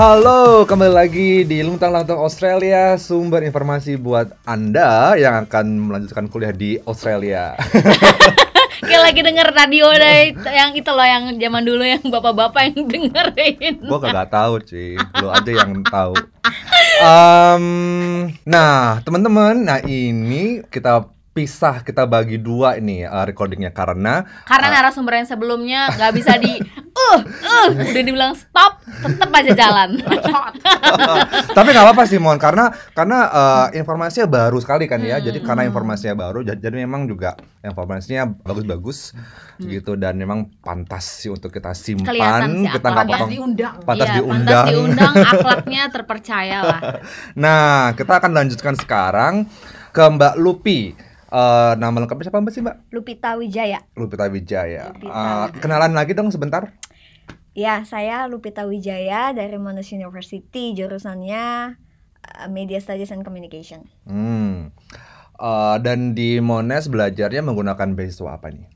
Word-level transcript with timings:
Halo, 0.00 0.64
kembali 0.64 0.96
lagi 0.96 1.44
di 1.44 1.60
Luntang 1.60 1.92
Lantung 1.92 2.24
Australia, 2.24 2.96
sumber 2.96 3.44
informasi 3.44 4.00
buat 4.00 4.32
Anda 4.48 5.12
yang 5.20 5.44
akan 5.44 5.76
melanjutkan 5.76 6.24
kuliah 6.32 6.56
di 6.56 6.80
Australia. 6.88 7.52
Kayak 8.88 9.02
lagi 9.12 9.20
denger 9.20 9.52
radio 9.52 9.92
dari 9.92 10.32
yang 10.56 10.72
itu 10.72 10.88
loh 10.88 11.04
yang 11.04 11.36
zaman 11.36 11.62
dulu 11.68 11.84
yang 11.84 12.00
bapak-bapak 12.00 12.72
yang 12.72 12.88
dengerin. 12.88 13.74
Gua 13.84 14.00
kagak 14.00 14.32
tahu, 14.32 14.64
cuy. 14.64 14.96
Lu 15.20 15.28
aja 15.28 15.52
yang 15.52 15.84
tahu. 15.84 16.16
Em, 17.04 17.64
nah, 18.48 19.04
teman-teman, 19.04 19.52
nah 19.68 19.84
ini 19.84 20.64
kita 20.72 21.12
pisah, 21.30 21.86
kita 21.86 22.10
bagi 22.10 22.42
dua 22.42 22.74
ini 22.74 23.06
uh, 23.06 23.22
recordingnya. 23.22 23.70
Karena 23.70 24.26
Karena 24.42 24.66
narasumber 24.74 25.22
yang 25.22 25.28
sebelumnya 25.30 25.86
nggak 25.94 26.12
bisa 26.12 26.34
di 26.42 26.58
uh 27.00 27.18
uh 27.22 27.68
udah 27.70 28.02
dibilang 28.02 28.34
stop 28.34 28.82
tetap 28.82 29.30
aja 29.30 29.52
jalan. 29.54 30.02
tapi 31.56 31.68
nggak 31.70 31.86
apa-apa 31.86 32.02
sih 32.10 32.18
Mon. 32.18 32.34
Karena 32.34 32.74
karena 32.92 33.18
uh, 33.30 33.66
informasinya 33.70 34.26
baru 34.26 34.58
sekali 34.58 34.90
kan 34.90 34.98
ya. 35.06 35.22
Jadi 35.22 35.38
Hmm. 35.40 35.46
karena 35.46 35.62
informasinya 35.70 36.14
baru 36.18 36.44
jadi, 36.44 36.60
jadi 36.60 36.76
memang 36.84 37.06
juga 37.06 37.38
informasinya 37.62 38.26
bagus-bagus 38.42 39.14
gitu. 39.62 39.94
Dan 39.94 40.18
memang 40.18 40.50
pantas 40.60 41.24
sih 41.24 41.30
untuk 41.30 41.54
kita 41.54 41.72
simpan 41.78 42.66
kita 42.66 42.86
nggak 42.90 43.06
potong. 43.06 43.30
Diundang. 43.30 43.74
pantas 43.86 44.08
Iya, 44.10 44.16
diundang. 44.18 44.64
Pantas 44.66 44.74
diundang 44.74 45.14
akhlaknya 45.32 45.82
terpercaya 45.94 46.58
lah. 46.66 46.80
nah 47.38 47.94
kita 47.94 48.18
akan 48.18 48.30
lanjutkan 48.34 48.74
sekarang 48.74 49.46
ke 49.94 50.02
Mbak 50.02 50.34
Lupi 50.38 51.09
Eh, 51.30 51.72
nama 51.78 51.94
lengkapnya 52.02 52.26
siapa 52.26 52.42
Mbak 52.42 52.52
sih 52.52 52.62
Mbak 52.66 52.76
Lupita 52.90 53.38
Wijaya. 53.38 53.86
Lupita 53.94 54.26
Wijaya 54.26 54.90
Lupita. 54.90 55.14
Eh, 55.14 55.46
kenalan 55.62 55.94
lagi 55.94 56.10
dong 56.10 56.34
sebentar 56.34 56.74
Ya, 57.54 57.82
saya 57.86 58.26
Lupita 58.30 58.62
Wijaya 58.62 59.34
dari 59.34 59.58
Monash 59.58 59.90
University, 59.90 60.70
jurusannya 60.70 61.74
uh, 62.22 62.46
Media 62.46 62.78
Studies 62.78 63.10
and 63.10 63.26
Communication. 63.26 63.90
hmm. 64.06 64.70
Eh, 65.40 65.76
dan 65.80 66.12
di 66.18 66.36
Monash 66.42 66.90
belajarnya 66.92 67.40
menggunakan 67.40 67.96
beasiswa 67.96 68.36
apa 68.36 68.52
nih 68.52 68.68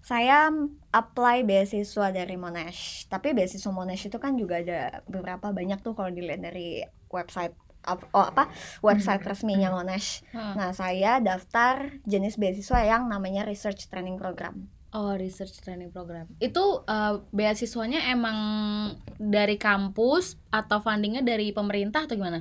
Saya 0.00 0.48
apply 0.94 1.44
beasiswa 1.44 2.14
dari 2.14 2.38
Monash. 2.40 3.10
Tapi 3.12 3.36
beasiswa 3.36 3.68
Monash 3.74 4.08
itu 4.08 4.16
kan 4.16 4.38
juga 4.40 4.62
ada 4.62 5.04
beberapa 5.04 5.52
banyak 5.52 5.84
tuh 5.84 5.92
kalau 5.92 6.08
dilihat 6.08 6.40
dari 6.40 6.80
website 7.12 7.52
oh 7.86 8.26
apa 8.26 8.50
website 8.82 9.22
resminya 9.22 9.70
Monash. 9.70 10.24
Hmm. 10.34 10.56
Nah, 10.58 10.70
saya 10.74 11.22
daftar 11.22 12.02
jenis 12.04 12.40
beasiswa 12.40 12.84
yang 12.84 13.06
namanya 13.06 13.46
Research 13.46 13.86
Training 13.86 14.18
Program. 14.18 14.68
Oh, 14.88 15.12
research 15.12 15.60
training 15.60 15.92
program. 15.92 16.32
Itu 16.40 16.80
eh, 16.88 17.20
beasiswanya 17.28 18.08
emang 18.08 18.38
dari 19.20 19.60
kampus 19.60 20.40
atau 20.48 20.80
fundingnya 20.80 21.20
dari 21.20 21.52
pemerintah 21.52 22.08
atau 22.08 22.16
gimana? 22.16 22.40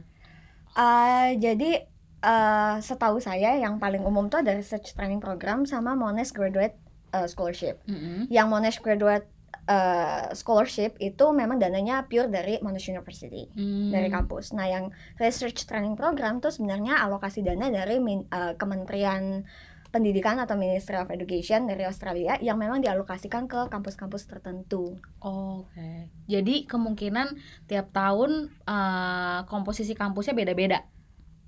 Uh, 0.78 1.36
jadi 1.42 1.90
uh, 2.22 2.78
setahu 2.80 3.18
saya 3.18 3.58
yang 3.58 3.82
paling 3.82 4.06
umum 4.06 4.30
tuh 4.30 4.46
ada 4.46 4.54
research 4.54 4.94
training 4.94 5.20
program 5.20 5.66
sama 5.66 5.98
Monash 5.98 6.32
Graduate 6.32 6.78
uh, 7.12 7.28
Scholarship. 7.28 7.82
Mm-mm. 7.90 8.30
Yang 8.32 8.48
Monash 8.48 8.80
Graduate 8.80 9.28
uh, 9.68 10.32
Scholarship 10.32 10.96
itu 10.98 11.26
memang 11.32 11.60
dananya 11.60 12.08
pure 12.08 12.28
dari 12.28 12.58
Monash 12.60 12.90
University 12.90 13.52
Hmm. 13.54 13.92
dari 13.92 14.08
kampus. 14.08 14.52
Nah, 14.52 14.66
yang 14.66 14.90
research 15.20 15.68
training 15.68 15.94
program 15.94 16.40
tuh 16.40 16.50
sebenarnya 16.50 17.04
alokasi 17.04 17.44
dana 17.44 17.68
dari 17.68 18.00
min- 18.00 18.28
uh, 18.32 18.56
Kementerian 18.56 19.44
Pendidikan 19.88 20.36
atau 20.36 20.60
Ministry 20.60 21.00
of 21.00 21.08
Education 21.08 21.64
dari 21.64 21.88
Australia 21.88 22.36
yang 22.44 22.60
memang 22.60 22.84
dialokasikan 22.84 23.48
ke 23.48 23.72
kampus-kampus 23.72 24.28
tertentu. 24.28 25.00
Oke. 25.24 26.12
Jadi 26.28 26.68
kemungkinan 26.68 27.40
tiap 27.72 27.96
tahun 27.96 28.52
eh, 28.68 29.40
komposisi 29.48 29.96
kampusnya 29.96 30.36
beda-beda. 30.36 30.84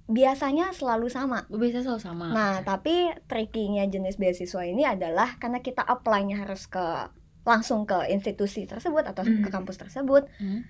Biasanya 0.08 0.72
selalu 0.72 1.12
sama. 1.12 1.52
Bisa 1.52 1.84
selalu 1.84 2.00
sama. 2.00 2.26
Nah, 2.32 2.64
tapi 2.64 3.12
tricky-nya 3.28 3.92
jenis 3.92 4.16
beasiswa 4.16 4.64
ini 4.64 4.88
adalah 4.88 5.36
karena 5.36 5.60
kita 5.60 5.84
apply-nya 5.84 6.40
harus 6.40 6.64
ke 6.66 7.12
langsung 7.42 7.84
ke 7.84 8.08
institusi 8.08 8.64
tersebut 8.64 9.04
atau 9.04 9.22
Hmm. 9.22 9.42
ke 9.42 9.50
kampus 9.50 9.78
tersebut, 9.78 10.28
Hmm. 10.36 10.64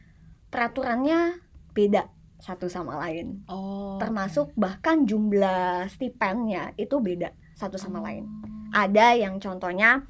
peraturannya 0.49 1.39
beda 1.71 2.07
satu 2.39 2.65
sama 2.65 2.95
lain. 2.99 3.43
Oh. 3.45 3.97
Termasuk 3.97 4.55
bahkan 4.55 5.03
jumlah 5.03 5.85
stipendnya 5.87 6.71
itu 6.75 6.97
beda 6.97 7.29
satu 7.53 7.75
Oh. 7.75 7.81
sama 7.81 7.99
lain. 8.01 8.25
Ada 8.69 9.17
yang 9.17 9.37
contohnya 9.37 10.05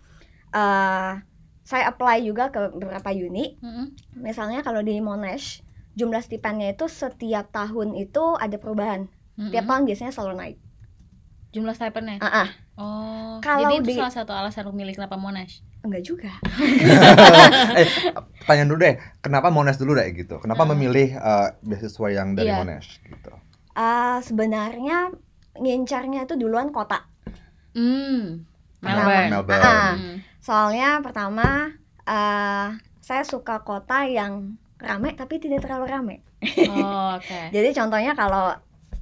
eh 0.50 1.14
saya 1.62 1.84
apply 1.86 2.24
juga 2.24 2.50
ke 2.50 2.74
beberapa 2.74 3.10
uni. 3.12 3.58
Mm-mm. 3.60 3.94
Misalnya 4.16 4.62
kalau 4.62 4.82
di 4.82 4.98
Monash, 4.98 5.62
jumlah 5.94 6.18
stipendnya 6.20 6.74
itu 6.74 6.86
setiap 6.86 7.50
tahun 7.50 7.94
itu 7.94 8.34
ada 8.36 8.58
perubahan. 8.58 9.06
Mm-mm. 9.36 9.54
Tiap 9.54 9.66
tahun 9.66 9.86
biasanya 9.86 10.10
selalu 10.10 10.34
naik. 10.36 10.58
Jumlah 11.50 11.74
stipendnya. 11.74 12.18
Ah, 12.20 12.46
ah, 12.46 12.50
Oh. 12.80 13.38
Kalau 13.40 13.68
Jadi 13.70 13.76
itu 13.84 13.90
di- 13.92 14.00
salah 14.00 14.14
satu 14.14 14.32
alasan 14.32 14.64
lu 14.64 14.72
milih 14.72 14.96
kenapa 14.96 15.14
Monash. 15.14 15.60
Enggak 15.82 16.04
juga. 16.04 16.32
eh, 17.80 17.88
tanya 18.44 18.64
dulu 18.66 18.80
deh, 18.80 18.96
kenapa 19.20 19.48
Monash 19.48 19.78
dulu 19.78 19.96
deh 19.96 20.08
gitu? 20.12 20.38
Kenapa 20.38 20.64
Hmm. 20.64 20.72
memilih 20.74 21.16
eh, 21.16 21.48
beasiswa 21.62 22.08
yang 22.10 22.34
dari 22.34 22.50
Iya. 22.50 22.58
Monash 22.58 23.00
gitu? 23.02 23.32
Ah, 23.74 24.20
sebenarnya 24.20 25.14
ngincarnya 25.56 26.24
itu 26.24 26.36
duluan 26.36 26.70
kota. 26.70 27.08
Hmm. 27.72 28.44
Melbourne. 28.80 29.30
Melbourne. 29.30 29.64
Hmm. 29.96 30.18
soalnya 30.40 31.04
pertama 31.04 31.68
eh 32.02 32.68
saya 33.00 33.24
suka 33.24 33.62
kota 33.62 34.02
yang 34.04 34.56
rame 34.80 35.12
tapi 35.14 35.36
tidak 35.38 35.62
terlalu 35.62 35.86
rame. 35.86 36.16
Oh, 36.66 37.14
oke. 37.20 37.52
Jadi 37.52 37.70
contohnya 37.72 38.16
kalau 38.16 38.56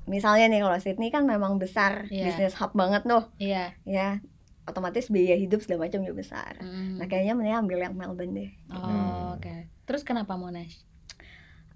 misalnya 0.05 0.49
nih 0.49 0.59
kalau 0.59 0.77
Sydney 0.77 1.07
kan 1.07 1.23
memang 1.23 1.55
besar, 1.57 2.09
Iya. 2.09 2.25
bisnis 2.25 2.57
hub 2.57 2.73
banget 2.73 3.05
tuh, 3.05 3.29
Iya. 3.37 3.75
ya. 3.83 4.17
Otomatis 4.67 5.07
biaya 5.07 5.33
hidup 5.33 5.59
segala 5.59 5.87
macam 5.87 6.03
juga 6.03 6.19
besar. 6.19 6.59
Hmm. 6.59 6.99
Nah, 6.99 7.07
kayaknya 7.07 7.33
mending 7.33 7.55
ambil 7.57 7.79
yang 7.79 7.95
Melbourne 7.95 8.35
deh. 8.35 8.51
Oh, 8.67 8.77
Hmm. 8.77 9.33
oke. 9.33 9.55
Terus 9.83 10.03
kenapa 10.03 10.35
Monash? 10.35 10.83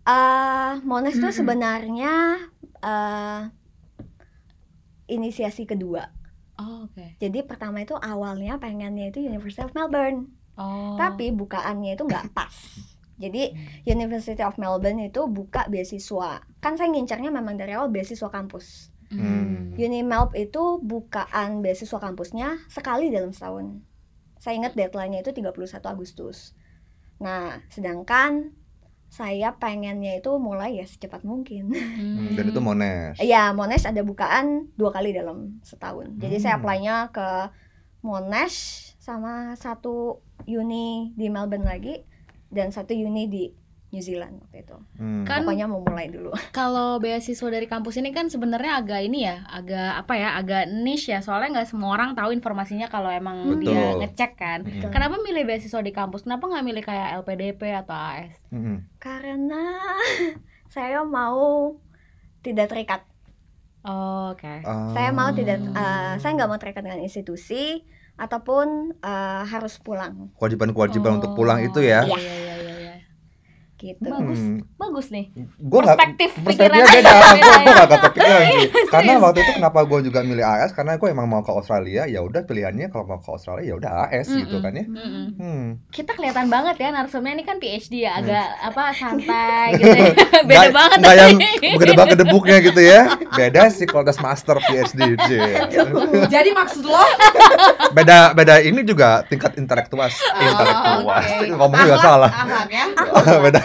eh 0.01 0.73
Monash 0.81 1.15
tuh 1.15 1.29
sebenarnya 1.31 2.41
eh 2.77 3.41
inisiasi 5.07 5.63
kedua. 5.63 6.07
Oh, 6.57 6.85
oke. 6.85 7.17
Jadi 7.17 7.39
pertama 7.41 7.79
itu 7.79 7.95
awalnya 7.95 8.57
pengennya 8.57 9.09
itu 9.09 9.19
University 9.19 9.61
of 9.61 9.71
Melbourne. 9.71 10.27
Oh. 10.51 10.93
tapi 10.93 11.31
bukaannya 11.31 11.95
itu 11.95 12.03
nggak 12.03 12.35
pas. 12.35 12.51
Jadi 13.15 13.55
University 13.83 14.43
of 14.43 14.59
Melbourne 14.59 14.99
itu 15.01 15.23
buka 15.25 15.65
beasiswa. 15.65 16.43
Kan 16.59 16.75
saya 16.75 16.91
ngincarnya 16.91 17.31
memang 17.31 17.55
dari 17.55 17.71
awal 17.71 17.87
beasiswa 17.87 18.27
kampus. 18.27 18.90
Hmm. 19.11 19.75
Unimelb 19.75 20.31
itu 20.33 20.79
bukaan 20.79 21.59
beasiswa 21.59 21.99
kampusnya 21.99 22.63
sekali 22.71 23.11
dalam 23.11 23.35
setahun. 23.35 23.83
Saya 24.39 24.57
ingat 24.57 24.73
deadline-nya 24.73 25.21
itu 25.21 25.35
31 25.35 25.83
Agustus. 25.85 26.55
Nah, 27.21 27.61
sedangkan 27.69 28.55
saya 29.11 29.53
pengennya 29.59 30.23
itu 30.23 30.31
mulai 30.39 30.79
ya 30.79 30.87
secepat 30.87 31.27
mungkin. 31.27 31.69
Hmm, 31.75 32.31
dan 32.39 32.45
itu 32.47 32.61
Monash. 32.63 33.19
Iya, 33.19 33.51
Monash 33.51 33.83
ada 33.83 34.01
bukaan 34.01 34.71
dua 34.79 34.95
kali 34.95 35.11
dalam 35.11 35.59
setahun. 35.61 36.15
Jadi 36.15 36.39
saya 36.39 36.55
Hmm. 36.55 36.63
apply-nya 36.63 36.95
ke 37.11 37.29
Monash 38.01 38.91
sama 38.97 39.53
satu 39.59 40.23
uni 40.47 41.11
di 41.13 41.27
Melbourne 41.29 41.67
lagi 41.67 42.01
dan 42.49 42.71
satu 42.73 42.95
uni 42.95 43.27
di 43.29 43.43
New 43.91 43.99
Zealand 43.99 44.39
waktu 44.39 44.63
itu. 44.63 44.77
Hmm. 44.95 45.27
Kan- 45.27 45.43
Pokoknya 45.43 45.67
mau 45.67 45.83
mulai 45.83 46.07
dulu. 46.07 46.31
Kalau 46.55 46.95
beasiswa 46.97 47.47
dari 47.47 47.67
kampus 47.67 47.99
ini 47.99 48.09
kan 48.09 48.31
sebenarnya 48.31 48.79
agak 48.79 49.03
ini 49.03 49.27
ya, 49.27 49.43
agak 49.45 49.99
apa 49.99 50.13
ya, 50.15 50.29
agak 50.33 50.71
niche 50.71 51.11
ya. 51.11 51.19
Soalnya 51.19 51.59
nggak 51.59 51.69
semua 51.69 51.91
orang 51.91 52.15
tahu 52.15 52.31
informasinya 52.31 52.87
kalau 52.87 53.11
emang 53.11 53.59
Betul. 53.59 53.67
dia 53.67 53.99
ngecek 53.99 54.31
kan. 54.33 54.59
Hmm. 54.63 54.87
Kenapa 54.87 55.19
milih 55.19 55.43
beasiswa 55.43 55.79
di 55.79 55.91
kampus? 55.91 56.23
Kenapa 56.23 56.47
nggak 56.47 56.63
milih 56.63 56.81
kayak 56.81 57.19
LPDP 57.19 57.61
atau 57.77 57.91
AS? 57.93 58.31
Hmm. 58.47 58.87
Karena 58.95 59.75
saya 60.73 61.03
mau 61.03 61.75
tidak 62.39 62.71
terikat. 62.71 63.03
Oh, 63.81 64.31
Oke. 64.31 64.61
Ah. 64.61 64.93
Saya 64.93 65.09
mau 65.09 65.33
tidak 65.33 65.57
eh, 65.57 66.13
saya 66.15 66.31
nggak 66.31 66.47
mau 66.47 66.55
terikat 66.55 66.79
dengan 66.79 67.01
institusi 67.01 67.81
ataupun 68.13 68.93
eh, 68.95 69.43
harus 69.43 69.81
pulang 69.81 70.29
kewajiban-kewajiban 70.37 71.17
untuk 71.17 71.33
pulang 71.33 71.59
Oh, 71.59 71.67
itu 71.67 71.79
ya. 71.81 72.05
Iya, 72.05 72.13
iya, 72.13 72.21
iya, 72.21 72.55
iya. 72.55 72.60
Gitu. 73.81 74.05
Bagus. 74.05 74.37
Hmm. 74.37 74.59
Bagus 74.75 75.05
nih. 75.09 75.25
Gua 75.57 75.81
Perspektif 75.83 76.29
perspektifnya 76.35 76.85
pikirannya 76.85 76.85
beda. 76.93 77.11
Gue 77.11 77.41
ya. 77.41 77.57
gue 77.57 77.73
gak 77.73 77.89
kepikiran 77.91 78.29
sih. 78.47 78.65
Karena 78.87 79.11
waktu 79.19 79.39
itu 79.39 79.51
kenapa 79.53 79.79
gue 79.83 79.99
juga 80.03 80.19
milih 80.21 80.45
AS 80.45 80.71
karena 80.71 80.95
gue 80.95 81.07
emang 81.07 81.25
mau 81.25 81.41
ke 81.41 81.49
Australia. 81.49 82.05
Ya 82.05 82.21
udah 82.21 82.41
pilihannya 82.41 82.87
kalau 82.87 83.05
mau 83.05 83.17
ke 83.17 83.27
Australia 83.27 83.63
ya 83.63 83.75
udah 83.75 83.91
AS 84.05 84.27
gitu 84.27 84.47
Mm-mm. 84.51 84.61
kan 84.61 84.73
ya. 84.73 84.85
Mm-mm. 84.85 85.25
Hmm. 85.35 85.65
Kita 85.89 86.11
kelihatan 86.11 86.47
banget 86.47 86.75
ya 86.77 86.89
narsumnya 86.91 87.33
ini 87.33 87.43
kan 87.43 87.57
PhD 87.57 87.93
ya, 88.01 88.15
agak 88.15 88.45
apa 88.61 88.83
santai 88.91 89.67
gitu. 89.79 89.89
ya. 89.91 90.13
Beda 90.47 90.57
Nggak- 90.61 90.73
banget 90.73 90.97
nggak 90.97 91.15
yang 91.15 91.31
gedebak 91.73 92.07
gedebuknya 92.11 92.57
gitu 92.61 92.81
ya. 92.81 93.01
Beda 93.31 93.61
sih 93.67 93.85
kualitas 93.85 94.19
master 94.19 94.61
PhD. 94.61 94.99
Jadi 96.27 96.49
maksud 96.51 96.83
lo 96.83 97.01
Beda 97.97 98.31
beda 98.31 98.59
ini 98.59 98.81
juga 98.81 99.23
tingkat 99.23 99.55
intelektual 99.55 100.07
intelektual. 100.33 100.99
oke. 101.03 101.45
Ngomongnya 101.49 101.85
juga 101.85 101.99
salah. 101.99 102.31
Ya. 102.67 102.85
beda. 103.39 103.63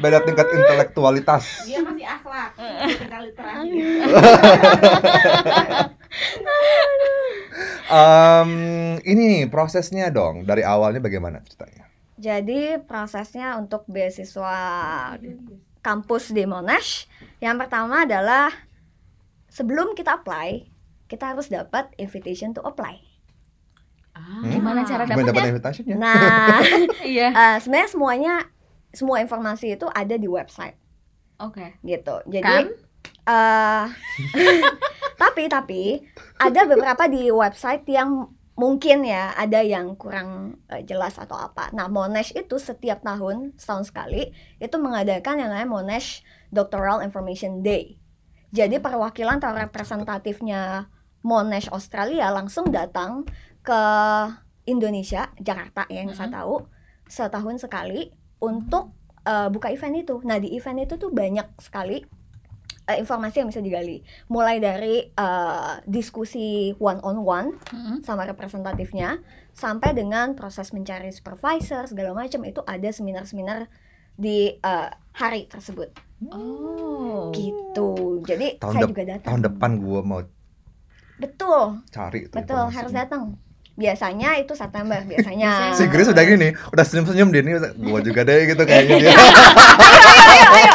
Beda 0.00 0.18
tingkat 0.24 0.46
intelektualitas. 0.50 1.44
Dia 1.64 1.80
masih 1.84 2.06
akhlak. 2.06 2.50
Literasi. 3.20 3.78
Em, 7.90 8.50
ini 9.02 9.44
prosesnya 9.46 10.08
dong 10.08 10.46
dari 10.46 10.62
awalnya 10.62 11.02
bagaimana 11.02 11.42
ceritanya? 11.42 11.90
Jadi 12.20 12.76
prosesnya 12.84 13.56
untuk 13.56 13.88
beasiswa 13.88 14.56
kampus 15.80 16.30
di 16.30 16.44
Monash 16.44 17.08
yang 17.40 17.56
pertama 17.56 18.04
adalah 18.04 18.52
sebelum 19.48 19.96
kita 19.96 20.20
apply 20.20 20.68
kita 21.08 21.34
harus 21.34 21.48
dapat 21.48 21.90
invitation 21.96 22.52
to 22.52 22.60
apply. 22.62 23.00
Ah, 24.12 24.44
Gimana 24.44 24.84
cara 24.84 25.08
Gimana 25.08 25.32
dapat? 25.32 25.72
Nah, 25.96 26.60
Iya. 27.02 27.28
eh, 27.32 27.56
sebenarnya 27.58 27.90
semuanya 27.90 28.34
semua 28.90 29.22
informasi 29.22 29.78
itu 29.78 29.86
ada 29.90 30.14
di 30.18 30.26
website 30.26 30.76
Oke. 31.40 31.78
gitu. 31.82 32.20
Jadi 32.26 32.42
Kan? 32.42 32.66
eh 33.30 33.84
tapi 35.22 35.42
tapi 35.46 35.82
ada 36.40 36.64
beberapa 36.64 37.06
di 37.06 37.28
website 37.28 37.84
yang 37.88 38.28
mungkin 38.60 39.08
ya 39.08 39.32
ada 39.32 39.64
yang 39.64 39.96
kurang 39.96 40.60
eh, 40.68 40.84
jelas 40.84 41.16
atau 41.16 41.40
apa. 41.40 41.72
Nah, 41.72 41.88
Monash 41.88 42.36
itu 42.36 42.60
setiap 42.60 43.00
tahun 43.00 43.56
setahun 43.56 43.88
sekali 43.88 44.36
itu 44.60 44.76
mengadakan 44.76 45.40
yang 45.40 45.48
namanya 45.48 45.70
Monash 45.70 46.20
Doctoral 46.52 47.00
Information 47.00 47.64
Day. 47.64 47.96
Jadi 48.52 48.82
perwakilan 48.82 49.40
atau 49.40 49.56
representatifnya 49.56 50.92
Monash 51.24 51.72
Australia 51.72 52.28
langsung 52.28 52.68
datang 52.68 53.24
ke 53.64 53.82
Indonesia, 54.68 55.32
Jakarta 55.40 55.88
ya, 55.88 56.04
yang 56.04 56.12
saya 56.12 56.28
tahu 56.28 56.68
setahun 57.08 57.64
sekali 57.64 58.12
untuk 58.40 58.92
eh, 59.22 59.48
buka 59.48 59.68
event 59.70 59.96
itu. 59.96 60.18
Nah, 60.24 60.40
di 60.40 60.56
event 60.56 60.80
itu 60.82 60.96
tuh 60.96 61.12
banyak 61.12 61.46
sekali 61.60 62.02
eh, 62.88 62.96
informasi 62.98 63.44
yang 63.44 63.48
bisa 63.52 63.62
digali. 63.62 64.02
Mulai 64.26 64.58
dari 64.58 65.06
eh, 65.06 65.72
diskusi 65.86 66.74
one 66.80 67.00
on 67.04 67.22
one 67.22 67.48
Mm-mm. 67.70 67.96
sama 68.02 68.24
representatifnya 68.26 69.20
sampai 69.52 69.92
dengan 69.92 70.32
proses 70.34 70.72
mencari 70.72 71.12
supervisor 71.12 71.84
segala 71.86 72.16
macam 72.16 72.40
itu 72.48 72.64
ada 72.64 72.88
seminar-seminar 72.88 73.68
di 74.16 74.56
eh, 74.56 74.90
hari 75.14 75.46
tersebut 75.46 75.92
Oh. 76.28 77.32
gitu. 77.32 78.20
Jadi 78.28 78.60
Tahun 78.60 78.76
saya 78.76 78.84
juga 78.84 79.02
datang. 79.08 79.28
Tahun 79.32 79.42
depan 79.48 79.70
gua 79.80 80.00
mau 80.04 80.20
Betul, 81.20 81.80
cari 81.92 82.28
betul 82.32 82.64
harus 82.72 82.92
datang. 82.92 83.36
Biasanya 83.80 84.36
itu 84.36 84.52
September 84.52 85.00
biasanya. 85.00 85.72
Si 85.72 85.88
Grace 85.88 86.12
udah 86.12 86.20
gini, 86.20 86.52
udah 86.52 86.84
senyum-senyum 86.84 87.32
dia 87.32 87.40
nih, 87.40 87.52
gua 87.80 88.00
juga 88.04 88.20
deh 88.22 88.44
gitu 88.44 88.62
kayaknya 88.62 88.94
dia. 89.00 89.12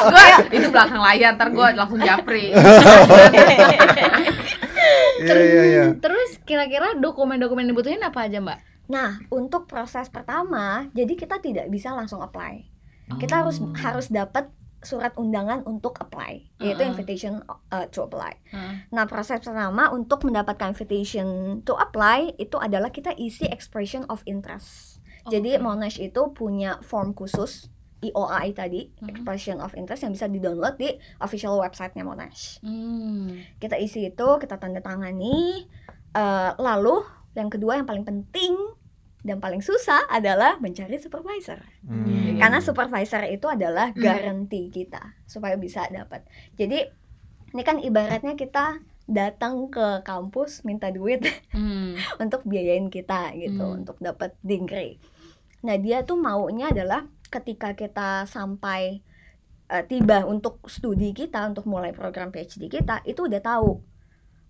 Gue 0.06 0.26
itu 0.52 0.68
belakang 0.70 1.02
layar, 1.02 1.38
ntar 1.38 1.50
gue 1.50 1.68
langsung 1.74 2.02
japri. 2.02 2.50
Iya 5.16 5.42
iya 5.42 5.64
iya. 5.66 5.86
Terus 5.98 6.38
kira-kira 6.46 6.94
dokumen-dokumen 6.94 7.66
yang 7.66 7.72
dibutuhin 7.74 8.04
apa 8.04 8.30
aja, 8.30 8.38
Mbak? 8.38 8.60
Nah, 8.86 9.18
untuk 9.34 9.66
proses 9.66 10.12
pertama, 10.14 10.86
jadi 10.94 11.18
kita 11.18 11.42
tidak 11.42 11.66
bisa 11.74 11.90
langsung 11.90 12.22
apply. 12.22 12.62
Kita 13.18 13.42
harus 13.42 13.58
Oh. 13.58 13.74
harus 13.74 14.12
dapat 14.12 14.50
surat 14.86 15.12
undangan 15.16 15.66
untuk 15.66 15.98
apply, 15.98 16.48
yaitu 16.58 16.80
Uh-uh. 16.80 16.92
invitation 16.94 17.42
uh, 17.46 17.86
to 17.90 18.06
apply. 18.06 18.38
Heeh. 18.48 18.88
Nah, 18.90 19.06
proses 19.06 19.42
pertama 19.42 19.90
untuk 19.90 20.24
mendapatkan 20.24 20.72
invitation 20.72 21.60
to 21.62 21.74
apply 21.74 22.32
itu 22.38 22.56
adalah 22.56 22.90
kita 22.90 23.12
isi 23.16 23.46
expression 23.46 24.06
of 24.08 24.22
interest. 24.24 25.02
Jadi 25.26 25.58
Oke. 25.58 25.62
Monash 25.62 25.98
itu 25.98 26.22
punya 26.32 26.78
form 26.80 27.12
khusus 27.12 27.68
IOI 28.00 28.54
tadi, 28.54 28.94
Mhm. 29.02 29.10
expression 29.10 29.58
of 29.58 29.74
interest 29.74 30.06
yang 30.06 30.14
bisa 30.14 30.30
di-download 30.30 30.78
di 30.78 30.94
official 31.18 31.58
website-nya 31.58 32.06
Monash. 32.06 32.62
Hmm. 32.62 33.42
Kita 33.58 33.76
isi 33.76 34.06
itu, 34.06 34.28
kita 34.38 34.56
tanda 34.56 34.80
tangani. 34.80 35.66
eh, 36.14 36.52
lalu 36.56 37.04
yang 37.34 37.52
kedua 37.52 37.76
yang 37.76 37.84
paling 37.84 38.08
penting 38.08 38.56
dan 39.26 39.42
paling 39.42 39.66
susah 39.66 40.06
adalah 40.06 40.62
mencari 40.62 41.02
supervisor. 41.02 41.58
Hmm. 41.82 42.38
Karena 42.38 42.62
supervisor 42.62 43.26
itu 43.26 43.50
adalah 43.50 43.90
garansi 43.98 44.70
kita 44.70 45.18
supaya 45.26 45.58
bisa 45.58 45.90
dapat. 45.90 46.22
Jadi 46.54 46.86
ini 47.52 47.64
kan 47.66 47.82
ibaratnya 47.82 48.38
kita 48.38 48.86
datang 49.10 49.74
ke 49.74 50.06
kampus 50.06 50.62
minta 50.62 50.94
duit 50.94 51.26
Hmm. 51.50 51.98
untuk 52.24 52.46
biayain 52.46 52.94
kita 52.94 53.34
gitu 53.34 53.66
Hmm. 53.66 53.82
untuk 53.82 53.98
dapat 53.98 54.38
degree. 54.46 55.02
Nah 55.66 55.82
dia 55.82 56.06
tuh 56.06 56.22
maunya 56.22 56.70
adalah 56.70 57.10
ketika 57.34 57.74
kita 57.74 58.30
sampai 58.30 59.02
eh, 59.66 59.84
tiba 59.90 60.22
untuk 60.30 60.62
studi 60.70 61.10
kita 61.18 61.42
untuk 61.50 61.66
mulai 61.66 61.90
program 61.90 62.30
PhD 62.30 62.70
kita 62.70 63.02
itu 63.02 63.26
udah 63.26 63.42
tahu 63.42 63.82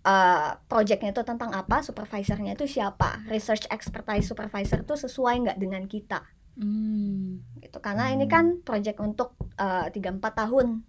eh 0.05 0.49
projectnya 0.69 1.09
itu 1.11 1.25
tentang 1.25 1.49
apa, 1.51 1.81
supervisornya 1.81 2.53
itu 2.53 2.69
siapa, 2.69 3.25
research 3.25 3.65
expertise 3.73 4.29
supervisor 4.29 4.85
itu 4.85 4.95
sesuai 4.95 5.35
nggak 5.49 5.57
dengan 5.57 5.83
kita 5.89 6.21
Hmm. 6.55 7.43
gitu 7.59 7.83
karena 7.83 8.15
ini 8.15 8.31
kan 8.31 8.63
project 8.63 9.03
untuk 9.03 9.35
eh, 9.59 9.91
tiga 9.91 10.15
empat 10.15 10.39
tahun 10.39 10.87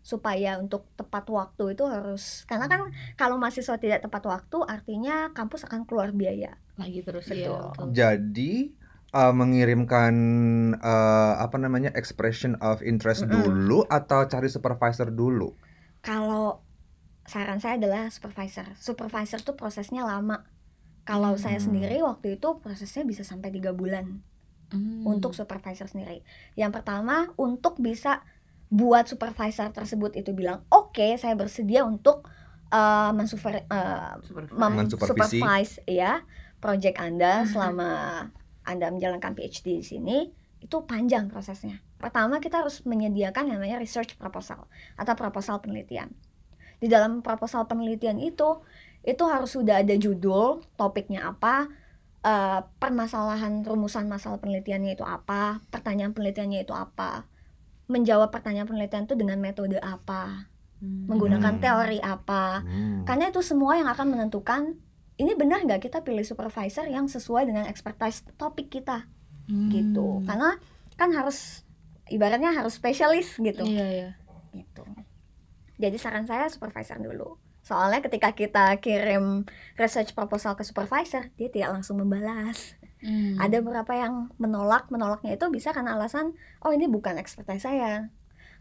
supaya 0.00 0.56
untuk 0.56 0.88
tepat 0.96 1.28
waktu 1.28 1.76
itu 1.76 1.84
harus 1.84 2.48
karena 2.48 2.68
kan 2.72 2.88
kalau 3.16 3.36
mahasiswa 3.36 3.76
tidak 3.76 4.00
tepat 4.00 4.24
waktu 4.24 4.64
artinya 4.64 5.28
kampus 5.36 5.68
akan 5.68 5.84
keluar 5.84 6.08
biaya 6.12 6.56
Lagi 6.80 7.04
terus 7.04 7.28
ya. 7.28 7.52
betul. 7.52 7.92
Jadi 7.92 8.72
uh, 9.12 9.32
mengirimkan 9.32 10.14
uh, 10.80 11.40
apa 11.40 11.56
namanya 11.56 11.92
expression 11.96 12.56
of 12.64 12.80
interest 12.80 13.24
Mm-mm. 13.24 13.32
dulu 13.44 13.84
atau 13.88 14.24
cari 14.24 14.48
supervisor 14.48 15.12
dulu? 15.12 15.52
kalau 16.04 16.63
saran 17.24 17.58
saya 17.58 17.76
adalah 17.76 18.08
supervisor 18.08 18.68
supervisor 18.76 19.40
tuh 19.40 19.54
prosesnya 19.54 20.04
lama 20.04 20.44
kalau 21.04 21.36
saya 21.36 21.56
Hmm. 21.56 21.72
sendiri 21.72 22.00
waktu 22.00 22.36
itu 22.36 22.48
prosesnya 22.58 23.04
bisa 23.04 23.22
sampai 23.22 23.48
tiga 23.48 23.72
bulan 23.72 24.20
Hmm. 24.72 25.04
untuk 25.04 25.32
supervisor 25.32 25.86
sendiri 25.86 26.24
yang 26.54 26.68
pertama 26.68 27.28
untuk 27.36 27.76
bisa 27.78 28.24
buat 28.68 29.06
supervisor 29.06 29.70
tersebut 29.70 30.16
itu 30.16 30.32
bilang 30.32 30.64
oke 30.68 31.14
saya 31.14 31.32
bersedia 31.32 31.84
untuk 31.84 32.26
uh, 32.68 33.12
mensuper 33.12 33.62
uh, 33.68 34.18
mem- 34.50 34.82
Mensupervisi. 34.82 35.38
supervise 35.38 35.74
ya 35.86 36.24
project 36.58 36.96
Anda 36.98 37.44
Mhm. 37.44 37.48
selama 37.48 37.90
Anda 38.64 38.88
menjalankan 38.88 39.36
PhD 39.36 39.78
di 39.78 39.84
sini 39.84 40.18
itu 40.58 40.76
panjang 40.82 41.28
prosesnya. 41.28 41.84
Pertama 42.00 42.40
kita 42.40 42.64
harus 42.64 42.80
menyediakan 42.82 43.52
yang 43.52 43.60
namanya 43.60 43.76
research 43.76 44.16
proposal 44.16 44.64
atau 44.96 45.12
proposal 45.12 45.60
penelitian. 45.60 46.08
Di 46.78 46.86
dalam 46.90 47.20
proposal 47.20 47.66
penelitian 47.66 48.18
itu 48.18 48.62
itu 49.04 49.22
harus 49.28 49.52
sudah 49.52 49.84
ada 49.84 49.92
judul, 49.94 50.64
topiknya 50.80 51.28
apa, 51.28 51.68
eh, 52.24 52.60
permasalahan 52.80 53.60
rumusan 53.60 54.08
masalah 54.08 54.40
penelitiannya 54.40 54.96
itu 54.96 55.04
apa, 55.04 55.60
pertanyaan 55.68 56.16
penelitiannya 56.16 56.64
itu 56.64 56.72
apa, 56.72 57.28
menjawab 57.84 58.32
pertanyaan 58.32 58.64
penelitian 58.64 59.04
itu 59.04 59.12
dengan 59.12 59.36
metode 59.44 59.76
apa, 59.76 60.48
Hmm. 60.80 61.04
menggunakan 61.04 61.60
Hmm. 61.60 61.62
teori 61.62 62.00
apa, 62.00 62.64
Hmm. 62.64 63.04
karena 63.04 63.28
itu 63.28 63.44
semua 63.44 63.76
yang 63.76 63.92
akan 63.92 64.08
menentukan 64.08 64.80
ini 65.14 65.36
benar 65.38 65.62
nggak 65.62 65.84
kita 65.84 66.02
pilih 66.02 66.24
supervisor 66.26 66.88
yang 66.90 67.06
sesuai 67.06 67.46
dengan 67.46 67.68
expertise 67.70 68.24
topik 68.34 68.66
kita 68.72 69.06
Hmm. 69.46 69.70
gitu 69.70 70.24
karena 70.26 70.56
kan 70.98 71.12
harus 71.14 71.62
ibaratnya 72.10 72.50
harus 72.50 72.74
spesialis 72.74 73.36
gitu 73.38 73.62
Iya, 73.62 73.86
iya. 73.86 74.08
gitu 74.56 74.82
jadi 75.80 75.96
saran 75.98 76.26
saya 76.28 76.46
supervisor 76.50 76.98
dulu. 77.00 77.38
Soalnya 77.64 78.04
ketika 78.04 78.36
kita 78.36 78.76
kirim 78.78 79.48
research 79.80 80.12
proposal 80.12 80.54
ke 80.54 80.62
supervisor 80.62 81.32
dia 81.34 81.48
tidak 81.48 81.80
langsung 81.80 82.00
membalas. 82.00 82.76
Hmm. 83.04 83.36
ada 83.36 83.60
beberapa 83.60 83.92
yang 83.92 84.32
menolak 84.40 84.88
menolaknya 84.88 85.36
itu 85.36 85.52
bisa 85.52 85.76
karena 85.76 85.92
alasan 85.92 86.32
oh 86.64 86.72
ini 86.72 86.88
bukan 86.88 87.20
expertise 87.20 87.68
saya. 87.68 88.08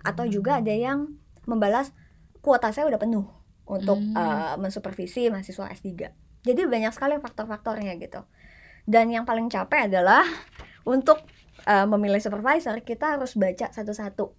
Atau 0.04 0.28
juga 0.28 0.60
ada 0.60 0.76
yang 0.76 1.16
membalas 1.48 1.96
kuota 2.44 2.76
saya 2.76 2.92
udah 2.92 3.00
penuh 3.00 3.24
untuk 3.64 3.96
Hmm. 4.04 4.20
eh, 4.20 4.56
mensupervisi 4.60 5.32
mahasiswa 5.32 5.72
S3 5.72 6.12
jadi 6.44 6.68
banyak 6.68 6.92
sekali 6.92 7.16
faktor-faktornya 7.24 7.96
gitu. 8.04 8.28
Dan 8.84 9.08
yang 9.08 9.24
paling 9.24 9.48
capek 9.48 9.88
adalah 9.88 10.28
untuk 10.84 11.24
eh, 11.64 11.88
memilih 11.88 12.20
supervisor 12.20 12.76
kita 12.84 13.16
harus 13.16 13.40
baca 13.40 13.72
satu-satu. 13.72 14.36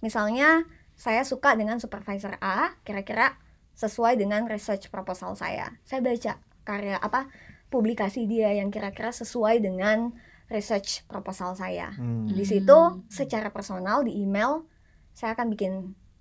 Misalnya 0.00 0.64
saya 0.94 1.22
suka 1.22 1.54
dengan 1.54 1.78
supervisor 1.78 2.36
A 2.38 2.76
kira-kira 2.82 3.36
sesuai 3.72 4.16
dengan 4.16 4.44
research 4.44 4.88
proposal 4.88 5.32
saya 5.34 5.72
saya 5.82 6.00
baca 6.00 6.36
karya 6.62 6.96
apa 6.96 7.26
publikasi 7.68 8.24
dia 8.24 8.52
yang 8.52 8.68
kira-kira 8.68 9.10
sesuai 9.10 9.58
dengan 9.58 10.12
research 10.46 11.02
proposal 11.06 11.54
saya 11.54 11.90
Hmm. 11.96 12.28
di 12.28 12.44
situ 12.44 12.78
secara 13.08 13.48
personal 13.48 14.04
di 14.04 14.20
email 14.20 14.68
saya 15.10 15.32
akan 15.32 15.48
bikin 15.48 15.72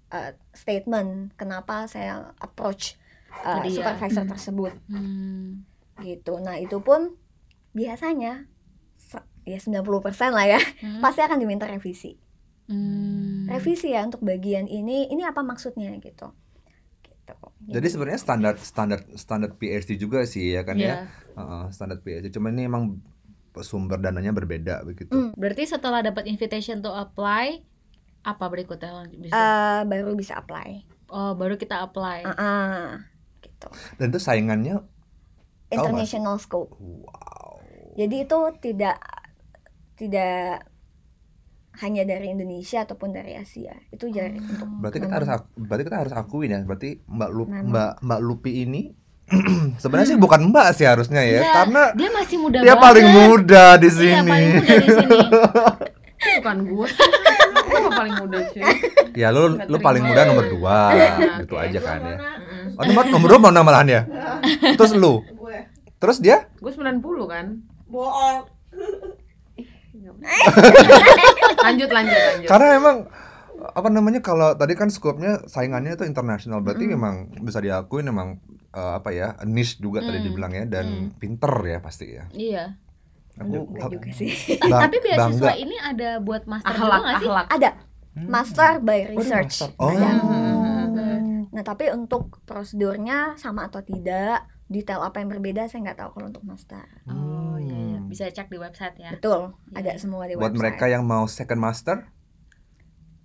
uh, 0.09 0.31
statement 0.51 1.35
kenapa 1.35 1.85
saya 1.85 2.31
approach 2.37 2.95
uh, 3.37 3.59
supervisor 3.65 4.23
Hmm. 4.23 4.31
tersebut 4.31 4.73
Hmm. 4.87 5.67
gitu 5.99 6.39
nah 6.39 6.55
itu 6.55 6.79
pun 6.79 7.13
biasanya 7.71 8.47
se- 8.95 9.27
ya 9.43 9.59
90% 9.59 9.91
lah 10.31 10.47
ya 10.47 10.59
Hmm. 10.79 10.99
pasti 10.99 11.19
akan 11.19 11.37
diminta 11.37 11.67
revisi 11.67 12.15
Hmm. 12.69 13.49
Revisi 13.49 13.91
ya 13.91 14.05
untuk 14.05 14.21
bagian 14.23 14.69
ini 14.69 15.09
ini 15.09 15.21
apa 15.25 15.41
maksudnya 15.41 15.91
gitu 15.99 16.31
gitu 17.11 17.33
Jadi 17.67 17.87
sebenarnya 17.87 18.21
standar 18.21 18.53
standar 18.59 18.99
standar 19.15 19.55
PhD 19.55 19.95
juga 19.95 20.25
sih 20.25 20.55
ya 20.55 20.65
kan 20.65 20.75
Iya. 20.75 20.87
ya. 20.87 20.95
Heeh, 21.37 21.63
standar 21.71 22.01
PhD. 22.01 22.33
Cuman 22.33 22.57
ini 22.57 22.67
emang 22.67 22.99
sumber 23.61 23.99
dananya 23.99 24.31
berbeda 24.31 24.83
begitu. 24.87 25.11
Hmm. 25.11 25.31
Berarti 25.35 25.67
setelah 25.67 25.99
dapat 26.01 26.27
invitation 26.27 26.79
to 26.79 26.91
apply, 26.91 27.61
apa 28.23 28.45
berikutnya? 28.47 29.05
Bisa? 29.11 29.31
Eh, 29.35 29.81
baru 29.87 30.15
bisa 30.15 30.39
apply 30.39 30.91
oh, 31.11 31.31
baru 31.35 31.59
kita 31.59 31.83
apply. 31.83 32.23
Ah, 32.25 32.33
ah, 32.39 32.87
gitu 33.43 33.67
Dan 33.99 34.15
itu 34.15 34.19
saingannya 34.23 34.79
international 35.71 36.35
scope 36.35 36.75
wow. 36.75 37.55
jadi 37.95 38.27
itu 38.27 38.39
tidak 38.59 38.99
tidak 39.95 40.67
hanya 41.73 42.03
dari 42.03 42.27
Indonesia 42.29 42.83
ataupun 42.83 43.09
dari 43.09 43.33
Asia 43.33 43.71
itu 43.87 44.05
jadi 44.05 44.33
Oh. 44.33 44.43
untuk 44.43 44.67
Berarti 44.79 44.97
kita 44.99 45.13
harus 45.13 45.29
berarti 45.55 45.83
kita 45.83 45.97
harus 45.97 46.13
akuin 46.13 46.49
ya. 46.49 46.59
Berarti 46.61 46.99
Mbak 47.01 47.29
Lu. 47.31 47.43
Mbak 47.47 47.91
Mbak 48.01 48.19
Lupi 48.21 48.51
ini 48.61 48.91
sebenarnya 49.81 50.07
sih 50.09 50.19
bukan 50.19 50.51
Mbak 50.51 50.67
sih 50.75 50.83
harusnya 50.83 51.23
ya, 51.23 51.39
Iya, 51.39 51.51
karena 51.55 51.83
Dia 51.95 52.09
masih 52.11 52.37
muda 52.37 52.59
dia 52.59 52.75
banget. 52.75 52.83
paling 52.83 53.07
muda 53.09 53.65
di 53.73 53.87
Iya, 53.87 53.95
sini. 53.95 54.27
paling 54.27 54.49
muda 54.53 54.73
di 54.75 54.89
sini. 54.89 55.17
bukan 56.37 56.57
gue 56.63 56.87
gue 57.71 57.91
paling 57.91 58.15
muda 58.15 58.37
cuy 58.45 58.61
ya 59.15 59.27
lu 59.31 59.41
Nggak 59.51 59.67
lu 59.67 59.77
paling 59.79 60.03
muda 60.03 60.21
nomor 60.23 60.45
dua, 60.47 60.79
Iya, 60.91 61.11
gitu 61.41 61.55
aja 61.55 61.79
kan 61.79 61.99
ya. 62.03 62.17
Oh, 62.71 62.83
nomor 62.83 63.03
nomor 63.07 63.27
dua 63.29 63.39
mana 63.41 63.61
malahan 63.61 63.87
ya? 63.89 64.01
Terus 64.75 64.91
lu, 64.93 65.23
terus 65.97 66.19
dia? 66.19 66.51
gue 66.53 66.67
90 66.67 66.99
kan 67.25 67.45
bohong. 67.87 68.47
lanjut 71.61 71.89
lanjut 71.89 72.19
lanjut 72.19 72.47
Karena 72.47 72.67
emang 72.73 72.97
apa 73.61 73.87
namanya 73.87 74.19
kalau 74.19 74.53
tadi 74.53 74.73
kan 74.73 74.87
skopnya 74.87 75.45
saingannya 75.45 75.93
itu 75.93 76.03
internasional 76.03 76.59
berarti 76.59 76.83
Mm. 76.83 76.91
memang 76.91 77.15
bisa 77.39 77.57
diakuin 77.57 78.03
memang 78.03 78.41
eh, 78.69 78.93
apa 78.95 79.09
ya 79.09 79.37
niche 79.43 79.77
juga 79.77 80.01
tadi 80.01 80.17
Mm. 80.17 80.25
dibilang 80.25 80.51
ya 80.51 80.65
dan 80.65 80.87
pinter 81.13 81.53
ya 81.61 81.77
pasti 81.77 82.05
ya. 82.11 82.25
Iya. 82.31 82.63
Aku 83.33 83.47
Enggak 83.69 83.89
juga 83.91 84.09
sih 84.11 84.29
bang- 84.59 84.81
Tapi 84.83 84.97
beasiswa 84.99 85.39
bangga. 85.39 85.51
ini 85.55 85.75
ada 85.77 86.09
buat 86.19 86.43
master 86.43 86.67
juga 86.67 86.79
akhlak 86.79 86.99
nggak 86.99 87.15
sih? 87.15 87.27
akhlak 87.27 87.47
ada 87.49 87.71
Hmm. 88.11 88.27
master 88.27 88.71
by 88.81 88.99
Oh, 89.07 89.15
research 89.15 89.55
master. 89.55 89.69
Oh. 89.77 89.87
Ada. 89.87 90.09
Hmm. 90.11 91.47
nah 91.47 91.63
tapi 91.63 91.87
untuk 91.89 92.43
prosedurnya 92.43 93.35
sama 93.35 93.67
atau 93.67 93.79
tidak 93.81 94.43
detail 94.71 95.01
apa 95.01 95.19
yang 95.19 95.29
berbeda 95.29 95.67
saya 95.67 95.83
nggak 95.83 95.99
tahu 95.99 96.09
kalau 96.13 96.27
untuk 96.29 96.43
master 96.43 96.87
Oh 97.05 97.55
iya, 97.57 97.75
iya. 97.75 97.97
Hmm. 97.97 98.07
bisa 98.07 98.23
cek 98.25 98.47
di 98.47 98.57
website 98.57 98.95
ya. 98.97 99.11
betul 99.11 99.51
Iya. 99.69 99.77
ada 99.77 99.91
semua 99.97 100.23
di 100.25 100.33
Buat 100.33 100.49
website 100.49 100.57
mereka 100.57 100.85
yang 100.87 101.03
mau 101.03 101.27
second 101.27 101.59
master, 101.59 102.07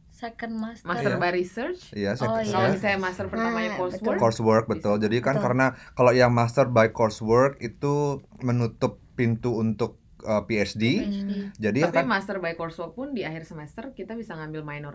Second 0.09 0.57
master. 0.57 0.87
master 0.87 1.13
Iya. 1.13 1.21
by 1.21 1.31
research 1.31 1.81
ya 1.93 2.11
Oh, 2.11 2.17
second 2.17 2.41
iya. 2.41 2.51
kalau 2.51 2.67
ya. 2.67 2.73
misalnya 2.73 2.99
master 2.99 3.25
pertamanya 3.27 3.69
Ah, 3.69 3.77
coursework 3.77 4.01
betul. 4.09 4.17
coursework 4.19 4.65
betul. 4.67 4.95
Jadi 4.99 5.17
kan 5.19 5.35
Betul. 5.35 5.45
karena 5.45 5.67
kalau 5.93 6.13
yang 6.13 6.33
master 6.33 6.67
by 6.67 6.89
coursework 6.89 7.61
itu 7.61 7.95
menutup 8.41 8.97
pintu 9.13 9.53
untuk 9.55 10.01
uh, 10.23 10.41
PhD. 10.43 10.83
PhD. 10.99 11.33
Jadi 11.59 11.81
tapi 11.83 11.93
akan 11.95 12.09
master 12.09 12.37
by 12.39 12.53
coursework 12.55 12.93
pun 12.93 13.13
di 13.13 13.23
akhir 13.23 13.45
semester 13.45 13.93
kita 13.93 14.13
bisa 14.13 14.33
ngambil 14.35 14.65
minor 14.65 14.95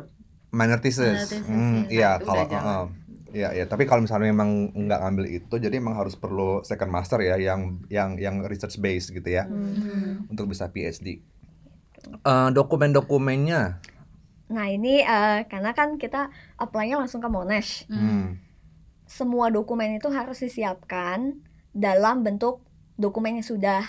minor 0.52 0.82
thesis. 0.82 1.06
Minor 1.06 1.30
thesis, 1.30 1.46
Hmm, 1.46 1.86
ya. 1.86 1.88
iya 1.88 2.10
Nah, 2.10 2.18
itu 2.18 2.26
kalau 2.26 2.44
uh, 2.50 2.86
Iya, 3.32 3.56
iya. 3.56 3.66
Tapi 3.66 3.88
kalau 3.88 4.04
misalnya 4.04 4.28
memang 4.28 4.76
nggak 4.76 5.00
ngambil 5.02 5.26
itu, 5.28 5.56
jadi 5.56 5.80
emang 5.80 5.96
harus 5.96 6.14
perlu 6.14 6.62
second 6.62 6.92
master 6.92 7.24
ya, 7.24 7.40
yang 7.40 7.80
yang 7.88 8.20
yang 8.20 8.44
research 8.44 8.76
base 8.78 9.08
gitu 9.10 9.24
ya, 9.26 9.48
Hmm. 9.48 10.28
untuk 10.28 10.52
bisa 10.52 10.68
PhD. 10.68 11.24
Eh, 12.02 12.50
dokumen-dokumennya, 12.52 13.78
nah 14.50 14.68
ini 14.68 15.00
eh, 15.00 15.40
karena 15.46 15.72
kan 15.72 15.96
kita 15.96 16.28
apply-nya 16.58 16.98
langsung 16.98 17.22
ke 17.22 17.30
Monash 17.30 17.86
Hmm. 17.88 18.42
semua 19.06 19.48
dokumen 19.48 19.96
itu 19.96 20.10
harus 20.10 20.42
disiapkan 20.42 21.40
dalam 21.72 22.26
bentuk 22.26 22.66
dokumen 22.98 23.40
yang 23.40 23.48
sudah 23.48 23.86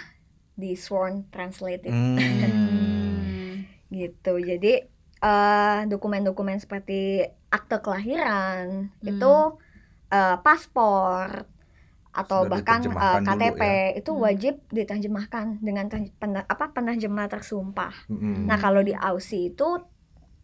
di 0.55 0.77
sworn 0.77 1.25
translated. 1.33 1.91
Hmm. 1.91 2.21
gitu 3.91 4.39
jadi 4.39 4.92
eh, 5.23 5.79
dokumen-dokumen 5.87 6.59
seperti 6.59 7.23
akte 7.49 7.79
kelahiran 7.79 8.91
Hmm. 8.93 9.07
itu 9.07 9.35
eh, 10.09 10.37
paspor 10.39 11.47
atau 12.13 12.45
Sudah 12.45 12.51
bahkan 12.53 12.77
eh, 12.77 12.85
diterjemahkan 12.85 13.23
dulu 13.23 13.31
KTP 13.33 13.63
ya. 13.63 13.77
itu 13.97 14.11
Hmm. 14.11 14.21
wajib 14.21 14.55
diterjemahkan 14.69 15.47
dengan 15.59 15.87
pena- 16.13 16.45
apa 16.45 16.65
penerjemah 16.69 17.27
tersumpah. 17.27 17.95
Hmm. 18.07 18.45
Nah 18.45 18.59
kalau 18.59 18.81
di 18.81 18.93
Aussie 18.93 19.49
itu 19.49 19.81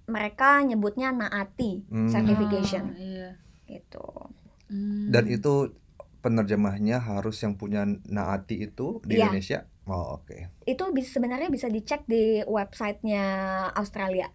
mereka 0.06 0.62
nyebutnya 0.62 1.12
naati 1.12 1.84
Hmm. 1.84 2.08
certification 2.08 2.84
Oh, 2.88 2.96
iya. 2.96 3.30
gitu. 3.66 4.06
Hmm. 4.66 5.10
Dan 5.10 5.28
itu 5.28 5.76
penerjemahnya 6.18 6.98
harus 6.98 7.36
yang 7.38 7.54
punya 7.54 7.84
naati 8.04 8.62
itu 8.62 9.00
di 9.02 9.16
Iya. 9.16 9.28
Indonesia. 9.28 9.58
Oh, 9.84 10.16
oke. 10.16 10.64
Itu 10.64 10.88
bisa, 10.90 11.16
sebenarnya 11.16 11.48
bisa 11.48 11.66
dicek 11.66 12.04
di 12.04 12.40
websitenya 12.42 13.24
Australia 13.72 14.28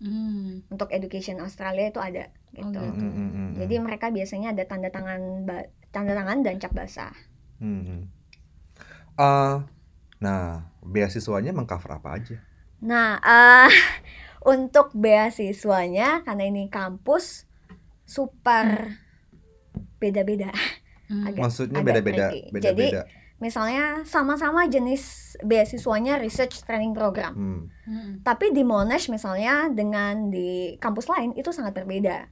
Hmm. 0.00 0.64
untuk 0.72 0.88
education 0.96 1.44
Australia 1.44 1.92
itu 1.92 2.00
ada 2.00 2.32
gitu. 2.56 2.80
Oh, 2.80 2.88
Hmm, 2.88 2.96
hmm, 2.96 3.12
hmm, 3.12 3.30
hmm. 3.36 3.50
Jadi 3.60 3.74
mereka 3.84 4.08
biasanya 4.08 4.56
ada 4.56 4.64
tanda 4.64 4.88
tangan 4.88 5.44
ba- 5.44 5.68
tanda 5.92 6.16
tangan 6.16 6.40
dan 6.40 6.56
cap 6.56 6.72
basah. 6.72 7.12
Hmm, 7.60 7.84
hmm. 7.84 8.02
Eh, 9.20 9.56
nah, 10.24 10.72
beasiswanya 10.80 11.52
mengcover 11.52 12.00
apa 12.00 12.16
aja? 12.16 12.36
Nah, 12.80 13.20
eh 13.20 13.68
untuk 14.52 14.96
beasiswanya 14.96 16.24
karena 16.24 16.48
ini 16.48 16.72
kampus 16.72 17.44
super 18.08 18.96
beda-beda. 20.00 20.50
Hmm. 21.12 21.28
Agak- 21.28 21.42
Maksudnya 21.44 21.80
beda-beda, 21.84 22.32
tricky. 22.32 22.40
Misalnya 23.40 24.04
sama-sama 24.04 24.68
jenis 24.68 25.34
beasiswanya 25.40 26.20
research 26.20 26.60
training 26.68 26.92
program. 26.92 27.32
Hmm. 27.32 27.60
Hmm. 27.88 28.12
Tapi 28.20 28.52
di 28.52 28.60
Monash 28.60 29.08
misalnya 29.08 29.72
dengan 29.72 30.28
di 30.28 30.76
kampus 30.76 31.08
lain 31.08 31.32
itu 31.32 31.48
sangat 31.48 31.72
berbeda. 31.72 32.28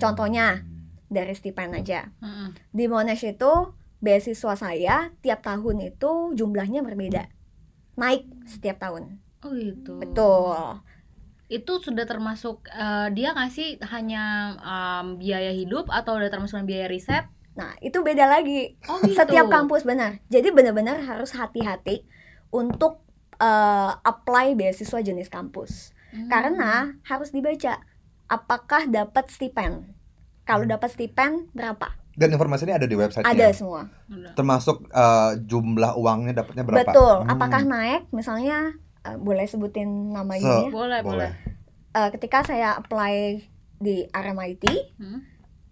Contohnya 0.00 0.64
dari 1.12 1.36
stipend 1.36 1.76
aja. 1.76 2.08
Hmm. 2.24 2.56
Di 2.72 2.88
Monash 2.88 3.28
itu 3.28 3.76
beasiswa 4.00 4.56
saya 4.56 5.12
tiap 5.20 5.44
tahun 5.44 5.92
itu 5.92 6.32
jumlahnya 6.32 6.80
berbeda. 6.80 7.28
Naik 8.00 8.24
setiap 8.48 8.80
tahun. 8.80 9.20
Oh 9.44 9.52
gitu. 9.52 10.00
Betul. 10.00 10.80
Itu 11.52 11.76
sudah 11.84 12.08
termasuk 12.08 12.64
eh, 12.72 13.12
dia 13.12 13.36
ngasih 13.36 13.84
hanya 13.92 14.56
em, 14.64 15.20
biaya 15.20 15.52
hidup 15.52 15.92
atau 15.92 16.16
udah 16.16 16.32
termasuk 16.32 16.64
biaya 16.64 16.88
riset? 16.88 17.28
Nah, 17.52 17.76
itu 17.78 18.00
beda 18.00 18.24
lagi. 18.24 18.80
Oh 18.86 18.96
gitu. 18.98 19.12
Setiap 19.14 19.46
kampus 19.46 19.82
benar. 19.82 20.20
Jadi 20.26 20.48
benar-benar 20.48 21.02
harus 21.02 21.32
hati-hati 21.32 22.04
untuk 22.48 23.00
eh, 23.34 23.92
apply 23.98 24.54
beasiswa 24.54 24.98
jenis 24.98 25.26
kampus. 25.26 25.90
Hmm. 26.08 26.28
Karena 26.28 26.70
harus 27.02 27.28
dibaca 27.28 27.82
apakah 28.26 28.86
dapat 28.86 29.28
stipend. 29.28 29.90
Kalau 30.42 30.62
Hmm. 30.62 30.72
dapat 30.72 30.88
stipend 30.90 31.50
berapa? 31.50 31.90
Dan 32.12 32.28
informasinya 32.28 32.76
ada 32.76 32.84
di 32.84 32.92
website 32.92 33.24
Ada 33.24 33.50
semua. 33.50 33.88
Termasuk 34.32 34.86
eh, 34.86 35.32
jumlah 35.42 35.96
uangnya 35.96 36.38
dapatnya 36.38 36.62
berapa? 36.62 36.86
Betul. 36.86 37.14
Hmm. 37.20 37.30
Apakah 37.30 37.62
naik? 37.62 38.08
Misalnya 38.10 38.72
eh, 39.02 39.16
boleh 39.16 39.44
sebutin 39.44 39.88
nama 40.10 40.32
Se- 40.32 40.40
ininya. 40.40 40.70
Boleh, 40.70 41.00
boleh. 41.02 41.02
Boleh. 41.02 41.32
Eh, 41.92 42.08
ketika 42.10 42.40
saya 42.42 42.72
apply 42.74 43.42
di 43.76 44.06
RMIT, 44.06 44.64
Hmm. 44.96 45.20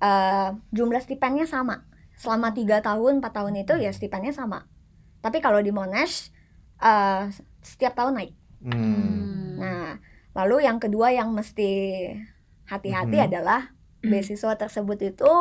Eh, 0.01 0.49
jumlah 0.73 1.01
stipendnya 1.01 1.45
sama. 1.45 1.85
Selama 2.17 2.53
tiga 2.53 2.81
tahun, 2.81 3.21
4 3.25 3.33
tahun 3.33 3.55
itu 3.61 3.77
ya 3.81 3.93
stipendnya 3.93 4.33
sama. 4.33 4.69
Tapi 5.21 5.41
kalau 5.41 5.61
di 5.61 5.73
Monash, 5.73 6.33
eh, 6.81 7.29
setiap 7.61 7.97
tahun 7.97 8.17
naik. 8.17 8.33
Hmm. 8.65 8.73
Hmm. 8.73 9.57
Nah, 9.61 9.89
lalu 10.35 10.65
yang 10.65 10.81
kedua 10.81 11.13
yang 11.13 11.33
mesti 11.33 11.69
hati-hati 12.69 13.17
Mhm. 13.21 13.27
adalah 13.33 13.73
beasiswa 14.01 14.57
tersebut 14.57 14.97
itu 15.03 15.33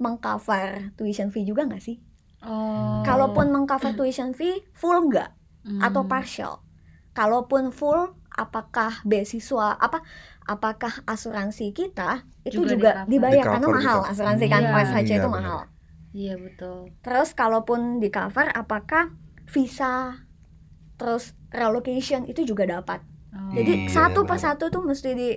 mengcover 0.00 0.92
tuition 0.96 1.28
fee 1.28 1.44
juga 1.44 1.68
nggak 1.68 1.82
sih? 1.82 2.00
Oh. 2.44 3.00
Kalaupun 3.04 3.48
mengcover 3.48 3.96
tuition 3.96 4.32
fee 4.32 4.64
full 4.72 5.08
nggak 5.08 5.30
Hmm. 5.64 5.80
atau 5.80 6.04
partial? 6.04 6.60
Kalaupun 7.14 7.70
full, 7.70 8.12
apakah 8.28 9.00
beasiswa 9.06 9.78
apa? 9.78 10.02
Apakah 10.52 10.92
asuransi 11.12 11.72
kita 11.78 12.02
itu 12.48 12.60
Juga 12.60 12.70
juga, 12.72 12.88
dibayar 13.12 13.46
karena 13.52 13.66
Di-cover 13.66 13.74
mahal 13.76 13.98
juga. 14.04 14.10
asuransi 14.10 14.44
kan 14.52 14.62
Iya. 14.62 14.70
PSHC 14.72 15.10
Iya, 15.10 15.20
itu 15.20 15.28
benar. 15.34 15.36
mahal. 15.36 15.60
Iya 16.16 16.32
betul. 16.44 16.76
Terus 17.04 17.28
kalaupun 17.40 17.80
di 18.02 18.08
cover, 18.16 18.46
apakah 18.62 19.04
visa 19.54 19.84
terus 20.98 21.24
relocation 21.60 22.22
itu 22.30 22.40
juga 22.50 22.64
dapat? 22.74 23.00
Oh. 23.34 23.38
Jadi 23.56 23.70
Iya, 23.90 23.90
satu 23.96 24.20
persatu 24.30 24.64
tuh 24.74 24.82
mesti 24.90 25.08
di 25.20 25.28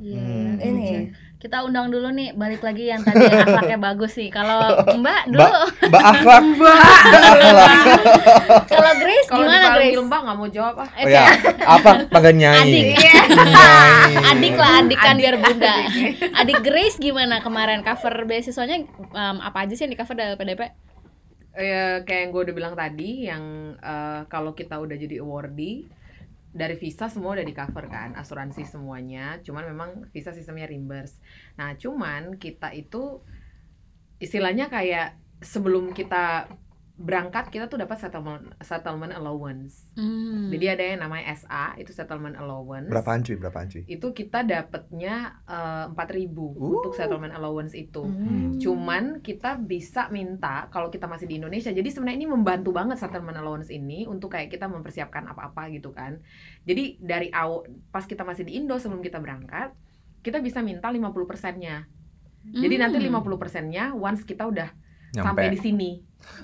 Iya, 0.00 0.20
Hmm. 0.20 0.58
iya. 0.62 0.98
Kita 1.40 1.64
undang 1.64 1.88
dulu 1.88 2.12
nih, 2.12 2.36
balik 2.36 2.60
lagi 2.60 2.92
yang 2.92 3.00
tadi 3.00 3.24
akhlaknya 3.24 3.80
bagus 3.88 4.12
nih. 4.12 4.28
Kalau 4.28 4.84
Mbak 4.84 5.22
dulu, 5.32 5.40
Mbak, 5.40 5.88
Mbak 5.88 6.02
akhlak. 6.04 6.42
Mbak 6.60 6.76
akhlak. 6.76 7.72
kalau 8.68 8.92
Grace 9.00 9.24
Kalau 9.24 9.44
gimana 9.48 9.56
Grace? 9.56 9.72
dipanggil 9.88 10.02
mbak 10.04 10.20
nggak 10.20 10.36
mau 10.36 10.48
jawab 10.52 10.74
ah. 10.84 10.88
Eh, 10.92 11.00
Oh 11.00 11.08
ya, 11.08 11.24
apa 11.64 11.90
panggil 12.12 12.32
nyai? 12.36 12.60
Adik. 12.60 12.84
Nyai. 12.92 14.12
Adik 14.30 14.54
lah, 14.54 14.70
adik 14.78 14.98
kan 15.00 15.14
Adik, 15.16 15.20
biar 15.24 15.34
bunda. 15.40 15.74
adik. 15.80 16.12
Adik 16.36 16.58
Grace 16.60 16.96
gimana 17.00 17.40
kemarin 17.40 17.80
cover 17.80 18.14
beasiswanya 18.28 18.84
em, 18.92 19.36
apa 19.40 19.64
aja 19.64 19.72
sih 19.72 19.88
yang 19.88 19.92
di 19.92 19.98
cover 19.98 20.12
dari 20.12 20.36
PDP? 20.36 20.62
Eh, 21.50 22.04
kayak 22.04 22.20
yang 22.20 22.30
gue 22.30 22.42
udah 22.46 22.54
bilang 22.54 22.74
tadi 22.76 23.26
yang 23.26 23.42
eh, 23.74 24.20
kalau 24.28 24.52
kita 24.52 24.76
udah 24.76 24.92
jadi 24.94 25.24
awardee 25.24 25.88
dari 26.50 26.74
visa 26.74 27.06
semua 27.06 27.38
udah 27.38 27.46
di 27.46 27.54
cover 27.54 27.86
kan 27.86 28.18
asuransi 28.18 28.66
semuanya. 28.66 29.38
Cuman 29.42 29.70
memang 29.70 29.90
visa 30.10 30.34
sistemnya 30.34 30.66
reimburse. 30.66 31.22
Nah 31.56 31.78
cuman 31.78 32.36
kita 32.36 32.74
itu 32.74 33.22
istilahnya 34.20 34.68
kayak 34.68 35.16
sebelum 35.40 35.96
kita 35.96 36.50
berangkat 37.00 37.48
kita 37.48 37.64
tuh 37.64 37.80
dapat 37.80 37.96
settlement 37.96 38.44
settlement 38.60 39.08
allowance 39.10 39.88
Hmm. 39.96 40.52
jadi 40.52 40.76
ada 40.76 40.84
yang 40.86 41.00
namanya 41.00 41.32
SA 41.32 41.74
itu 41.74 41.90
settlement 41.90 42.36
allowance 42.36 42.86
Berapaan 42.86 43.20
cuy? 43.20 43.34
Berapaan 43.34 43.66
cuy? 43.66 43.82
itu 43.86 44.06
kita 44.10 44.44
dapatnya 44.44 45.40
empat 45.88 46.08
ribu 46.10 46.52
Uh. 46.52 46.76
untuk 46.76 46.92
settlement 46.92 47.32
allowance 47.32 47.72
itu 47.72 48.04
Hmm. 48.04 48.60
Cuman 48.60 49.04
kita 49.18 49.56
bisa 49.56 50.06
minta 50.08 50.68
kalau 50.68 50.88
kita 50.88 51.06
masih 51.06 51.24
di 51.24 51.36
Indonesia. 51.36 51.70
Jadi 51.70 51.88
sebenarnya 51.88 52.18
ini 52.18 52.28
membantu 52.28 52.70
banget 52.70 52.96
settlement 52.96 53.34
allowance 53.34 53.68
ini 53.68 54.04
untuk 54.04 54.28
kayak 54.30 54.48
kita 54.48 54.66
mempersiapkan 54.66 55.24
apa-apa 55.24 55.70
gitu 55.70 55.90
kan. 55.90 56.20
Jadi 56.62 57.00
dari 57.00 57.30
awal 57.30 57.64
pas 57.88 58.04
kita 58.04 58.20
masih 58.20 58.44
di 58.44 58.60
Indo 58.60 58.76
sebelum 58.76 59.00
kita 59.00 59.16
berangkat, 59.16 59.72
kita 60.20 60.38
bisa 60.38 60.60
minta 60.60 60.92
50%-nya. 60.92 61.88
Jadi 62.42 62.74
nanti 62.76 62.96
Hmm. 62.98 63.06
50%-nya 63.08 63.84
once 63.92 64.22
kita 64.22 64.44
udah 64.44 64.68
sampai 65.12 65.50
di 65.50 65.58
sini. 65.58 65.90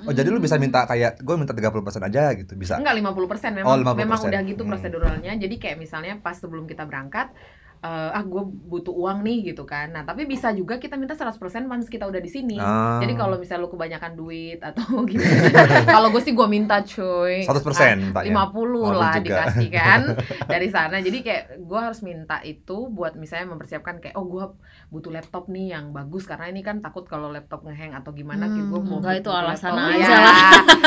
Oh, 0.02 0.12
jadi 0.12 0.28
lu 0.32 0.40
bisa 0.40 0.56
minta 0.56 0.82
kayak 0.84 1.20
gue 1.20 1.34
minta 1.36 1.52
30% 1.52 2.00
aja 2.02 2.32
gitu, 2.34 2.52
bisa. 2.56 2.80
Enggak 2.80 2.96
50% 2.96 3.54
memang 3.54 3.68
Oh, 3.68 3.76
50%. 3.78 4.02
memang 4.02 4.20
udah 4.24 4.40
gitu 4.42 4.62
Hmm. 4.64 4.70
proseduralnya. 4.72 5.32
Jadi 5.36 5.54
kayak 5.56 5.76
misalnya 5.78 6.18
pas 6.18 6.34
sebelum 6.34 6.64
kita 6.64 6.84
berangkat 6.84 7.30
eh, 7.78 8.10
ah 8.10 8.22
gue 8.22 8.42
butuh 8.42 8.92
uang 8.92 9.20
nih 9.20 9.38
gitu 9.46 9.62
kan. 9.62 9.88
Nah, 9.88 10.02
tapi 10.02 10.24
bisa 10.24 10.50
juga 10.50 10.76
kita 10.76 10.94
minta 10.94 11.12
100% 11.12 11.36
once 11.64 11.86
kita 11.86 12.04
udah 12.04 12.18
di 12.18 12.28
sini. 12.28 12.56
Ah. 12.56 12.98
Jadi 12.98 13.12
kalau 13.12 13.36
misalnya 13.36 13.62
lu 13.62 13.68
kebanyakan 13.68 14.12
duit 14.12 14.58
atau 14.60 14.84
gimana, 15.06 15.50
kalau 15.84 16.08
gue 16.08 16.20
sih 16.20 16.32
gue 16.32 16.46
minta 16.46 16.80
cuy. 16.80 17.42
100% 17.42 17.52
Ah, 17.76 17.94
mintanya. 17.94 18.32
50 18.48 18.56
Oh, 18.56 18.64
lu 18.66 18.80
lah 18.92 19.14
juga. 19.14 19.24
dikasih 19.44 19.68
kan 19.68 20.00
dari 20.52 20.68
sana. 20.68 20.96
Jadi 20.98 21.18
kayak 21.20 21.42
gue 21.58 21.78
harus 21.78 22.00
minta 22.00 22.42
itu 22.42 22.88
buat 22.88 23.14
misalnya 23.14 23.50
mempersiapkan 23.50 23.98
kayak 23.98 24.14
oh 24.14 24.24
gue 24.24 24.44
butuh 24.88 25.10
laptop 25.10 25.46
nih 25.46 25.72
yang 25.72 25.90
bagus 25.90 26.24
karena 26.24 26.46
ini 26.46 26.60
kan 26.60 26.78
takut 26.78 27.04
kalau 27.04 27.28
laptop 27.28 27.62
ngehang 27.62 27.92
atau 27.92 28.10
gimana 28.10 28.46
Hmm, 28.46 28.52
kayak 28.52 28.66
gue 28.68 28.80
mau 28.82 28.98
enggak, 28.98 29.14
itu 29.18 29.30
alasan 29.30 29.72
laptop. 29.72 29.92
aja 29.92 30.06
Iya. 30.06 30.18
lah. 30.18 30.36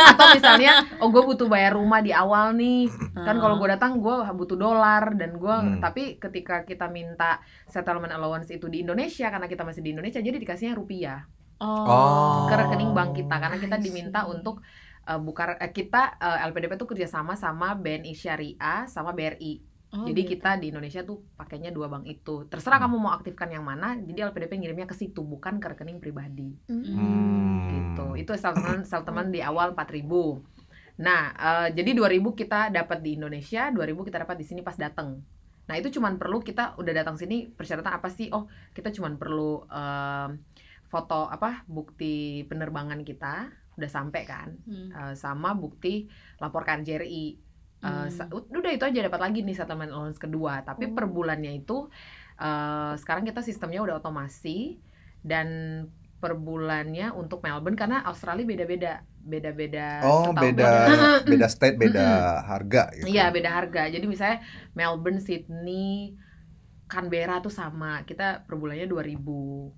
atau 0.09 0.25
misalnya 0.33 0.71
oh 0.97 1.09
gue 1.09 1.23
butuh 1.25 1.47
bayar 1.47 1.73
rumah 1.73 1.99
di 1.99 2.11
awal 2.11 2.51
nih 2.53 2.87
kan 3.13 3.35
Ah. 3.35 3.39
kalau 3.39 3.55
gue 3.55 3.69
datang 3.69 3.91
gue 3.97 4.15
butuh 4.31 4.55
dolar 4.55 5.13
dan 5.13 5.35
gue 5.35 5.51
Hmm. 5.51 5.79
tapi 5.79 6.15
ketika 6.15 6.61
kita 6.61 6.88
minta 6.89 7.39
settlement 7.65 8.11
allowance 8.11 8.49
itu 8.51 8.67
di 8.67 8.81
Indonesia 8.83 9.29
karena 9.29 9.47
kita 9.47 9.63
masih 9.63 9.81
di 9.81 9.93
Indonesia 9.95 10.19
jadi 10.19 10.37
dikasihnya 10.37 10.75
rupiah. 10.77 11.21
Oh. 11.59 12.47
ke 12.47 12.55
rekening 12.55 12.95
bank 12.95 13.19
kita 13.19 13.35
karena 13.35 13.59
kita 13.59 13.75
diminta 13.83 14.23
untuk 14.23 14.63
uh, 15.03 15.19
buka 15.19 15.59
eh, 15.59 15.75
kita 15.75 16.15
uh, 16.15 16.39
LPDP 16.47 16.79
tuh 16.79 16.87
kerjasama 16.87 17.35
sama 17.35 17.75
BNI 17.75 18.15
Syariah 18.15 18.87
sama 18.87 19.11
BRI 19.11 19.59
Oh, 19.89 20.05
jadi 20.05 20.21
gitu. 20.21 20.37
kita 20.37 20.61
di 20.61 20.69
Indonesia 20.69 21.01
tuh 21.01 21.25
pakainya 21.33 21.73
dua 21.73 21.89
bank 21.89 22.05
itu. 22.05 22.45
Terserah 22.45 22.77
Hmm. 22.77 22.93
kamu 22.93 22.95
mau 23.01 23.11
aktifkan 23.17 23.49
yang 23.49 23.65
mana 23.65 23.97
jadi 23.97 24.29
LPDP 24.29 24.61
ngirimnya 24.61 24.85
ke 24.85 24.93
situ 24.93 25.25
bukan 25.25 25.57
ke 25.57 25.65
rekening 25.65 25.97
pribadi. 25.97 26.53
Hmm. 26.69 27.65
gitu. 27.73 28.05
Itu 28.13 28.37
settlement 28.37 28.85
settlement 28.85 29.33
di 29.33 29.41
awal 29.41 29.73
4000 29.73 30.45
nah 30.99 31.31
eh, 31.31 31.67
jadi 31.79 31.95
2000 31.95 32.35
kita 32.35 32.69
dapat 32.75 32.99
di 32.99 33.15
Indonesia 33.15 33.71
2000 33.71 34.03
kita 34.03 34.17
dapat 34.27 34.35
di 34.35 34.43
sini 34.43 34.59
pas 34.59 34.75
datang 34.75 35.23
nah 35.69 35.77
itu 35.77 35.93
cuman 35.93 36.17
perlu 36.17 36.41
kita 36.41 36.73
udah 36.75 36.93
datang 36.97 37.13
sini 37.13 37.45
persyaratan 37.45 37.93
apa 37.93 38.09
sih 38.09 38.33
oh 38.33 38.49
kita 38.73 38.89
cuman 38.89 39.21
perlu 39.21 39.69
em, 39.69 40.41
foto 40.89 41.29
apa 41.29 41.61
bukti 41.69 42.41
penerbangan 42.43 43.05
kita 43.05 43.53
udah 43.77 43.87
sampai 43.87 44.25
kan 44.25 44.49
Hmm. 44.65 44.89
Eh, 44.89 45.13
sama 45.13 45.53
bukti 45.53 46.09
laporkan 46.41 46.81
JRI 46.81 47.45
Hmm. 47.79 48.11
sa- 48.11 48.27
udah 48.27 48.73
itu 48.73 48.83
aja 48.83 48.99
dapat 48.99 49.21
lagi 49.21 49.39
nih 49.39 49.55
settlement 49.55 49.87
allowance 49.87 50.19
kedua 50.19 50.65
tapi 50.65 50.89
Oh. 50.89 50.97
per 50.97 51.05
bulannya 51.05 51.53
itu 51.55 51.87
eh, 52.35 52.93
sekarang 52.97 53.23
kita 53.23 53.39
sistemnya 53.39 53.79
udah 53.79 54.01
otomasi 54.01 54.81
dan 55.21 55.47
per 56.19 56.35
bulannya 56.35 57.13
untuk 57.13 57.39
Melbourne 57.39 57.79
karena 57.79 58.03
Australia 58.03 58.43
beda-beda 58.43 58.93
beda-beda 59.29 60.01
Oh, 60.03 60.33
setahu 60.33 60.43
beda 60.49 60.71
beda 61.31 61.47
state, 61.47 61.77
beda 61.77 62.07
harga 62.43 62.81
gitu. 62.97 63.05
Iya 63.07 63.29
beda 63.29 63.49
harga. 63.53 63.81
Jadi 63.87 64.05
misalnya 64.09 64.41
Melbourne, 64.73 65.21
Sydney, 65.21 66.17
Canberra 66.89 67.39
tuh 67.39 67.53
sama. 67.53 68.01
Kita 68.03 68.43
per 68.43 68.57
bulannya 68.57 68.89
2000. 68.89 69.69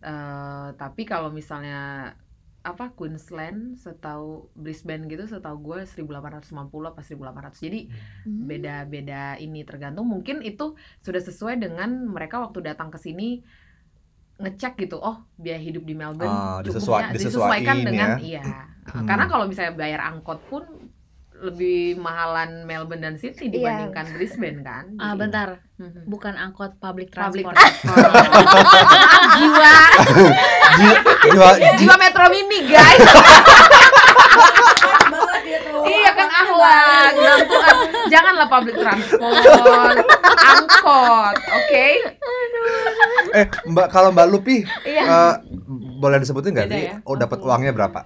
Eh 0.00 0.68
tapi 0.74 1.02
kalau 1.04 1.28
misalnya 1.28 2.12
apa 2.58 2.92
Queensland 2.92 3.78
setahu 3.78 4.50
Brisbane 4.52 5.08
gitu 5.08 5.24
setahu 5.24 5.56
gue 5.62 5.78
1850 5.86 6.90
apa 6.90 7.00
1800 7.00 7.64
jadi 7.64 7.80
Hmm. 8.26 8.44
beda-beda 8.44 9.38
ini 9.38 9.62
tergantung 9.64 10.04
mungkin 10.04 10.42
itu 10.44 10.76
sudah 11.00 11.22
sesuai 11.22 11.56
dengan 11.56 11.88
mereka 12.10 12.42
waktu 12.44 12.60
datang 12.60 12.92
ke 12.92 12.98
sini 13.00 13.40
ngecek 14.38 14.78
gitu 14.78 15.00
oh 15.00 15.26
biaya 15.34 15.58
hidup 15.58 15.82
di 15.82 15.94
Melbourne 15.96 16.30
Ah, 16.30 16.60
cukupnya 16.62 17.10
disesuai- 17.10 17.14
disesuaikan 17.16 17.76
disesuaiin 17.78 17.86
dengan 17.88 18.10
ya. 18.14 18.18
iya 18.22 18.42
Hmm. 18.88 19.04
karena 19.04 19.24
kalau 19.26 19.44
misalnya 19.44 19.74
bayar 19.74 20.00
angkot 20.02 20.40
pun 20.46 20.64
lebih 21.38 21.94
mahalan 21.96 22.64
Melbourne 22.64 22.98
dan 23.00 23.14
Sydney 23.14 23.46
Iya. 23.48 23.54
dibandingkan 23.54 24.06
Brisbane 24.10 24.58
kan 24.60 24.84
Ah, 24.96 25.12
Jadi- 25.12 25.20
bentar. 25.20 25.48
Mhm. 25.76 26.00
Bukan 26.06 26.34
angkot 26.34 26.74
public 26.76 27.08
public 27.08 27.46
transport. 27.46 28.02
jiwa 29.38 29.76
Jiwa, 30.74 30.98
jiwa, 31.22 31.48
jiwa 31.78 31.94
Metro 31.96 32.26
Mini 32.28 32.66
guys 32.66 32.98
iya 35.84 36.10
kan 36.12 36.28
akhlak 36.28 37.10
Tuhan 37.44 37.76
janganlah 38.08 38.48
public 38.48 38.76
transport 38.76 39.96
angkot 40.36 41.36
oke 41.38 41.86
eh 43.30 43.46
Mbak 43.64 43.86
kalau 43.88 44.10
Mbak 44.10 44.26
Lupi 44.28 44.66
Iya. 44.82 45.02
eh, 45.04 45.34
boleh 45.98 46.18
disebutin 46.18 46.50
nggak 46.52 46.68
sih? 46.68 46.82
ya? 46.88 46.94
Oh 47.02 47.14
dapat 47.14 47.38
uangnya 47.40 47.70
berapa? 47.70 48.00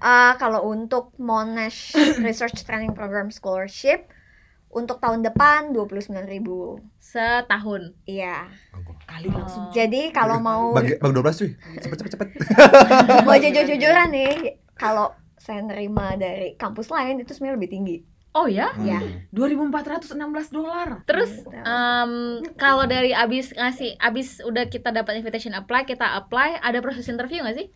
Ah, 0.00 0.34
kalau 0.40 0.64
untuk 0.64 1.12
Monash 1.20 1.92
Research 2.26 2.64
Training 2.64 2.96
Program 2.96 3.28
Scholarship 3.28 4.08
untuk 4.72 5.02
tahun 5.02 5.20
depan 5.26 5.76
29.000 5.76 6.24
ribu 6.24 6.80
Setahun. 6.96 7.92
Iya. 8.08 8.48
kali 9.04 9.28
langsung 9.28 9.68
Oh. 9.68 9.74
Jadi 9.74 10.14
kalau 10.14 10.38
mau 10.40 10.72
Bagi 10.72 10.96
bagi 10.96 11.14
12 11.20 11.40
cuy. 11.42 11.50
Cepet 11.82 11.96
cepet 12.00 12.12
cepet. 12.16 12.28
mau 13.26 13.36
jujur-jujuran 13.36 14.08
nih, 14.16 14.62
kalau 14.78 15.12
saya 15.36 15.60
nerima 15.66 16.14
dari 16.14 16.54
kampus 16.54 16.88
lain 16.88 17.20
itu 17.20 17.34
sebenarnya 17.34 17.56
lebih 17.58 17.70
tinggi. 17.70 17.96
Oh 18.30 18.46
ya? 18.46 18.70
Ya. 18.86 19.02
Hmm. 19.02 19.26
2416 19.34 20.54
dolar 20.54 21.02
Terus 21.02 21.42
em, 21.50 22.38
kalau 22.54 22.86
dari 22.86 23.10
abis 23.10 23.50
ngasih 23.50 23.98
abis 23.98 24.38
udah 24.46 24.70
kita 24.70 24.94
dapat 24.94 25.18
invitation 25.18 25.50
apply 25.50 25.82
kita 25.82 26.06
apply 26.14 26.62
ada 26.62 26.78
proses 26.78 27.10
interview 27.10 27.42
nggak 27.42 27.58
sih? 27.58 27.68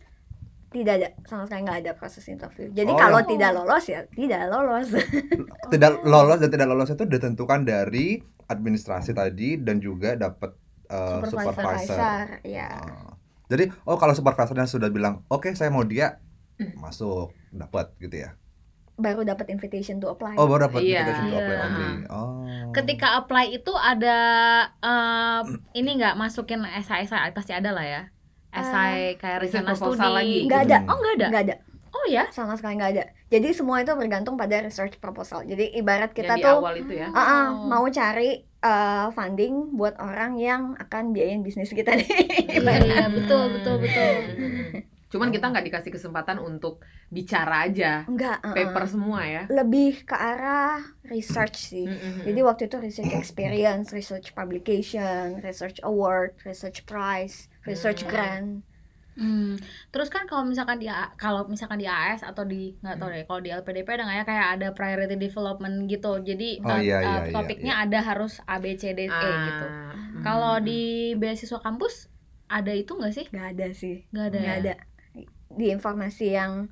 Tidak 0.75 0.93
ada 0.93 1.07
sama 1.23 1.47
sekali 1.47 1.63
nggak 1.63 1.79
ada 1.81 1.91
proses 1.95 2.27
interview. 2.27 2.67
Jadi 2.69 2.91
Oh, 2.91 2.99
kalau 2.99 3.23
yang- 3.23 3.31
tidak 3.31 3.51
lolos 3.53 3.85
ya 3.85 4.03
tidak 4.05 4.41
lolos. 4.45 4.87
Tidak 5.71 5.91
lolos 6.03 6.37
dan 6.37 6.49
tidak 6.49 6.67
lolos 6.67 6.89
itu 6.89 7.03
ditentukan 7.05 7.63
dari 7.63 8.19
administrasi 8.45 9.11
tadi 9.11 9.55
dan 9.57 9.79
juga 9.79 10.13
dapat 10.13 10.51
eh, 10.85 11.19
Supervisor. 11.23 11.49
supervisor. 11.49 12.25
Ya. 12.43 12.69
Ah. 12.69 13.15
Jadi 13.47 13.71
oh 13.83 13.95
kalau 13.95 14.11
supervisornya 14.11 14.65
sudah 14.65 14.89
bilang 14.89 15.23
oke 15.27 15.49
saya 15.51 15.69
mau 15.69 15.81
dia 15.81 16.19
Hmm. 16.55 16.71
masuk 16.77 17.31
dapat 17.49 17.91
gitu 17.97 18.21
ya. 18.21 18.35
Baru 18.95 19.23
dapat 19.23 19.49
invitation 19.49 19.97
to 19.97 20.07
apply. 20.07 20.35
Oh 20.35 20.45
baru 20.45 20.67
dapat 20.67 20.79
Iya. 20.81 21.03
invitation 21.03 21.25
to 21.25 21.37
apply 21.37 21.51
Iya. 21.53 21.65
only. 21.65 21.89
Oh. 22.07 22.31
Ketika 22.71 23.07
apply 23.17 23.45
itu 23.51 23.73
ada 23.73 24.17
em, 24.77 25.45
ini 25.73 25.89
nggak 25.95 26.15
masukin 26.15 26.63
esai 26.69 27.03
pasti 27.29 27.51
ada 27.51 27.71
lah 27.71 27.83
ya. 27.83 28.01
Esai 28.55 29.15
kayak 29.15 29.37
Riset 29.43 29.61
rencana 29.61 29.71
proposal 29.75 30.07
studi. 30.07 30.17
lagi. 30.17 30.37
Nggak 30.47 30.61
ada. 30.63 30.77
Oh 30.87 30.97
nggak 30.97 31.15
ada. 31.15 31.27
Nggak 31.29 31.43
ada. 31.43 31.55
Oh 31.95 32.05
ya? 32.07 32.23
sama 32.29 32.53
sekali 32.55 32.75
nggak 32.75 32.91
ada. 32.91 33.03
Jadi 33.25 33.49
semua 33.51 33.79
itu 33.79 33.91
bergantung 33.91 34.35
pada 34.35 34.59
research 34.59 34.99
proposal. 34.99 35.43
Jadi 35.43 35.73
ibarat 35.73 36.11
kita 36.11 36.35
yang 36.35 36.39
di 36.39 36.45
tuh 36.45 36.57
awal 36.59 36.75
itu 36.75 36.93
ya 36.93 37.07
ah, 37.09 37.19
ah, 37.19 37.45
Oh. 37.49 37.65
mau 37.65 37.85
cari 37.87 38.29
uh, 38.61 39.07
funding 39.09 39.73
buat 39.73 39.95
orang 39.97 40.35
yang 40.35 40.75
akan 40.75 41.11
biayain 41.11 41.39
bisnis 41.39 41.71
kita 41.71 41.95
nih. 41.95 42.07
Iya, 42.65 43.07
betul 43.07 43.43
betul 43.53 43.75
betul. 43.79 44.11
Cuman 45.05 45.31
kita 45.31 45.47
nggak 45.47 45.65
dikasih 45.65 45.91
kesempatan 45.91 46.37
untuk 46.37 46.83
bicara 47.07 47.69
aja, 47.69 48.03
enggak 48.03 48.41
uh-uh. 48.41 48.51
paper 48.51 48.83
semua 48.89 49.21
ya. 49.23 49.43
lebih 49.47 50.03
ke 50.03 50.11
arah 50.11 50.81
research 51.05 51.55
sih 51.55 51.85
Mm-mm. 51.85 52.25
Jadi 52.25 52.39
waktu 52.41 52.61
itu 52.67 52.77
research 52.81 53.13
experience, 53.13 53.95
research 53.95 54.35
publication, 54.35 55.39
research 55.39 55.79
award, 55.85 56.35
research 56.43 56.83
prize, 56.83 57.47
research 57.65 58.01
Hmm. 58.01 58.09
grant. 58.09 58.49
Hmm. 59.15 59.55
Terus 59.95 60.11
kan 60.11 60.27
kalau 60.27 60.43
misalkan 60.43 60.75
di 60.75 60.91
kalau 61.15 61.47
misalkan 61.47 61.79
di 61.79 61.87
AS 61.87 62.19
atau 62.19 62.43
di 62.43 62.75
nggak 62.83 62.95
Hmm. 62.95 63.01
tahu 63.01 63.09
deh 63.09 63.23
kalau 63.23 63.39
di 63.39 63.49
LPDP 63.49 63.87
ada 63.95 64.03
nggak 64.03 64.17
ya 64.19 64.25
kayak 64.27 64.47
ada 64.59 64.67
priority 64.75 65.15
development 65.15 65.87
gitu. 65.87 66.19
Jadi 66.19 66.59
Oh, 66.59 66.75
eh, 66.75 66.83
iya, 66.83 66.97
iya, 66.99 67.19
iya, 67.23 67.31
topiknya 67.31 67.73
ada 67.79 67.99
harus 68.03 68.43
A 68.43 68.59
B 68.59 68.75
C 68.75 68.91
D 68.91 69.07
E 69.07 69.09
Ah, 69.09 69.23
gitu. 69.47 69.65
mm. 70.19 70.21
Kalau 70.21 70.59
di 70.59 70.81
beasiswa 71.15 71.63
kampus 71.63 72.11
ada 72.51 72.75
itu 72.75 72.91
nggak 72.91 73.13
sih? 73.15 73.25
Gak 73.31 73.47
ada 73.55 73.67
sih, 73.71 74.03
Nggak 74.11 74.25
ada. 74.29 74.37
nggak 74.37 74.57
ya? 74.59 74.61
ada. 74.61 74.73
Di 75.55 75.65
informasi 75.71 76.35
yang 76.35 76.67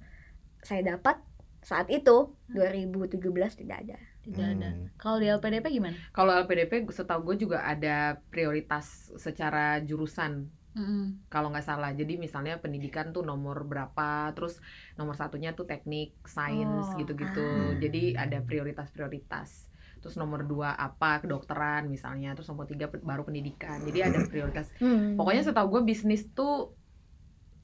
saya 0.60 0.84
dapat 0.84 1.23
saat 1.63 1.88
itu 1.88 2.36
2017 2.51 3.56
tidak 3.56 3.88
ada. 3.88 3.97
Tidak 4.19 4.47
ada. 4.60 4.69
Hmm. 4.71 4.91
Kalau 4.99 5.15
di 5.19 5.32
LPDP 5.32 5.71
gimana? 5.71 5.95
Kalau 6.12 6.36
LPDP 6.36 6.91
setahu 6.91 7.23
gue 7.23 7.47
juga 7.47 7.63
ada 7.63 8.19
prioritas 8.27 9.15
secara 9.15 9.79
jurusan 9.79 10.51
Mm-mm. 10.73 11.29
kalau 11.29 11.53
nggak 11.53 11.63
salah. 11.63 11.93
Jadi 11.93 12.17
misalnya 12.17 12.57
pendidikan 12.57 13.13
tuh 13.13 13.21
nomor 13.21 13.62
berapa, 13.63 14.33
terus 14.33 14.57
nomor 14.97 15.13
satunya 15.13 15.53
tuh 15.53 15.65
teknik, 15.65 16.17
sains 16.25 16.88
Oh, 16.89 16.97
gitu-gitu. 16.97 17.41
ah. 17.41 17.77
Jadi 17.77 18.17
ada 18.17 18.41
prioritas-prioritas. 18.41 19.69
Terus 20.01 20.19
nomor 20.19 20.43
dua 20.43 20.75
apa 20.75 21.23
kedokteran 21.23 21.88
misalnya, 21.88 22.36
terus 22.36 22.49
nomor 22.49 22.67
tiga 22.67 22.91
baru 22.91 23.23
pendidikan. 23.23 23.79
Jadi 23.86 23.99
ada 24.03 24.19
prioritas. 24.27 24.67
Hmm. 24.77 25.15
Pokoknya 25.15 25.45
setahu 25.45 25.79
gue 25.79 25.81
bisnis 25.88 26.27
tuh 26.33 26.75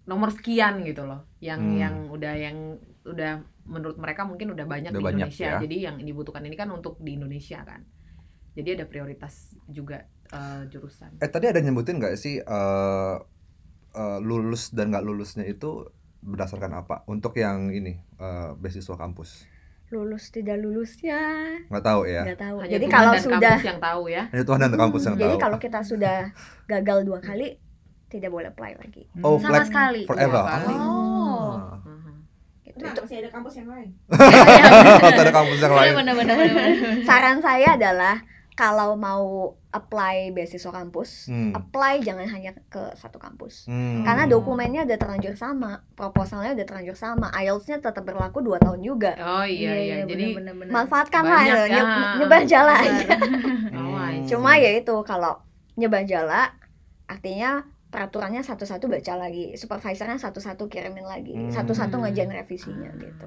nomor 0.05 0.31
sekian 0.31 0.81
gitu 0.85 1.05
loh. 1.05 1.27
Yang 1.43 1.61
Hmm. 1.61 1.77
yang 1.77 1.95
udah 2.09 2.33
yang 2.37 2.57
udah 3.05 3.31
menurut 3.69 3.97
mereka 4.01 4.25
mungkin 4.25 4.53
udah 4.53 4.65
banyak 4.65 4.91
Udah 4.93 5.01
di 5.01 5.05
banyak, 5.05 5.29
Indonesia. 5.29 5.49
ya. 5.57 5.61
Jadi 5.61 5.77
yang 5.81 5.95
dibutuhkan 6.01 6.41
ini 6.45 6.55
kan 6.55 6.69
untuk 6.69 6.97
di 7.01 7.13
Indonesia 7.17 7.61
kan. 7.61 7.81
Jadi 8.55 8.69
ada 8.81 8.85
prioritas 8.89 9.53
juga 9.69 10.03
eh, 10.29 10.61
jurusan. 10.67 11.09
Eh 11.17 11.27
tadi 11.27 11.45
ada 11.45 11.59
nyebutin 11.59 11.97
nggak 11.97 12.15
sih 12.15 12.37
eh 12.37 13.15
eh, 13.91 14.19
lulus 14.19 14.71
dan 14.71 14.89
nggak 14.89 15.03
lulusnya 15.03 15.43
itu 15.43 15.89
berdasarkan 16.21 16.73
apa? 16.75 17.01
Untuk 17.05 17.33
yang 17.35 17.69
ini 17.69 17.95
eh, 18.15 18.49
beasiswa 18.55 18.95
kampus 18.95 19.45
lulus 19.89 20.29
tidak 20.29 20.61
lulusnya 20.61 21.17
nggak 21.65 21.81
tahu 21.81 22.05
ya. 22.05 22.21
nggak 22.21 22.37
tahu. 22.37 22.55
Hanya 22.61 22.71
Jadi 22.71 22.85
Tuhan 22.85 22.93
kalau 22.93 23.09
dan 23.11 23.21
sudah 23.25 23.39
kampus 23.41 23.65
yang 23.65 23.79
tahu 23.81 24.03
ya. 24.07 24.23
Hanya 24.29 24.45
Tuhan 24.45 24.59
dan 24.61 24.73
kampus 24.77 25.01
yang 25.01 25.15
Hmm, 25.15 25.23
jadi 25.25 25.33
tahu. 25.33 25.41
kalau 25.41 25.57
kita 25.57 25.79
sudah 25.81 26.17
gagal 26.67 26.97
dua 27.03 27.19
kali 27.19 27.47
tidak 28.05 28.29
boleh 28.29 28.49
apply 28.49 28.77
lagi. 28.77 29.03
Oh, 29.21 29.37
Sama 29.37 29.49
like 29.55 29.65
sekali. 29.65 30.01
forever. 30.05 30.29
Dua 30.39 30.49
kali. 30.51 30.73
Oh. 30.73 31.53
Ah. 31.57 31.81
Mhm. 31.81 32.13
Gitu. 32.61 32.77
Nah, 32.77 32.91
Itu 32.91 33.01
masih 33.01 33.17
ada 33.17 33.29
kampus 33.33 33.53
yang 33.55 33.67
lain. 33.67 33.89
Ada 35.17 35.31
kampus 35.31 35.59
yang 35.59 35.73
lain. 35.73 35.93
Saran 37.01 37.37
saya 37.41 37.67
adalah 37.73 38.15
kalau 38.59 38.99
mau 38.99 39.55
apply 39.71 40.35
beasiswa 40.35 40.67
kampus, 40.67 41.31
Hmm. 41.31 41.55
apply 41.55 42.03
jangan 42.03 42.27
hanya 42.27 42.51
ke 42.67 42.91
satu 42.93 43.15
kampus. 43.15 43.63
Hmm. 43.65 44.03
Karena 44.03 44.27
dokumennya 44.27 44.83
udah 44.83 44.99
terlanjur 44.99 45.31
sama, 45.33 45.79
proposalnya 45.95 46.51
udah 46.51 46.67
terlanjur 46.67 46.91
sama, 46.93 47.31
IELTS-nya 47.31 47.79
tetap 47.79 48.03
berlaku 48.03 48.43
2 48.43 48.59
tahun 48.59 48.83
juga. 48.83 49.15
Oh 49.15 49.47
iya 49.47 49.71
iya. 49.71 49.95
Jadi 50.03 50.35
benar, 50.35 50.51
benar, 50.51 50.55
benar. 50.59 50.73
Manfaatkan 50.75 51.23
lah 51.23 51.41
ya, 51.41 51.59
nye- 51.65 51.89
nyebar 52.19 52.43
jala 52.43 52.73
aja. 52.75 53.07
Oh, 53.79 53.95
I 53.95 54.19
see. 54.19 54.35
Cuma 54.35 54.59
ya 54.59 54.75
itu 54.75 54.95
kalau 55.07 55.39
nyebar 55.73 56.03
jala 56.03 56.51
artinya 57.05 57.63
peraturannya 57.87 58.43
satu-satu 58.43 58.85
baca 58.85 59.13
lagi, 59.17 59.55
supervisornya 59.55 60.19
satu-satu 60.19 60.67
kirimin 60.67 61.07
lagi, 61.07 61.31
Hmm. 61.33 61.49
satu-satu 61.49 61.95
ngejain 61.97 62.27
revisinya 62.29 62.91
gitu. 62.93 63.25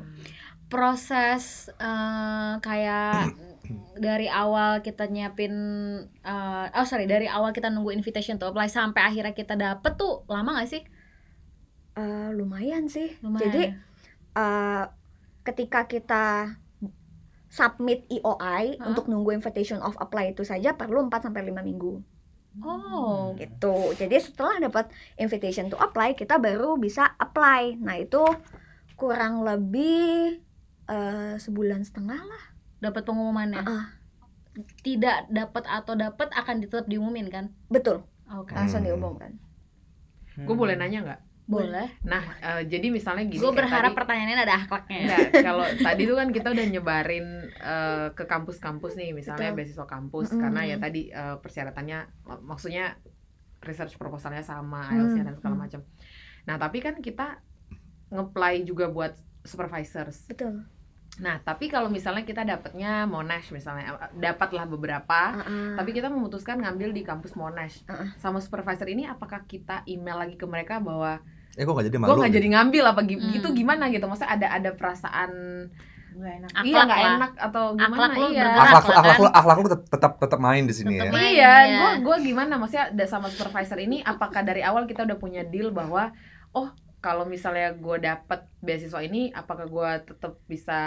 proses 0.69 1.69
eh, 1.75 2.53
kayak 2.59 3.29
dari 3.97 4.27
awal 4.27 4.81
kita 4.85 5.09
nyiapin 5.09 5.55
eh, 6.25 6.67
oh 6.73 6.87
sorry 6.87 7.07
dari 7.09 7.27
awal 7.27 7.55
kita 7.55 7.69
nunggu 7.69 7.93
invitation 7.93 8.37
to 8.41 8.49
apply 8.49 8.67
sampai 8.69 9.03
akhirnya 9.05 9.35
kita 9.37 9.55
dapet 9.55 9.95
tuh 9.97 10.27
lama 10.29 10.61
gak 10.61 10.71
sih 10.71 10.83
Eh, 11.93 12.31
lumayan 12.33 12.89
sih. 12.89 13.13
lumayan 13.21 13.43
Jadi 13.45 13.63
eh, 14.33 14.85
ketika 15.45 15.85
kita 15.85 16.57
submit 17.53 18.09
EOI 18.09 18.81
Hah? 18.81 18.89
untuk 18.89 19.13
nunggu 19.13 19.37
invitation 19.37 19.77
of 19.85 19.93
apply 20.01 20.33
itu 20.33 20.41
saja 20.41 20.73
perlu 20.73 21.05
4 21.13 21.29
sampai 21.29 21.53
5 21.53 21.61
minggu 21.61 22.01
oh 22.65 23.37
gitu. 23.37 23.93
Jadi 23.97 24.17
setelah 24.21 24.57
dapat 24.61 24.89
invitation 25.21 25.69
to 25.69 25.77
apply 25.77 26.17
kita 26.17 26.41
baru 26.41 26.81
bisa 26.81 27.13
apply. 27.21 27.77
Nah, 27.81 28.01
itu 28.01 28.25
kurang 28.97 29.45
lebih 29.45 30.41
eh, 30.89 31.35
sebulan 31.37 31.85
setengah 31.85 32.21
lah. 32.25 32.45
Dapat 32.83 33.03
pengumumannya 33.03 33.63
Ah, 33.63 33.87
tidak 34.83 35.31
dapat 35.31 35.65
atau 35.65 35.95
dapat 35.95 36.29
akan 36.31 36.61
tetap 36.61 36.85
diumumin 36.85 37.31
kan 37.31 37.55
betul, 37.69 38.03
oke 38.27 38.51
langsung 38.51 38.83
Hmm. 38.83 38.91
diumumkan. 38.91 39.33
gue 40.35 40.57
boleh 40.57 40.75
nanya 40.75 41.01
nggak? 41.03 41.21
boleh 41.43 41.89
Nah 42.03 42.23
eh, 42.41 42.63
jadi 42.65 42.89
misalnya 42.89 43.25
gini. 43.25 43.37
gue 43.37 43.53
berharap 43.53 43.93
tadi- 43.93 43.99
pertanyaannya 43.99 44.37
ada 44.41 44.57
akhlaknya 44.57 44.99
Enggak, 45.01 45.21
kalau 45.43 45.65
tadi 45.69 46.03
tuh 46.03 46.17
kan 46.17 46.29
kita 46.31 46.49
udah 46.49 46.67
nyebarin 46.67 47.27
eh, 47.53 48.07
ke 48.11 48.25
kampus-kampus 48.25 48.93
nih, 48.95 49.11
misalnya 49.13 49.51
Betul. 49.51 49.59
beasiswa 49.59 49.87
kampus, 49.87 50.29
Mm-mm. 50.29 50.41
karena 50.41 50.61
ya 50.65 50.77
tadi 50.79 51.03
eh, 51.09 51.37
persyaratannya, 51.37 51.99
mak- 52.25 52.43
maksudnya 52.47 52.97
research 53.61 53.95
proposalnya 53.95 54.41
sama, 54.41 54.81
Hmm, 54.83 54.95
IELTS-nya 54.97 55.25
dan 55.25 55.35
segala 55.35 55.55
hmm. 55.55 55.63
macam. 55.63 55.81
Nah 56.43 56.57
tapi 56.57 56.79
kan 56.79 56.95
kita 56.99 57.43
nge-apply 58.09 58.63
juga 58.63 58.89
buat 58.89 59.13
supervisors. 59.43 60.25
Betul. 60.27 60.65
Nah 61.15 61.37
tapi 61.39 61.67
kalau 61.67 61.89
misalnya 61.89 62.23
kita 62.23 62.41
dapatnya 62.43 63.05
Monash 63.05 63.51
misalnya, 63.51 63.85
eh, 63.93 64.11
dapatlah 64.17 64.65
beberapa, 64.65 65.21
Ah, 65.35 65.77
tapi 65.77 65.93
kita 65.93 66.09
memutuskan 66.09 66.57
ngambil 66.59 66.89
di 66.91 67.03
kampus 67.03 67.35
Monash. 67.35 67.85
Uh-uh. 67.85 68.17
Sama 68.17 68.39
supervisor 68.39 68.87
ini, 68.87 69.05
apakah 69.05 69.45
kita 69.45 69.85
email 69.85 70.17
lagi 70.19 70.35
ke 70.35 70.45
mereka 70.45 70.79
bahwa 70.79 71.21
Eh 71.53 71.63
kok 71.63 71.71
nggak 71.71 71.85
jadi 71.85 71.93
gue 71.93 72.03
malu? 72.03 72.17
nggak 72.17 72.27
gitu? 72.27 72.39
jadi 72.39 72.49
ngambil 72.51 72.85
apa 72.87 73.01
gi- 73.03 73.21
Hmm. 73.21 73.31
gitu 73.31 73.49
gimana 73.53 73.85
gitu? 73.87 74.05
Maksudnya 74.07 74.33
ada 74.33 74.47
ada 74.51 74.71
perasaan 74.73 75.31
Nggak 76.13 76.33
enak. 76.35 76.51
Akhlak 76.51 76.65
iya 76.67 76.81
nggak 76.83 77.03
enak 77.11 77.33
atau 77.39 77.65
gimana 77.73 77.93
Akhlak 77.99 78.13
lu 78.15 78.27
iya. 78.31 78.45
Akhlak 78.55 78.85
lu, 78.85 78.93
kan? 78.93 79.17
lu, 79.19 79.29
akhlak 79.33 79.57
lu 79.57 79.69
tet- 79.71 79.89
tetap 79.91 80.13
tetap 80.19 80.39
main 80.39 80.63
di 80.63 80.75
sini 80.75 80.93
Tetap 80.95 81.07
ya. 81.07 81.11
main. 81.11 81.25
iya 81.27 81.53
Iya. 81.59 81.77
gue 81.79 81.91
gue 82.03 82.17
gimana 82.23 82.53
maksudnya 82.55 82.85
ada 82.89 83.05
sama 83.07 83.29
supervisor 83.29 83.79
ini 83.79 84.01
apakah 84.03 84.41
dari 84.41 84.61
awal 84.61 84.85
kita 84.85 85.05
udah 85.05 85.17
punya 85.17 85.41
deal 85.43 85.69
bahwa 85.71 86.13
oh 86.51 86.69
kalau 87.03 87.27
misalnya 87.27 87.75
gue 87.75 87.97
dapet 87.99 88.47
beasiswa 88.63 89.03
ini 89.03 89.35
apakah 89.35 89.67
gue 89.67 89.91
tetap 90.07 90.39
bisa 90.47 90.79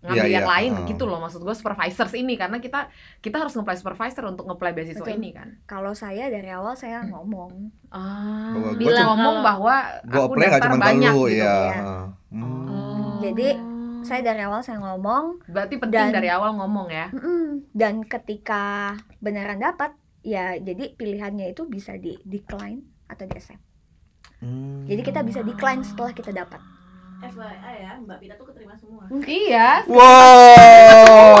ngambil 0.00 0.16
Iya, 0.24 0.32
yang 0.32 0.48
iya, 0.48 0.54
lain 0.56 0.72
uh. 0.72 0.86
gitu 0.88 1.04
loh 1.04 1.20
maksud 1.20 1.44
gue 1.44 1.52
supervisors 1.52 2.16
ini 2.16 2.34
karena 2.34 2.56
kita 2.56 2.88
kita 3.20 3.36
harus 3.36 3.52
nge 3.52 3.84
supervisor 3.84 4.24
untuk 4.24 4.48
nge 4.48 4.56
beasiswa 4.56 5.04
Betul. 5.04 5.20
ini 5.20 5.28
kan 5.36 5.48
Kalau 5.68 5.92
saya 5.92 6.32
dari 6.32 6.48
awal 6.48 6.72
saya 6.72 7.04
ngomong. 7.04 7.68
ah 7.92 8.56
bilang 8.74 9.12
ngomong 9.12 9.36
bahwa 9.44 9.76
Gua 10.02 10.24
aku 10.24 10.40
daftar 10.40 10.72
banyak 10.72 11.12
lu 11.12 11.28
gitu 11.28 11.44
ya. 11.44 11.56
ya. 11.70 11.84
Hmm. 12.32 12.64
Oh. 12.66 13.20
Jadi, 13.20 13.48
Saya 14.06 14.22
dari 14.22 14.38
awal 14.38 14.62
saya 14.62 14.78
ngomong 14.78 15.42
berarti 15.50 15.82
penting 15.82 15.98
Dan- 15.98 16.14
dari 16.14 16.30
awal 16.30 16.54
ngomong 16.54 16.86
ya. 16.88 17.10
Dan 17.74 18.06
ketika 18.06 18.94
beneran 19.18 19.58
dapat, 19.58 19.98
ya 20.22 20.54
jadi 20.54 20.94
pilihannya 20.94 21.50
itu 21.50 21.66
bisa 21.66 21.98
di 21.98 22.14
decline 22.22 22.86
atau 23.04 23.26
di 23.26 23.34
accept. 23.34 23.65
Hmm. 24.38 24.84
Jadi 24.84 25.00
kita 25.02 25.20
bisa 25.24 25.40
decline 25.40 25.80
setelah 25.80 26.12
kita 26.12 26.30
dapat. 26.30 26.60
FYI 27.16 27.74
ya, 27.80 27.92
Mbak 27.96 28.18
Pita 28.20 28.34
tuh 28.36 28.46
keterima 28.52 28.76
semua. 28.76 29.08
iya 29.24 29.80
Wow. 29.88 31.40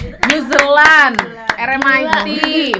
New 0.00 0.40
Zealand, 0.46 1.18
RMIT, 1.58 2.30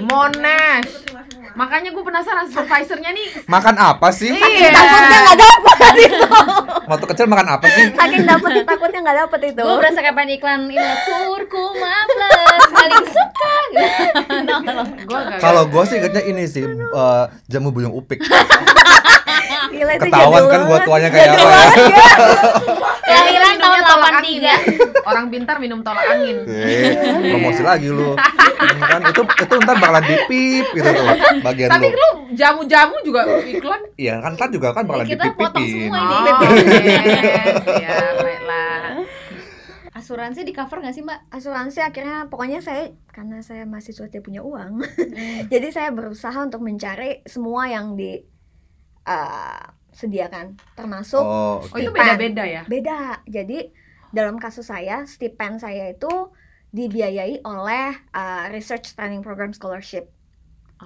Monash. 0.07 1.11
Makanya 1.59 1.91
gue 1.91 2.01
penasaran 2.01 2.47
supervisornya 2.49 3.11
nih. 3.11 3.45
Makan 3.45 3.77
apa 3.77 4.09
sih? 4.15 4.31
Iya. 4.31 4.71
Takutnya 4.73 5.19
nggak 5.21 5.41
dapat 5.43 5.95
itu. 5.99 6.29
Waktu 6.87 7.07
kecil 7.11 7.27
makan 7.27 7.49
apa 7.51 7.67
sih? 7.69 7.85
Saking 7.93 8.25
dapat 8.25 8.51
takutnya 8.65 9.01
nggak 9.03 9.19
dapat 9.27 9.41
itu. 9.51 9.61
Gue 9.61 9.77
berasa 9.77 9.99
kayak 9.99 10.17
pengen 10.17 10.31
iklan 10.39 10.61
ini 10.71 10.91
kurkuma 11.05 11.95
plus 12.09 12.65
paling 12.71 13.07
suka. 13.11 13.55
Kalau 15.45 15.67
gue 15.69 15.83
sih 15.85 15.97
ingetnya 15.99 16.23
ini 16.25 16.45
sih 16.47 16.65
eh, 16.71 17.25
jamu 17.51 17.75
buyung 17.75 17.93
upik. 17.93 18.23
Gila 19.71 19.93
Ketahuan 19.97 20.43
kan 20.45 20.61
gua 20.65 20.79
tuanya 20.83 21.09
kayak 21.09 21.27
Jadul 21.29 21.41
apa 21.41 21.47
ya? 21.47 21.57
banget 21.57 21.85
ya. 21.87 22.07
Kelahiran 23.01 23.55
tahun 23.55 23.71
minumnya 23.71 23.87
tolak 23.87 24.11
angin 24.13 24.37
83. 24.37 24.43
ya. 24.43 24.57
Orang 25.03 25.25
pintar 25.29 25.57
minum 25.59 25.81
tolak 25.81 26.05
angin. 26.07 26.37
Eh, 26.45 26.93
promosi 27.31 27.63
lagi 27.63 27.89
lu. 27.89 28.13
Hmm, 28.13 28.79
kan 28.79 29.01
itu 29.05 29.23
itu 29.25 29.55
ntar 29.59 29.77
bakalan 29.77 30.05
dipip 30.05 30.67
gitu 30.71 30.89
tuh 30.89 31.05
bagian 31.41 31.69
Tapi 31.69 31.87
lu. 31.87 31.95
lu 31.95 32.09
jamu-jamu 32.33 32.97
juga 33.03 33.21
iklan. 33.41 33.81
Iya 33.95 34.15
kan 34.19 34.31
ntar 34.35 34.49
juga 34.49 34.69
kan 34.71 34.85
bakalan 34.85 35.07
Kita 35.07 35.25
potong 35.33 35.65
semua 35.65 35.99
Oh, 36.01 36.51
ini. 36.51 36.93
yes. 36.93 37.57
ya, 37.79 37.97
baiklah. 38.17 38.83
Asuransi 39.93 40.41
di 40.43 40.53
cover 40.53 40.81
gak 40.81 40.93
sih 40.93 41.03
mbak? 41.03 41.29
Asuransi 41.29 41.81
akhirnya 41.81 42.25
pokoknya 42.27 42.59
saya 42.59 42.89
karena 43.11 43.43
saya 43.43 43.65
mahasiswa 43.65 44.07
tidak 44.07 44.25
punya 44.25 44.41
uang. 44.41 44.81
Jadi 45.53 45.69
saya 45.69 45.91
berusaha 45.91 46.37
untuk 46.39 46.61
mencari 46.61 47.21
semua 47.25 47.67
yang 47.67 47.95
di 47.95 48.23
uh, 49.11 49.63
sediakan 49.91 50.55
termasuk 50.73 51.19
Oh, 51.19 51.59
Oh 51.59 51.67
oke. 51.67 51.75
itu 51.75 51.91
Stipend. 51.91 51.99
beda-beda 51.99 52.45
ya? 52.47 52.63
beda 52.65 52.99
jadi 53.27 53.75
dalam 54.09 54.39
kasus 54.39 54.67
saya 54.67 55.03
stipend 55.05 55.59
saya 55.59 55.91
itu 55.91 56.31
dibiayai 56.71 57.43
oleh 57.43 57.91
uh, 58.09 58.47
research 58.49 58.95
training 58.95 59.21
program 59.21 59.51
scholarship 59.51 60.07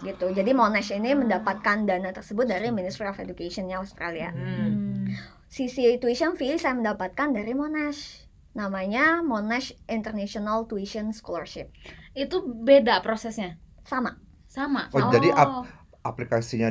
gitu 0.01 0.27
jadi 0.29 0.51
Monash 0.51 0.91
ini 0.91 1.15
mendapatkan 1.15 1.85
dana 1.85 2.11
tersebut 2.11 2.45
dari 2.45 2.69
Ministry 2.69 3.07
of 3.07 3.15
Education-nya 3.17 3.79
Australia 3.79 4.33
Hmm. 4.33 5.07
sisi 5.47 5.87
tuition 5.97 6.35
fee 6.35 6.57
saya 6.57 6.75
mendapatkan 6.75 7.31
dari 7.31 7.53
Monash 7.53 8.27
namanya 8.53 9.21
Monash 9.21 9.71
International 9.87 10.65
Tuition 10.65 11.11
Scholarship 11.11 11.71
Itu 12.13 12.43
beda 12.43 12.99
prosesnya. 13.01 13.59
sama 13.83 14.19
Sama. 14.47 14.87
Oh, 14.91 15.11
jadi 15.11 15.31
ap- 15.31 15.67
aplikasinya 16.05 16.69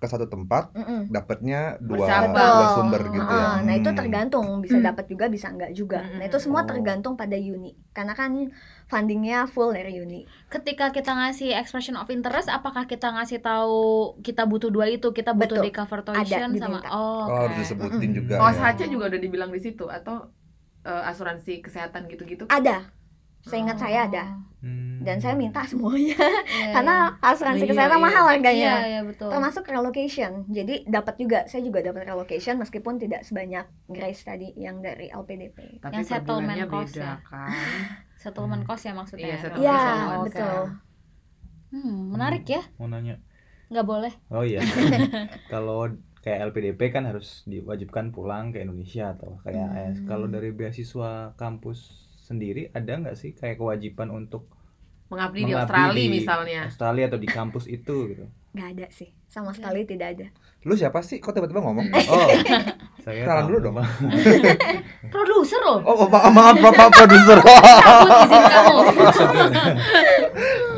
ke 0.00 0.06
satu 0.06 0.30
tempat 0.30 0.70
Mm-mm. 0.70 1.10
dapatnya 1.10 1.82
dua 1.82 2.06
dua 2.30 2.66
sumber 2.78 3.02
gitu 3.10 3.26
ya. 3.26 3.46
Ah, 3.46 3.56
Nah 3.66 3.74
itu 3.74 3.90
Hmm. 3.90 3.98
tergantung 3.98 4.46
bisa 4.62 4.78
Hmm. 4.78 4.86
dapat 4.86 5.04
juga 5.10 5.26
bisa 5.26 5.50
enggak 5.50 5.74
juga. 5.74 6.00
Hmm, 6.06 6.22
Nah 6.22 6.24
itu 6.30 6.38
semua 6.38 6.62
oh. 6.62 6.66
tergantung 6.70 7.18
pada 7.18 7.34
uni 7.34 7.74
karena 7.90 8.14
kan 8.14 8.30
fundingnya 8.86 9.50
full 9.50 9.74
dari 9.74 9.98
uni. 9.98 10.24
ketika 10.46 10.94
kita 10.94 11.10
ngasih 11.10 11.50
expression 11.58 11.96
of 11.98 12.06
interest 12.08 12.46
apakah 12.48 12.84
kita 12.86 13.08
ngasih 13.10 13.42
tahu 13.42 14.14
kita 14.22 14.46
butuh 14.46 14.70
dua 14.70 14.86
itu 14.86 15.10
kita 15.10 15.32
butuh 15.34 15.58
Betul. 15.58 15.66
di 15.66 15.72
cover 15.74 16.00
tuition 16.06 16.54
sama 16.54 16.78
diminta. 16.78 16.88
oh, 16.94 17.24
Oh, 17.26 17.38
harus 17.48 17.56
disebutin 17.66 18.10
juga 18.14 18.34
Oh, 18.38 18.52
ya. 18.52 18.56
saja 18.62 18.84
juga 18.86 19.10
udah 19.10 19.20
dibilang 19.20 19.50
di 19.50 19.58
situ 19.58 19.90
atau 19.90 20.30
eh, 20.82 21.02
asuransi 21.10 21.62
kesehatan 21.62 22.06
gitu-gitu? 22.10 22.44
Ada, 22.50 22.86
seingat 23.42 23.76
saya 23.76 24.06
ada 24.06 24.24
Hmm. 24.58 25.02
dan 25.02 25.18
saya 25.18 25.34
minta 25.34 25.58
semuanya 25.62 26.14
Iya, 26.46 26.70
karena 26.70 27.18
asuransi 27.18 27.66
Iya, 27.66 27.70
kesehatan 27.74 27.98
iya. 27.98 28.06
mahal 28.06 28.24
harganya. 28.28 28.72
iya 28.78 28.86
iya 28.88 29.00
betul 29.02 29.26
Termasuk 29.26 29.66
relocation. 29.66 30.46
Jadi 30.46 30.86
dapat 30.86 31.18
juga 31.18 31.42
saya 31.44 31.60
juga 31.60 31.82
dapat 31.82 32.06
relocation 32.06 32.54
meskipun 32.56 32.94
tidak 32.96 33.26
sebanyak 33.26 33.66
Grace 33.86 34.22
tadi 34.22 34.54
yang 34.54 34.78
dari 34.78 35.10
LPDP. 35.10 35.82
Tapi 35.82 35.92
Yang 35.92 36.06
settlement 36.08 36.62
cost 36.68 36.94
beda 36.94 37.02
ya. 37.02 37.14
kan? 37.26 37.50
settlement 38.22 38.62
cost 38.62 38.82
ya 38.84 38.94
maksudnya 38.94 39.26
Iya, 39.26 39.34
ya? 39.34 39.42
settlement 39.42 39.66
cost. 39.66 39.90
Oke. 40.14 40.26
betul. 40.30 40.62
hmm, 41.72 41.98
menarik 42.08 42.44
ya 42.46 42.62
Mau 42.76 42.86
nanya. 42.86 43.18
nggak 43.66 43.82
boleh 43.84 44.12
Oh 44.28 44.44
iya. 44.44 44.62
Kalau 45.52 45.90
kayak 46.20 46.54
LPDP 46.54 46.94
kan 46.94 47.02
harus 47.02 47.42
diwajibkan 47.44 48.14
pulang 48.14 48.54
ke 48.54 48.62
Indonesia 48.62 49.10
atau 49.10 49.42
kayak 49.42 49.66
Hmm. 49.66 49.78
AS. 49.82 49.96
Kalau 50.04 50.30
dari 50.30 50.54
beasiswa 50.54 51.34
kampus 51.34 52.01
sendiri 52.32 52.62
ada 52.70 52.92
nggak 52.98 53.14
sih 53.14 53.30
kayak 53.32 53.56
kewajiban 53.56 54.08
untuk 54.08 54.48
Mengabdi 55.06 55.38
di 55.38 55.44
mengabdi 55.46 55.60
Australia 55.60 55.92
di 55.92 56.08
misalnya. 56.10 56.60
Australia 56.64 57.04
atau 57.06 57.20
di 57.20 57.28
kampus 57.28 57.64
itu 57.68 57.96
gitu? 58.08 58.24
Nggak 58.52 58.68
ada 58.70 58.86
sih, 58.88 59.12
sama 59.26 59.52
sekali 59.52 59.84
tidak 59.84 60.08
ada. 60.10 60.26
Lu 60.62 60.72
siapa 60.72 61.00
sih? 61.00 61.20
Kok 61.20 61.32
tiba-tiba 61.32 61.60
ngomong? 61.60 61.84
Oh, 62.08 62.28
saya 63.04 63.20
Kenalan 63.20 63.44
dulu 63.44 63.58
dong. 63.60 63.76
produser 65.12 65.60
loh 65.60 65.82
Oh, 65.82 66.06
ma- 66.06 66.30
maaf, 66.30 66.56
Bapak 66.56 66.88
produser. 66.94 67.38
cabut 67.44 68.20
izin 68.24 68.42
kamu 68.46 68.76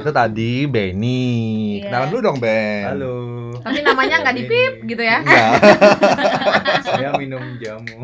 Itu 0.01 0.11
tadi 0.11 0.53
Benny. 0.67 1.23
Iya. 1.79 1.87
Kenalan 1.87 2.09
dulu 2.11 2.21
dong, 2.25 2.37
Ben. 2.38 2.85
Halo. 2.90 3.14
Tapi 3.61 3.79
namanya 3.81 4.17
nggak 4.21 4.37
dipip 4.37 4.73
gitu 4.85 5.01
ya? 5.01 5.23
Iya. 5.23 5.47
saya 6.83 7.09
minum 7.14 7.40
jamu. 7.57 8.03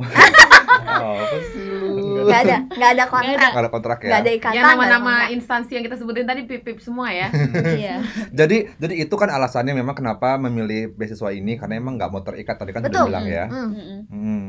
Oh, 0.81 1.15
apa 1.17 1.37
sih 1.45 1.63
lu? 1.67 2.10
Nggak 2.27 2.41
ada, 2.45 2.57
nggak 2.69 2.91
ada 2.97 3.05
kontrak, 3.09 3.51
Nggak 3.51 3.63
ada 3.65 3.71
kontrak 3.73 3.99
ya. 4.01 4.09
nggak 4.11 4.21
ada 4.21 4.33
ikatan. 4.37 4.61
Ada 4.61 4.69
nama-nama 4.75 5.15
instansi 5.33 5.73
yang 5.77 5.85
kita 5.87 5.97
sebutin 5.97 6.27
tadi 6.27 6.43
pip-pip 6.45 6.79
semua 6.83 7.09
ya. 7.13 7.29
iya 7.81 8.05
Jadi 8.31 8.71
jadi 8.77 8.95
itu 9.07 9.15
kan 9.17 9.29
alasannya 9.33 9.73
memang 9.73 9.97
kenapa 9.97 10.37
memilih 10.37 10.93
beasiswa 10.95 11.31
ini 11.33 11.57
karena 11.57 11.81
emang 11.81 11.97
nggak 11.97 12.11
mau 12.11 12.23
terikat 12.23 12.57
tadi 12.59 12.71
kan 12.77 12.83
Betul. 12.85 13.07
udah 13.07 13.09
bilang 13.09 13.27
ya. 13.27 13.45
Hmm. 13.49 13.71
Hmm, 14.11 14.45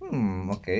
hmm 0.00 0.34
oke. 0.54 0.78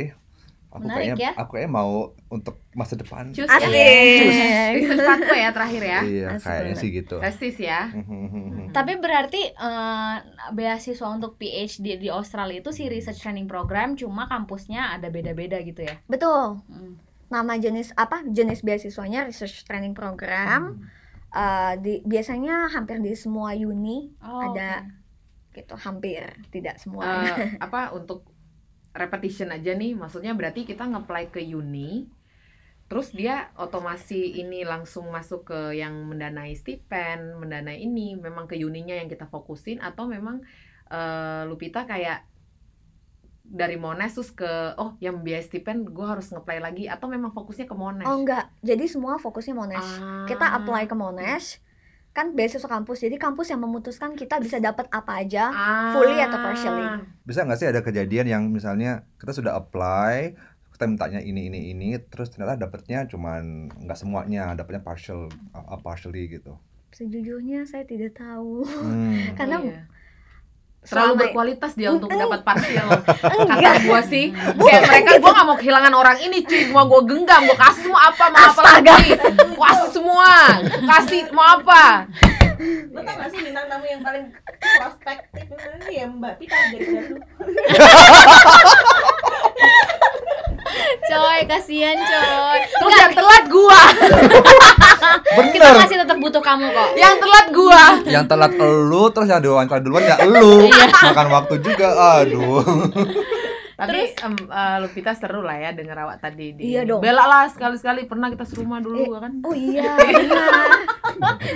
Aku 0.70 0.86
Menarik 0.86 1.18
kayaknya 1.18 1.26
ya. 1.26 1.32
aku 1.34 1.50
kayaknya 1.52 1.72
mau 1.74 1.90
untuk 2.28 2.54
masa 2.72 2.94
depan. 2.94 3.34
Cus 3.34 3.42
Asik. 3.44 3.74
ya. 3.74 4.70
Research 4.70 5.02
pathway 5.02 5.40
ya 5.40 5.50
terakhir 5.50 5.82
ya. 5.82 6.00
Iya, 6.00 6.26
Asik 6.30 6.46
kayaknya 6.46 6.62
banget. 6.64 6.78
sih 6.78 6.88
gitu. 6.94 7.16
Resis 7.18 7.56
ya. 7.58 7.80
Hmm. 7.90 8.70
Tapi 8.70 8.92
berarti 8.96 9.42
eh, 9.50 10.16
beasiswa 10.50 11.08
untuk 11.10 11.34
PhD 11.36 11.98
di 11.98 12.06
Australia 12.06 12.56
itu 12.56 12.70
si 12.70 12.86
research 12.86 13.18
training 13.18 13.44
program 13.44 13.98
cuma 13.98 14.24
kampusnya 14.24 14.94
ada 14.94 15.10
beda-beda 15.10 15.58
gitu 15.58 15.82
ya. 15.82 15.98
Betul. 16.06 16.62
Mm. 16.66 17.02
Nama 17.28 17.52
jenis 17.58 17.90
apa? 17.94 18.22
Jenis 18.24 18.62
beasiswanya 18.62 19.26
research 19.26 19.66
training 19.66 19.90
program. 19.90 20.86
Eh, 21.30 21.74
di 21.78 21.94
biasanya 22.02 22.70
hampir 22.70 22.98
di 22.98 23.14
semua 23.14 23.54
uni 23.54 24.14
Oh, 24.18 24.50
Ada. 24.50 24.86
oke. 24.86 24.98
gitu, 25.50 25.74
hampir 25.74 26.22
tidak 26.54 26.78
semua. 26.78 27.26
Eh, 27.26 27.58
apa 27.66 27.90
untuk 27.90 28.22
repetition 28.90 29.54
aja 29.54 29.72
nih, 29.74 29.94
maksudnya 29.94 30.34
berarti 30.34 30.66
kita 30.66 30.86
nge-apply 30.86 31.30
ke 31.30 31.40
uni, 31.54 32.10
terus 32.90 33.14
dia 33.14 33.54
otomasi 33.54 34.42
ini 34.42 34.66
langsung 34.66 35.14
masuk 35.14 35.46
ke 35.54 35.78
yang 35.78 35.94
mendanai 36.10 36.58
stipend, 36.58 37.38
mendanai 37.38 37.78
ini, 37.78 38.18
memang 38.18 38.50
ke 38.50 38.58
uninya 38.58 38.94
yang 38.98 39.06
kita 39.06 39.30
fokusin 39.30 39.78
atau 39.78 40.10
memang 40.10 40.42
eh, 40.90 41.42
Lupita 41.46 41.86
kayak 41.86 42.26
dari 43.50 43.74
Monash 43.74 44.14
terus 44.14 44.30
ke 44.30 44.78
oh 44.78 44.94
yang 45.02 45.26
biaya 45.26 45.42
stipend 45.42 45.90
gue 45.90 46.06
harus 46.06 46.30
nge-apply 46.30 46.62
lagi 46.62 46.86
atau 46.86 47.10
memang 47.10 47.34
fokusnya 47.34 47.66
ke 47.66 47.74
Monash? 47.74 48.06
oh 48.06 48.16
enggak, 48.22 48.46
jadi 48.62 48.86
semua 48.86 49.18
fokusnya 49.18 49.54
Monash. 49.58 49.90
Ah. 49.98 50.26
Kita 50.26 50.54
apply 50.54 50.86
ke 50.86 50.94
Monash, 50.94 51.58
kan 52.10 52.34
beasiswa 52.34 52.66
kampus. 52.66 53.06
Jadi 53.06 53.16
kampus 53.16 53.54
yang 53.54 53.62
memutuskan 53.62 54.18
kita 54.18 54.42
bisa 54.42 54.58
dapat 54.58 54.90
apa 54.90 55.22
aja. 55.22 55.50
Ah. 55.50 55.94
fully 55.94 56.18
atau 56.18 56.38
partially. 56.42 56.86
Bisa 57.22 57.46
nggak 57.46 57.58
sih 57.58 57.68
ada 57.70 57.80
kejadian 57.80 58.26
yang 58.26 58.42
misalnya 58.50 59.06
kita 59.22 59.30
sudah 59.30 59.54
apply, 59.54 60.34
kita 60.74 60.84
mintanya 60.90 61.20
ini 61.22 61.46
ini 61.52 61.70
ini, 61.70 61.96
terus 62.00 62.34
ternyata 62.34 62.66
dapatnya 62.66 63.06
cuman 63.06 63.70
nggak 63.86 63.98
semuanya, 63.98 64.56
dapatnya 64.58 64.82
partial, 64.82 65.30
uh, 65.54 65.78
partially 65.80 66.26
gitu. 66.26 66.58
Sejujurnya 66.90 67.62
saya 67.68 67.86
tidak 67.86 68.18
tahu. 68.18 68.66
Hmm. 68.66 69.14
Karena 69.38 69.62
Iya. 69.62 69.80
Terlalu 70.80 71.06
selama- 71.06 71.20
berkualitas 71.20 71.70
dia 71.74 71.88
untuk 71.90 72.08
dapat 72.08 72.40
parsial 72.40 72.86
kata 73.20 73.46
enggak. 73.46 73.74
gue 73.82 74.00
sih 74.06 74.24
kayak 74.32 74.80
mereka 74.82 75.10
gue 75.18 75.30
gak 75.30 75.44
mau 75.44 75.54
kehilangan 75.54 75.92
orang 75.92 76.16
ini 76.18 76.38
cuy. 76.40 76.66
Mau 76.66 76.82
gue 76.86 77.00
genggam 77.06 77.40
gue 77.42 77.54
kasih 77.54 77.78
semua 77.82 78.00
apa 78.06 78.22
mau 78.26 78.46
apa 78.46 78.60
lagi? 78.66 78.98
Gua 79.52 79.66
kasih 79.66 79.88
semua 79.92 80.30
kasih 80.86 81.20
mau 81.30 81.46
apa? 81.54 82.06
Lo 82.90 82.98
tau 82.98 83.14
gak 83.14 83.28
sih 83.28 83.38
bintang 83.40 83.66
tamu 83.66 83.84
yang 83.84 84.00
paling 84.00 84.24
prospektif 84.76 85.44
ini? 85.48 85.94
Ya 85.94 86.04
Mbak 86.06 86.32
Pita 86.38 86.54
dari 86.70 86.86
dulu 86.86 87.16
Coy, 91.00 91.38
kasihan 91.44 91.96
coy. 91.96 92.58
terus 92.62 92.94
yang 92.96 93.12
telat 93.12 93.44
gua 93.46 93.80
Kita 95.50 95.66
Bener. 95.66 95.80
masih 95.82 95.96
tetap 95.98 96.16
butuh 96.16 96.38
kamu 96.38 96.70
kok. 96.70 96.88
yang 96.94 97.16
telat 97.18 97.46
gua 97.50 97.82
Yang 98.04 98.24
telat 98.28 98.52
elu, 98.54 99.02
terus 99.10 99.28
yang 99.28 99.40
diwawancara 99.40 99.80
duluan 99.80 100.02
ya 100.04 100.16
elu. 100.20 100.68
Makan 100.90 101.28
waktu 101.30 101.54
juga, 101.60 101.88
aduh. 102.20 102.62
tapi 103.82 104.00
em, 104.12 104.34
eh, 104.42 104.76
Lupita 104.78 105.12
seru 105.12 105.40
lah 105.40 105.56
ya 105.56 105.70
denger 105.70 105.96
awak 105.98 106.18
tadi 106.18 106.52
di 106.52 106.70
Iya 106.70 106.84
dong. 106.84 107.00
bela 107.00 107.24
lah 107.24 107.46
sekali-sekali 107.46 108.04
pernah 108.04 108.28
kita 108.28 108.44
serumah 108.44 108.78
dulu 108.78 109.00
Eh, 109.08 109.18
kan 109.18 109.32
Oh 109.40 109.52
iya, 109.52 109.96
benar. 109.98 110.70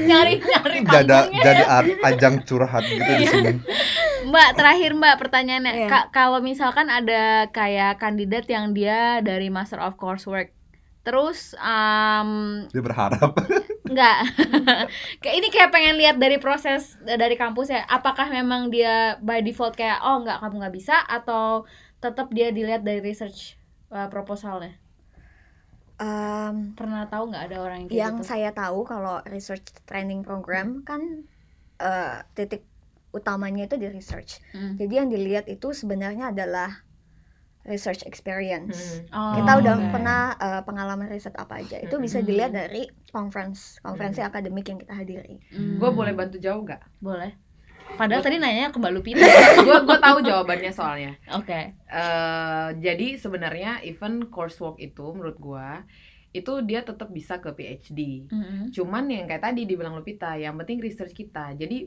Nyari 0.01 0.35
nyari 0.39 0.79
Jadi 0.81 0.87
panggungnya. 0.87 1.43
jadi 1.43 1.63
a- 1.65 1.97
ajang 2.07 2.35
curhat 2.43 2.83
gitu 2.83 3.11
di 3.15 3.27
sini. 3.27 3.53
Mbak, 4.25 4.49
terakhir 4.55 4.91
Mbak 4.93 5.15
pertanyaannya. 5.19 5.73
Iya. 5.77 5.89
Ka- 5.89 6.09
kalau 6.11 6.41
misalkan 6.41 6.89
ada 6.89 7.47
kayak 7.49 7.97
kandidat 7.97 8.45
yang 8.47 8.73
dia 8.73 9.21
dari 9.21 9.49
Master 9.49 9.79
of 9.79 9.95
Coursework 9.95 10.51
Terus 11.03 11.53
em, 11.55 12.65
Dia 12.67 12.81
berharap. 12.81 13.37
Enggak. 13.85 14.25
kayak 15.21 15.37
ini 15.37 15.49
kayak 15.49 15.69
pengen 15.69 16.01
lihat 16.01 16.17
dari 16.17 16.41
proses 16.41 16.97
eh, 17.05 17.15
dari 17.15 17.37
kampus 17.37 17.69
ya. 17.69 17.85
Apakah 17.85 18.25
memang 18.27 18.73
dia 18.73 19.21
by 19.21 19.45
default 19.45 19.77
kayak 19.77 20.01
oh 20.01 20.25
enggak 20.25 20.41
kamu 20.41 20.65
nggak 20.65 20.73
bisa 20.75 20.97
atau 20.97 21.69
tetap 22.05 22.29
dia 22.29 22.53
dilihat 22.53 22.85
dari 22.85 23.01
research 23.01 23.57
uh, 23.89 24.13
proposalnya. 24.13 24.77
Em, 25.97 26.75
Pernah 26.75 27.07
tahu 27.07 27.31
nggak 27.31 27.45
ada 27.49 27.57
orang 27.63 27.77
yang 27.81 27.89
kayak 27.89 28.01
yang 28.03 28.15
gitu? 28.19 28.27
saya 28.27 28.51
tahu 28.51 28.83
kalau 28.83 29.23
research 29.31 29.63
training 29.87 30.21
program 30.21 30.83
kan 30.83 31.23
eh, 31.79 32.19
titik 32.35 32.67
utamanya 33.15 33.65
itu 33.65 33.79
di 33.79 33.87
research. 33.89 34.43
Hmm. 34.51 34.75
Jadi 34.75 34.91
yang 34.91 35.07
dilihat 35.07 35.47
itu 35.47 35.71
sebenarnya 35.71 36.35
adalah 36.35 36.83
research 37.63 38.03
experience. 38.05 38.99
Hmm. 39.07 39.15
Oh, 39.15 39.33
Kita 39.39 39.53
udah 39.57 39.75
oke. 39.79 39.91
pernah 39.95 40.21
eh, 40.35 40.63
pengalaman 40.67 41.07
riset 41.07 41.39
apa 41.39 41.63
aja. 41.63 41.79
Itu 41.79 42.03
bisa 42.03 42.19
Hmm. 42.19 42.27
dilihat 42.27 42.51
dari 42.53 42.91
conference, 43.09 43.79
konferensi 43.79 44.19
akademik 44.19 44.67
yang 44.67 44.83
kita 44.83 44.99
hadiri. 44.99 45.39
Hmm. 45.55 45.79
gue 45.79 45.91
boleh 45.95 46.11
bantu 46.11 46.43
jauh 46.43 46.67
gak? 46.67 46.83
Boleh. 46.99 47.39
Padahal 47.95 48.23
tadi 48.27 48.37
nanya 48.43 48.73
ke 48.75 48.79
Mbak 48.83 48.93
Lupita. 48.97 49.27
gue 49.67 49.77
gue 49.87 49.99
tahu 50.03 50.19
jawabannya 50.27 50.73
soalnya 50.75 51.13
Oke. 51.39 51.79
Eh, 51.89 52.69
jadi 52.83 53.07
sebenarnya 53.23 53.71
even 53.87 54.29
coursework 54.35 54.79
itu 54.83 55.05
menurut 55.15 55.39
gua 55.39 55.87
itu 56.35 56.51
dia 56.67 56.83
tetap 56.83 57.09
bisa 57.15 57.39
ke 57.39 57.51
PhD. 57.55 58.01
Mm-mm. 58.31 58.75
Cuman 58.75 59.07
yang 59.07 59.27
kayak 59.31 59.45
tadi 59.47 59.63
dibilang 59.71 59.95
Lupita, 59.95 60.35
yang 60.35 60.59
penting 60.59 60.83
research 60.83 61.15
kita. 61.15 61.55
Jadi 61.55 61.87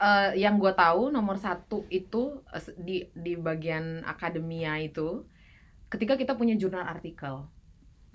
eh, 0.00 0.30
yang 0.38 0.54
gue 0.62 0.72
tahu 0.74 1.10
nomor 1.10 1.36
satu 1.38 1.86
itu 1.90 2.42
eh, 2.54 2.62
di 2.78 2.96
di 3.14 3.32
bagian 3.38 4.02
akademia 4.06 4.78
itu 4.82 5.26
ketika 5.92 6.14
kita 6.20 6.32
punya 6.38 6.54
jurnal 6.58 6.84
artikel. 6.86 7.48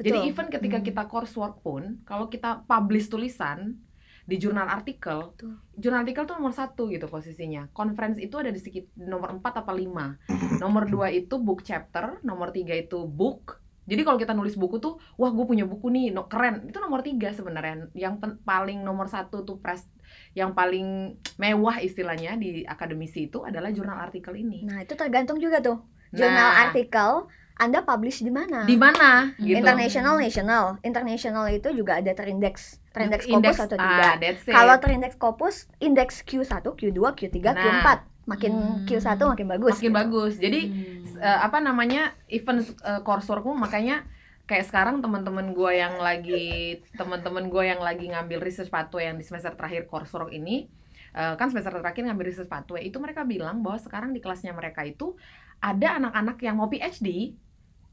Jadi 0.01 0.19
even 0.29 0.47
ketika 0.49 0.77
Hmm. 0.81 0.87
kita 0.89 1.03
coursework 1.07 1.61
pun, 1.61 2.01
kalau 2.03 2.25
kita 2.27 2.65
publish 2.65 3.07
tulisan 3.13 3.77
di 4.23 4.39
jurnal 4.39 4.71
artikel, 4.71 5.35
Betul. 5.35 5.59
jurnal 5.75 6.07
artikel 6.07 6.23
tuh 6.23 6.35
nomor 6.39 6.55
satu 6.55 6.87
gitu 6.87 7.11
posisinya. 7.11 7.67
Conference 7.75 8.23
itu 8.23 8.39
ada 8.39 8.49
di 8.49 8.59
sekitar 8.59 8.95
nomor 8.95 9.35
4 9.35 9.61
apa 9.63 9.71
5. 9.75 10.59
Nomor 10.63 10.83
2 10.87 11.11
itu 11.11 11.35
book 11.43 11.59
chapter, 11.61 12.23
nomor 12.23 12.55
3 12.55 12.71
itu 12.79 13.03
book. 13.03 13.59
Jadi 13.83 13.99
kalau 14.07 14.15
kita 14.15 14.31
nulis 14.31 14.55
buku 14.55 14.79
tuh, 14.79 14.95
wah 15.19 15.27
gue 15.27 15.43
punya 15.43 15.67
buku 15.67 15.91
nih, 15.91 16.15
no, 16.15 16.31
keren. 16.31 16.63
Itu 16.71 16.79
nomor 16.79 17.03
3 17.03 17.35
sebenarnya. 17.35 17.91
Yang 17.91 18.15
pen- 18.23 18.39
paling 18.47 18.79
nomor 18.79 19.11
satu 19.11 19.43
tuh 19.43 19.59
press, 19.59 19.83
yang 20.31 20.55
paling 20.55 21.19
mewah 21.35 21.83
istilahnya 21.83 22.39
di 22.39 22.63
akademisi 22.63 23.27
itu 23.27 23.43
adalah 23.43 23.75
jurnal 23.75 23.99
artikel 23.99 24.39
ini. 24.39 24.63
Nah, 24.63 24.79
itu 24.87 24.95
tergantung 24.95 25.35
juga 25.35 25.59
tuh. 25.59 25.83
Jurnal 26.15 26.31
Nah, 26.31 26.63
artikel 26.69 27.27
Anda 27.53 27.81
publish 27.81 28.19
di 28.19 28.29
mana? 28.29 28.65
di 28.65 28.73
mana 28.73 29.29
gitu. 29.37 29.53
International, 29.55 30.17
national. 30.17 30.63
International 30.81 31.45
itu 31.47 31.69
juga 31.71 32.01
ada 32.01 32.09
terindeks, 32.09 32.81
terindeks 32.89 33.25
Indeks- 33.25 33.57
Scopus 33.61 33.67
atau 33.69 33.77
ah, 33.77 34.17
tidak. 34.17 34.35
it. 34.35 34.35
Kalau 34.47 34.75
terindeks 34.81 35.15
Scopus, 35.15 35.55
indeks 35.77 36.15
Q1, 36.23 36.65
Q2, 36.65 36.99
Q3, 37.13 37.37
Nah. 37.39 37.53
Q4. 37.53 37.87
Makin 38.23 38.53
Hmm. 38.55 38.85
Q1 38.87 39.19
makin 39.27 39.47
bagus. 39.47 39.73
makin 39.77 39.83
gitu. 39.85 39.93
bagus. 39.93 40.33
Jadi 40.37 40.59
Hmm. 40.65 41.19
eh, 41.19 41.39
apa 41.41 41.57
namanya 41.59 42.01
event 42.27 42.63
uh, 42.81 42.99
courseworkmu 43.01 43.53
makanya 43.53 44.07
kayak 44.43 44.65
sekarang 44.65 44.99
teman-teman 44.99 45.51
gue 45.51 45.71
yang 45.73 45.95
lagi 45.97 46.47
teman-teman 46.93 47.47
gue 47.47 47.63
yang 47.63 47.79
lagi 47.79 48.07
ngambil 48.07 48.39
research 48.39 48.67
pathway 48.67 49.07
yang 49.07 49.15
di 49.15 49.23
semester 49.23 49.53
terakhir 49.53 49.87
coursework 49.87 50.31
ini 50.31 50.67
eh, 51.11 51.33
kan 51.35 51.47
semester 51.47 51.71
terakhir 51.71 52.03
ngambil 52.03 52.25
research 52.25 52.49
pathway 52.49 52.83
itu 52.83 52.97
mereka 52.97 53.23
bilang 53.23 53.61
bahwa 53.61 53.77
sekarang 53.77 54.11
di 54.11 54.19
kelasnya 54.19 54.51
mereka 54.51 54.83
itu 54.83 55.15
ada 55.63 55.87
anak-anak 56.03 56.37
yang 56.43 56.59
mau 56.59 56.67
PhD 56.67 57.39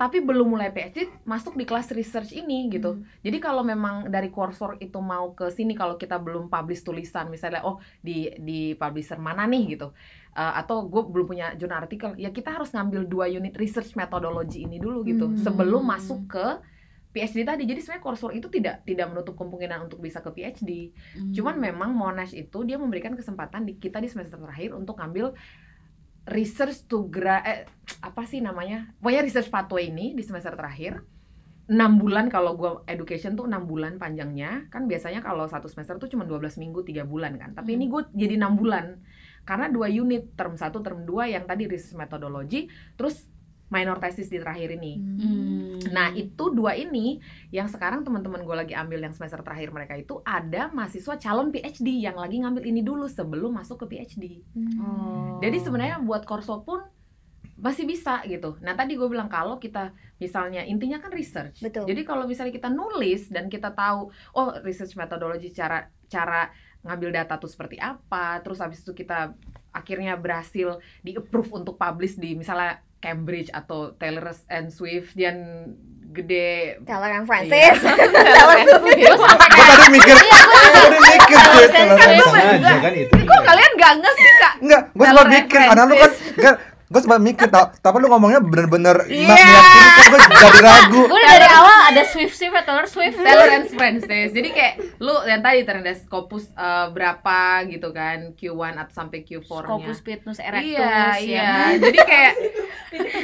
tapi 0.00 0.24
belum 0.24 0.56
mulai 0.56 0.72
PhD 0.72 1.12
masuk 1.28 1.60
di 1.60 1.68
kelas 1.68 1.92
research 1.92 2.32
ini 2.32 2.72
gitu. 2.72 2.96
Hmm. 2.96 3.04
Jadi 3.20 3.36
kalau 3.36 3.60
memang 3.60 4.08
dari 4.08 4.32
coursework 4.32 4.80
itu 4.80 4.96
mau 4.96 5.36
ke 5.36 5.52
sini 5.52 5.76
kalau 5.76 6.00
kita 6.00 6.16
belum 6.16 6.48
publish 6.48 6.80
tulisan 6.80 7.28
misalnya 7.28 7.60
oh 7.68 7.76
di 8.00 8.32
di 8.40 8.72
publisher 8.80 9.20
mana 9.20 9.44
nih 9.44 9.76
gitu. 9.76 9.92
Uh, 10.32 10.56
atau 10.56 10.88
gue 10.88 11.04
belum 11.04 11.26
punya 11.28 11.52
jurnal 11.52 11.84
artikel, 11.84 12.16
ya 12.16 12.32
kita 12.32 12.48
harus 12.48 12.72
ngambil 12.72 13.04
dua 13.04 13.28
unit 13.28 13.52
research 13.60 13.92
methodology 13.92 14.64
ini 14.64 14.80
dulu 14.80 15.04
gitu 15.04 15.28
Hmm. 15.28 15.36
sebelum 15.36 15.84
masuk 15.84 16.32
ke 16.32 16.46
PhD 17.12 17.44
tadi. 17.44 17.68
Jadi 17.68 17.84
sebenarnya 17.84 18.00
coursework 18.00 18.34
itu 18.40 18.48
tidak 18.48 18.80
tidak 18.88 19.04
menutup 19.12 19.36
kemungkinan 19.36 19.84
untuk 19.84 20.00
bisa 20.00 20.24
ke 20.24 20.32
PhD. 20.32 20.96
Hmm. 21.12 21.36
Cuman 21.36 21.60
memang 21.60 21.92
Monash 21.92 22.32
itu 22.32 22.64
dia 22.64 22.80
memberikan 22.80 23.12
kesempatan 23.12 23.68
di 23.68 23.76
kita 23.76 24.00
di 24.00 24.08
semester 24.08 24.40
terakhir 24.40 24.72
untuk 24.72 24.96
ngambil 24.96 25.36
research 26.28 26.84
to 26.90 27.08
gra 27.08 27.40
eh, 27.46 27.64
apa 28.04 28.22
sih 28.28 28.44
namanya? 28.44 28.92
Pokoknya 29.00 29.22
research 29.24 29.48
pathway 29.48 29.88
ini 29.88 30.12
di 30.12 30.22
semester 30.24 30.52
terakhir. 30.56 31.00
6 31.70 31.78
bulan 32.02 32.26
kalau 32.26 32.58
gua 32.58 32.82
education 32.90 33.38
tuh 33.38 33.46
6 33.46 33.70
bulan 33.70 33.94
panjangnya. 34.02 34.66
Kan 34.74 34.90
biasanya 34.90 35.22
kalau 35.22 35.46
satu 35.46 35.70
semester 35.70 36.02
tuh 36.02 36.10
cuma 36.10 36.26
12 36.26 36.58
minggu, 36.58 36.82
3 36.82 37.06
bulan 37.06 37.38
kan. 37.38 37.54
Tapi 37.54 37.78
ini 37.78 37.86
gue 37.86 38.10
jadi 38.10 38.34
6 38.34 38.58
bulan. 38.58 38.98
Karena 39.46 39.70
dua 39.70 39.86
unit, 39.86 40.34
term 40.34 40.58
1, 40.58 40.66
term 40.82 41.06
2 41.06 41.30
yang 41.30 41.46
tadi 41.46 41.70
research 41.70 41.94
methodology, 41.96 42.66
terus 42.98 43.29
minor 43.70 44.02
thesis 44.02 44.26
di 44.26 44.42
terakhir 44.42 44.74
ini. 44.74 44.98
Hmm. 44.98 45.78
Nah 45.94 46.10
itu 46.12 46.50
dua 46.50 46.74
ini 46.74 47.22
yang 47.54 47.70
sekarang 47.70 48.02
teman-teman 48.02 48.42
gue 48.42 48.56
lagi 48.66 48.74
ambil 48.74 49.06
yang 49.06 49.14
semester 49.14 49.40
terakhir 49.40 49.70
mereka 49.70 49.94
itu 49.96 50.18
ada 50.26 50.68
mahasiswa 50.74 51.16
calon 51.16 51.54
PhD 51.54 52.02
yang 52.02 52.18
lagi 52.18 52.42
ngambil 52.42 52.66
ini 52.66 52.82
dulu 52.82 53.06
sebelum 53.06 53.54
masuk 53.54 53.86
ke 53.86 53.96
PhD. 53.96 54.42
Oh. 54.82 55.38
Jadi 55.38 55.56
sebenarnya 55.62 56.02
buat 56.02 56.26
korso 56.26 56.66
pun 56.66 56.82
masih 57.60 57.84
bisa 57.84 58.24
gitu. 58.26 58.56
Nah 58.64 58.72
tadi 58.74 58.96
gue 58.98 59.06
bilang 59.06 59.28
kalau 59.30 59.60
kita 59.62 59.94
misalnya 60.18 60.66
intinya 60.66 60.98
kan 60.98 61.12
research. 61.14 61.62
Betul. 61.62 61.86
Jadi 61.86 62.02
kalau 62.02 62.26
misalnya 62.26 62.52
kita 62.56 62.68
nulis 62.72 63.30
dan 63.30 63.46
kita 63.46 63.70
tahu 63.70 64.10
oh 64.34 64.48
research 64.66 64.98
methodology 64.98 65.54
cara 65.54 65.86
cara 66.10 66.50
ngambil 66.80 67.12
data 67.12 67.36
tuh 67.36 67.52
seperti 67.52 67.76
apa, 67.76 68.40
terus 68.40 68.58
habis 68.58 68.80
itu 68.80 68.96
kita 68.96 69.36
akhirnya 69.70 70.16
berhasil 70.16 70.80
di 71.04 71.12
approve 71.14 71.60
untuk 71.62 71.76
publish 71.76 72.16
di 72.16 72.32
misalnya 72.34 72.80
Cambridge 73.00 73.48
atau 73.50 73.96
Taylor 73.96 74.28
and 74.46 74.68
Swift 74.68 75.16
yang 75.16 75.36
gede 76.10 76.76
Taylor 76.82 77.08
and 77.08 77.22
Iya. 77.22 77.28
Francis. 77.28 77.74
Taylor 77.80 78.56
and 78.56 78.68
Swift. 78.68 78.98
Gue 79.00 79.64
tadi 79.66 79.86
mikir, 79.90 80.14
gue 80.16 80.60
tadi 80.68 80.98
mikir 80.98 81.36
gue 81.38 81.66
Taylor 81.70 81.96
gue 81.96 82.26
Swift. 82.26 82.60
Kan 82.60 82.92
itu. 82.94 83.14
Kok 83.24 83.40
kalian 83.42 83.72
gak 83.74 83.92
nge 83.96 84.10
sih 84.12 84.32
kak? 84.36 84.54
Enggak, 84.60 84.82
gue 84.90 85.06
and 85.06 85.24
mikir 85.26 85.60
karena 85.64 85.82
lu 85.84 85.94
kan 85.96 86.10
kan 86.36 86.54
gue 86.90 86.98
sempat 86.98 87.22
mikir 87.22 87.46
tau, 87.46 87.70
tapi 87.72 87.96
lu 87.96 88.10
ngomongnya 88.10 88.42
bener-bener 88.42 89.06
Iya. 89.06 89.30
meyakinkan 89.30 90.06
gue 90.10 90.20
jadi 90.36 90.60
ragu. 90.66 91.02
Gue 91.06 91.22
dari 91.22 91.46
awal 91.48 91.76
ada 91.86 92.02
Swift 92.02 92.34
Swift 92.34 92.50
ya 92.50 92.62
Taylor 92.62 92.84
Swift. 92.84 93.14
Taylor 93.16 93.46
and 93.48 93.66
Francis. 93.68 94.28
Jadi 94.30 94.48
kayak 94.50 94.74
lu 94.98 95.14
yang 95.22 95.38
tadi 95.38 95.62
ternyata 95.62 95.94
Scopus 95.96 96.50
eh, 96.50 96.86
berapa 96.90 97.38
gitu 97.64 97.88
kan 97.90 98.34
Q1 98.34 98.74
atau 98.76 98.90
sampai 98.92 99.22
Q4-nya. 99.22 99.66
Scopus 99.70 99.98
Pitnus 100.00 100.38
Erectus. 100.38 100.66
Iya, 100.74 100.90
ya 101.14 101.14
iya. 101.16 101.50
Jadi 101.78 101.98
kayak 102.00 102.32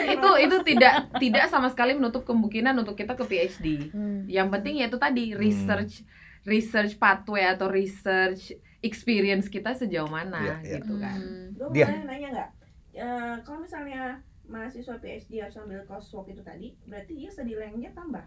itu 0.08 0.28
itu 0.40 0.56
tidak 0.64 0.92
tidak 1.16 1.44
sama 1.46 1.66
sekali 1.66 1.92
menutup 1.92 2.22
kemungkinan 2.22 2.74
untuk 2.76 2.94
kita 2.94 3.12
ke 3.12 3.24
PhD. 3.24 3.90
Hmm. 3.90 4.24
Yang 4.26 4.48
penting 4.52 4.74
ya 4.78 4.86
itu 4.86 4.96
tadi 4.96 5.34
research 5.34 6.06
research 6.42 6.94
pathway 6.96 7.42
atau 7.44 7.66
research 7.66 8.54
experience 8.78 9.48
kita 9.48 9.74
sejauh 9.74 10.06
mana 10.06 10.38
Iya, 10.38 10.54
iya. 10.62 10.76
gitu 10.78 10.94
kan. 10.96 11.18
Hmm. 11.18 11.46
Gue 11.52 11.66
mau 11.66 11.74
Dia. 11.74 11.86
nanya, 11.88 12.04
nanya 12.06 12.28
nggak? 12.30 12.50
Eh, 12.96 13.36
kalau 13.44 13.60
misalnya 13.60 14.18
mahasiswa 14.46 14.96
PhD 14.96 15.32
harus 15.38 15.56
ambil 15.56 15.84
coursework 15.84 16.32
itu 16.32 16.40
tadi, 16.40 16.72
berarti 16.82 17.12
dia 17.14 17.28
study 17.28 17.52
length-nya 17.52 17.92
tambah 17.92 18.24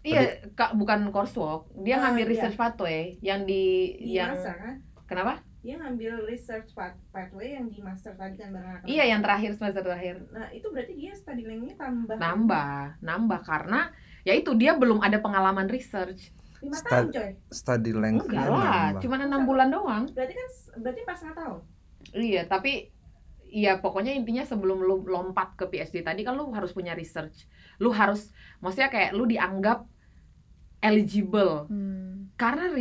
Iya, 0.00 0.48
Kak, 0.54 0.72
bukan 0.74 1.10
coursework. 1.10 1.68
Dia 1.76 1.98
Ah, 1.98 2.08
ngambil 2.08 2.24
iya. 2.24 2.32
research 2.32 2.56
pathway 2.56 3.20
yang 3.20 3.44
di 3.44 3.92
di 3.98 4.16
yang 4.16 4.32
master 4.32 4.56
kan? 4.56 4.74
kenapa? 5.04 5.44
Dia 5.60 5.76
ngambil 5.76 6.24
research 6.24 6.72
path- 6.72 7.02
pathway 7.10 7.52
yang 7.52 7.68
di 7.68 7.84
master 7.84 8.16
tadi 8.16 8.40
kan 8.40 8.48
bareng 8.48 8.80
anak 8.80 8.88
Iya, 8.88 9.04
yang 9.04 9.20
terakhir 9.20 9.50
semester 9.52 9.82
terakhir. 9.82 10.16
Nah 10.30 10.48
itu 10.48 10.72
berarti 10.72 10.94
dia 10.96 11.12
study 11.12 11.44
length-nya 11.44 11.76
tambah 11.76 12.16
Nambah, 12.16 13.02
nambah 13.02 13.40
karena 13.44 13.92
ya 14.22 14.32
itu 14.32 14.56
dia 14.56 14.72
belum 14.72 15.04
ada 15.04 15.20
pengalaman 15.20 15.68
research. 15.68 16.32
lima 16.60 16.76
tahun 16.78 17.08
coy. 17.08 17.30
Study 17.50 17.92
length 17.92 18.24
Enggak 18.24 18.46
lah, 18.46 18.84
cuma 18.96 19.16
enam 19.16 19.42
bulan 19.44 19.68
doang. 19.68 20.04
Berarti 20.12 20.32
kan 20.32 20.48
berarti 20.78 21.00
pas 21.02 21.16
setengah 21.16 21.36
tahun. 21.36 21.60
Iya, 22.14 22.42
tapi 22.46 22.72
Iya, 23.50 23.82
pokoknya 23.82 24.14
intinya 24.14 24.46
sebelum 24.46 24.80
lu 24.86 25.02
lompat 25.04 25.58
ke 25.58 25.66
PhD 25.66 26.06
tadi 26.06 26.22
kan 26.22 26.38
lu 26.38 26.54
harus 26.54 26.70
punya 26.70 26.94
research. 26.94 27.50
Lu 27.82 27.90
harus, 27.90 28.30
maksudnya 28.62 28.88
kayak 28.88 29.10
lu 29.12 29.26
dianggap 29.26 29.84
eligible. 30.80 31.66
Hmm. 31.66 32.32
Karena 32.38 32.72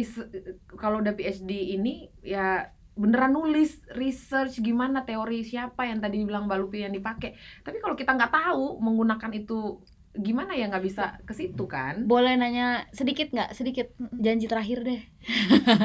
kalau 0.79 1.03
udah 1.03 1.13
PhD 1.17 1.75
ini 1.75 2.07
ya 2.23 2.69
beneran 2.99 3.31
nulis 3.31 3.79
research 3.95 4.59
gimana 4.59 5.07
teori 5.07 5.47
siapa 5.47 5.87
yang 5.87 6.03
tadi 6.03 6.19
bilang 6.23 6.45
Mbak 6.45 6.59
Lupi 6.59 6.83
yang 6.83 6.93
dipakai. 6.93 7.35
Tapi 7.63 7.77
kalau 7.79 7.95
kita 7.95 8.15
nggak 8.15 8.33
tahu 8.33 8.79
menggunakan 8.83 9.31
itu 9.35 9.79
gimana 10.19 10.57
ya 10.57 10.67
nggak 10.67 10.83
bisa 10.83 11.15
ke 11.23 11.31
situ 11.31 11.63
kan? 11.69 12.03
Boleh 12.03 12.35
nanya 12.35 12.87
sedikit 12.91 13.31
nggak? 13.31 13.55
Sedikit 13.55 13.87
janji 14.19 14.51
terakhir 14.51 14.83
deh. 14.83 15.01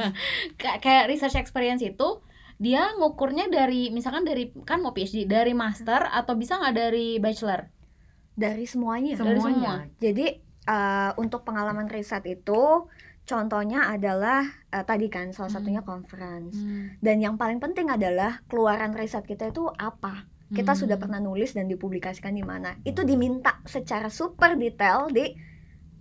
Kayak 0.84 1.06
research 1.06 1.38
experience 1.38 1.86
itu 1.86 2.22
dia 2.56 2.94
ngukurnya 2.96 3.50
dari 3.50 3.90
misalkan 3.90 4.22
dari 4.22 4.54
kan 4.62 4.78
mau 4.80 4.94
PhD 4.94 5.26
dari 5.26 5.52
master 5.52 6.06
atau 6.06 6.38
bisa 6.38 6.56
nggak 6.58 6.74
dari 6.74 7.18
bachelor? 7.18 7.66
Dari 8.34 8.66
semuanya. 8.66 9.14
Dari 9.14 9.38
semua. 9.38 9.42
Semuanya. 9.42 9.74
Jadi 9.98 10.26
eh, 10.64 11.10
untuk 11.20 11.44
pengalaman 11.44 11.86
riset 11.86 12.24
itu 12.24 12.88
contohnya 13.24 13.88
adalah 13.88 14.44
eh, 14.70 14.84
tadi 14.84 15.06
kan 15.08 15.30
salah 15.30 15.50
Hmm. 15.52 15.56
satunya 15.60 15.82
conference. 15.84 16.56
Dan 17.00 17.20
yang 17.20 17.36
paling 17.36 17.60
penting 17.60 17.90
adalah 17.90 18.40
keluaran 18.48 18.94
riset 18.94 19.24
kita 19.24 19.52
itu 19.52 19.68
apa? 19.68 20.24
Kita 20.54 20.72
Hmm. 20.72 20.80
sudah 20.86 20.96
pernah 21.00 21.18
nulis 21.18 21.52
dan 21.52 21.66
dipublikasikan 21.66 22.32
di 22.32 22.44
mana? 22.44 22.76
Itu 22.84 23.02
diminta 23.02 23.58
secara 23.64 24.06
super 24.08 24.54
detail 24.54 25.10
di 25.10 25.34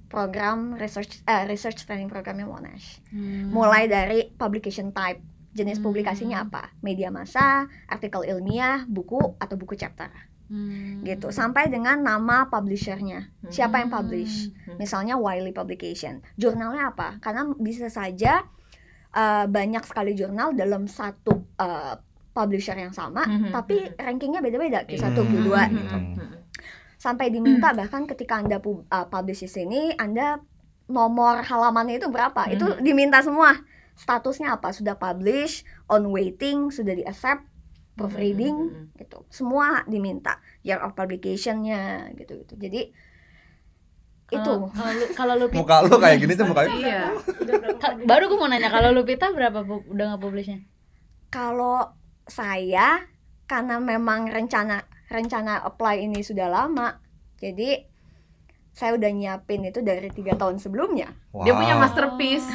program 0.07 0.77
research 0.77 1.25
eh, 1.25 1.49
research 1.49 1.89
training 1.89 2.05
programnya 2.05 2.45
Monash. 2.45 3.01
Hmm. 3.09 3.49
Mulai 3.49 3.89
dari 3.89 4.29
publication 4.29 4.93
type, 4.93 5.19
jenis 5.53 5.77
Hmm. 5.77 5.85
publikasinya 5.85 6.43
apa? 6.43 6.73
Media 6.79 7.07
massa, 7.07 7.65
artikel 7.85 8.25
ilmiah, 8.25 8.83
buku 8.83 9.37
atau 9.37 9.53
buku 9.53 9.73
chapter 9.73 10.09
Hmm. 10.43 11.01
gitu. 11.01 11.29
Sampai 11.29 11.65
dengan 11.67 11.97
nama 11.97 12.45
publishernya. 12.45 13.29
Siapa 13.47 13.79
yang 13.79 13.89
publish? 13.89 14.49
Hmm. 14.65 14.75
Misalnya 14.75 15.15
Wiley 15.15 15.49
Publication. 15.51 16.19
Jurnalnya 16.35 16.89
apa? 16.89 17.17
Karena 17.17 17.47
bisa 17.55 17.87
saja 17.87 18.43
uh, 19.13 19.45
banyak 19.45 19.81
sekali 19.83 20.13
jurnal 20.13 20.51
dalam 20.51 20.89
satu 20.89 21.45
uh, 21.55 21.93
publisher 22.33 22.73
yang 22.73 22.89
sama, 22.89 23.21
Mhm. 23.21 23.53
tapi 23.53 23.93
rankingnya 23.93 24.41
beda-beda 24.41 24.81
Q1, 24.83 25.13
Hmm. 25.13 25.29
Q2 25.29 25.49
Hmm. 25.53 25.69
gitu. 25.71 25.95
Hmm. 26.17 26.41
Sampai 26.97 27.29
diminta 27.29 27.69
bahkan 27.73 28.09
ketika 28.09 28.41
Anda 28.41 28.57
pu- 28.57 28.81
uh, 28.83 29.05
publish 29.05 29.45
di 29.45 29.49
sini, 29.51 29.93
Anda 29.93 30.41
nomor 30.85 31.39
halamannya 31.39 31.95
itu 31.95 32.09
berapa? 32.09 32.49
Itu 32.49 32.65
Mhm. 32.67 32.81
diminta 32.81 33.21
semua. 33.21 33.53
Statusnya 33.93 34.53
apa 34.53 34.69
sudah 34.69 34.95
publish 34.95 35.61
on 35.85 36.09
waiting 36.09 36.67
sudah 36.67 36.91
di 36.91 37.03
accept 37.03 37.45
proofreading 37.93 38.57
Mm-mm. 38.67 38.97
gitu 38.97 39.21
semua 39.29 39.85
diminta 39.85 40.37
year 40.61 40.77
of 40.77 40.93
publicationnya 40.93 42.09
gitu 42.15 42.41
gitu 42.41 42.57
jadi 42.57 42.89
itu 44.29 44.41
Kalau- 44.41 44.71
kalau 44.73 44.91
lu 44.91 45.05
kalau 45.13 45.33
lu 45.35 45.45
Pita, 45.45 45.61
Muka 45.61 45.77
lu 45.83 45.95
kayak 45.95 46.17
gini 46.17 46.33
tuh 46.33 46.47
mukanya. 46.47 46.73
Iya. 46.73 47.01
Baru 48.03 48.23
gue 48.25 48.39
mau 48.39 48.49
nanya 48.49 48.67
kalau 48.67 48.89
lu 48.89 49.03
Pita 49.03 49.29
berapa 49.29 49.61
udah 49.61 50.05
nge-publishnya? 50.09 50.65
kalau 51.29 51.93
saya 52.25 53.05
karena 53.45 53.77
memang 53.77 54.25
rencana 54.27 54.85
rencana 55.05 55.61
apply 55.61 56.01
ini 56.01 56.21
sudah 56.21 56.45
lama 56.45 56.97
jadi 57.35 57.85
saya 58.69 58.93
udah 58.93 59.09
nyiapin 59.09 59.61
itu 59.63 59.81
dari 59.81 60.09
tiga 60.09 60.33
tahun 60.33 60.57
sebelumnya 60.57 61.13
Dia 61.35 61.53
punya 61.53 61.73
Wow. 61.75 61.81
masterpiece. 61.83 62.45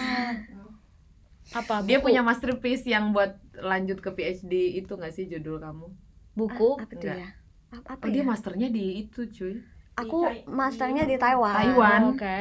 Apa? 1.51 1.80
Dia 1.80 1.99
buku? 1.99 2.05
punya 2.05 2.20
masterpiece 2.20 2.84
yang 2.84 3.11
buat 3.11 3.32
lanjut 3.55 3.99
ke 3.99 4.11
PhD 4.11 4.53
itu 4.76 4.92
nggak 4.92 5.12
sih 5.12 5.24
judul 5.26 5.59
kamu? 5.59 5.86
buku. 6.34 6.78
Ah, 6.78 6.86
apa 6.86 6.94
Enggak. 6.94 7.16
ya 7.16 7.28
apa, 7.68 7.88
apa 7.94 8.05
Oh, 8.05 8.09
dia 8.09 8.22
ya? 8.22 8.26
masternya 8.26 8.68
di 8.68 8.84
itu, 9.03 9.20
cuy. 9.28 9.55
aku 9.94 10.18
Di 10.22 10.46
masternya 10.46 11.03
di 11.05 11.11
di 11.11 11.16
Taiwan 11.18 11.55
Taiwan. 11.55 12.01
Oh, 12.05 12.12
Oke. 12.14 12.38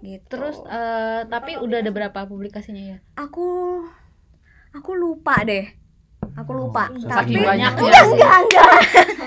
gitu 0.00 0.24
Terus 0.32 0.56
eh, 0.64 1.20
tapi 1.28 1.60
udah 1.60 1.78
ada 1.78 1.90
berapa 1.92 2.20
publikasinya 2.24 2.82
ya? 2.88 2.98
aku 3.14 3.44
aku 4.72 4.90
lupa 4.94 5.44
deh 5.44 5.66
aku 6.32 6.50
lupa 6.56 6.88
Oh, 6.88 6.96
tapi 7.04 7.36
banyaknya 7.36 7.68
enggak 7.76 8.04
sih. 8.06 8.16
enggak 8.16 8.38
enggak 8.40 8.70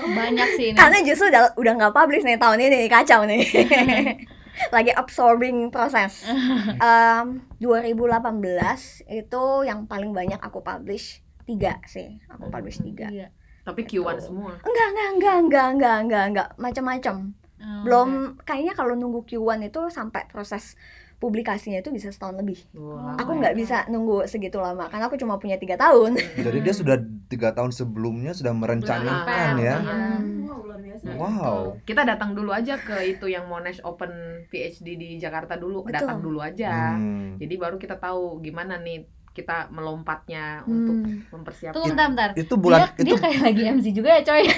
Banyak 0.04 0.48
sih 0.50 0.66
ini. 0.72 0.78
karena 0.78 0.98
justru 1.06 1.24
udah 1.30 1.42
udah 1.54 1.72
nggak 1.78 1.94
publish 1.94 2.24
nih 2.24 2.36
tahun 2.36 2.58
ini 2.60 2.78
kacau 2.90 3.20
nih 3.24 3.42
lagi 4.70 4.90
absorbing 4.94 5.68
proses. 5.70 6.24
Em, 6.82 7.42
2018 7.58 9.06
itu 9.10 9.42
yang 9.66 9.86
paling 9.86 10.14
banyak 10.14 10.38
aku 10.38 10.62
publish 10.62 11.22
tiga 11.44 11.78
sih. 11.84 12.18
Aku 12.30 12.48
publish 12.48 12.80
tiga. 12.80 13.10
Iya. 13.10 13.28
Tapi 13.64 13.88
Q1 13.88 14.20
semua. 14.20 14.60
enggak 14.60 14.88
enggak 14.92 15.08
enggak 15.16 15.36
enggak 15.40 15.66
enggak 15.72 15.96
enggak 16.04 16.24
enggak. 16.28 16.48
Macam-macam. 16.60 17.16
Oh, 17.64 17.80
belum 17.86 18.10
kayaknya 18.44 18.74
kalau 18.76 18.92
nunggu 18.92 19.24
Q1 19.24 19.72
itu 19.72 19.88
sampai 19.88 20.28
proses 20.28 20.76
publikasinya 21.16 21.78
itu 21.78 21.88
bisa 21.88 22.08
setahun 22.08 22.36
lebih 22.36 22.58
Wah. 22.74 23.16
aku 23.16 23.38
nggak 23.38 23.54
bisa 23.54 23.86
nunggu 23.86 24.24
segitu 24.24 24.58
lama 24.58 24.86
karena 24.88 25.06
aku 25.06 25.16
cuma 25.16 25.36
punya 25.36 25.56
tiga 25.56 25.74
tahun 25.74 26.16
Jadi 26.46 26.58
dia 26.60 26.74
sudah 26.74 26.96
tiga 27.26 27.50
tahun 27.50 27.70
sebelumnya 27.70 28.32
sudah 28.32 28.52
merencanakan 28.52 29.56
Belum 29.56 29.64
ya. 29.64 29.76
Iya. 29.80 30.16
Wow, 30.44 30.60
biasa. 30.76 31.06
Wow. 31.16 31.58
Kita 31.82 32.02
datang 32.04 32.34
dulu 32.34 32.50
aja 32.50 32.76
ke 32.76 32.96
itu 33.08 33.26
yang 33.26 33.48
Monash 33.48 33.80
Open 33.82 34.10
PhD 34.48 34.94
di 34.94 35.08
Jakarta 35.16 35.56
dulu, 35.56 35.82
Betul. 35.82 35.94
datang 35.98 36.18
dulu 36.20 36.38
aja. 36.38 36.94
Hmm. 36.94 37.40
Jadi 37.40 37.54
baru 37.56 37.76
kita 37.78 37.96
tahu 37.96 38.38
gimana 38.38 38.78
nih 38.78 39.02
kita 39.34 39.66
melompatnya 39.68 40.62
untuk 40.62 40.94
Hmm. 41.02 41.26
mempersiapkan. 41.32 41.74
Tunggu 41.74 41.90
bentar, 41.90 42.06
bentar. 42.12 42.30
Itu 42.38 42.54
bulan 42.54 42.78
dia, 42.78 43.02
itu 43.02 43.04
dia 43.10 43.18
kayak 43.18 43.40
lagi 43.42 43.62
MC 43.66 43.86
juga 43.90 44.08
ya, 44.14 44.22
coy. 44.22 44.44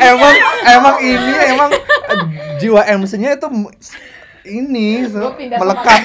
emang 0.00 0.34
emang 0.64 0.96
ini 1.04 1.32
emang 1.52 1.70
jiwa 2.60 2.82
MC-nya 2.86 3.36
itu 3.36 3.48
ini 4.48 5.04
so, 5.08 5.20
Gua 5.24 5.34
pindah 5.36 5.58
melekat. 5.60 6.00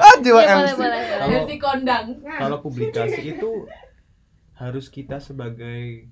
ah 0.00 0.14
jiwa 0.20 0.40
boleh, 0.40 0.48
MC. 0.48 0.76
boleh, 0.76 0.76
boleh. 0.76 1.02
Kalau- 1.20 1.60
kondang. 1.60 2.06
Kalau 2.24 2.58
publikasi 2.64 3.20
itu 3.36 3.50
harus 4.56 4.86
kita 4.92 5.20
sebagai 5.20 6.10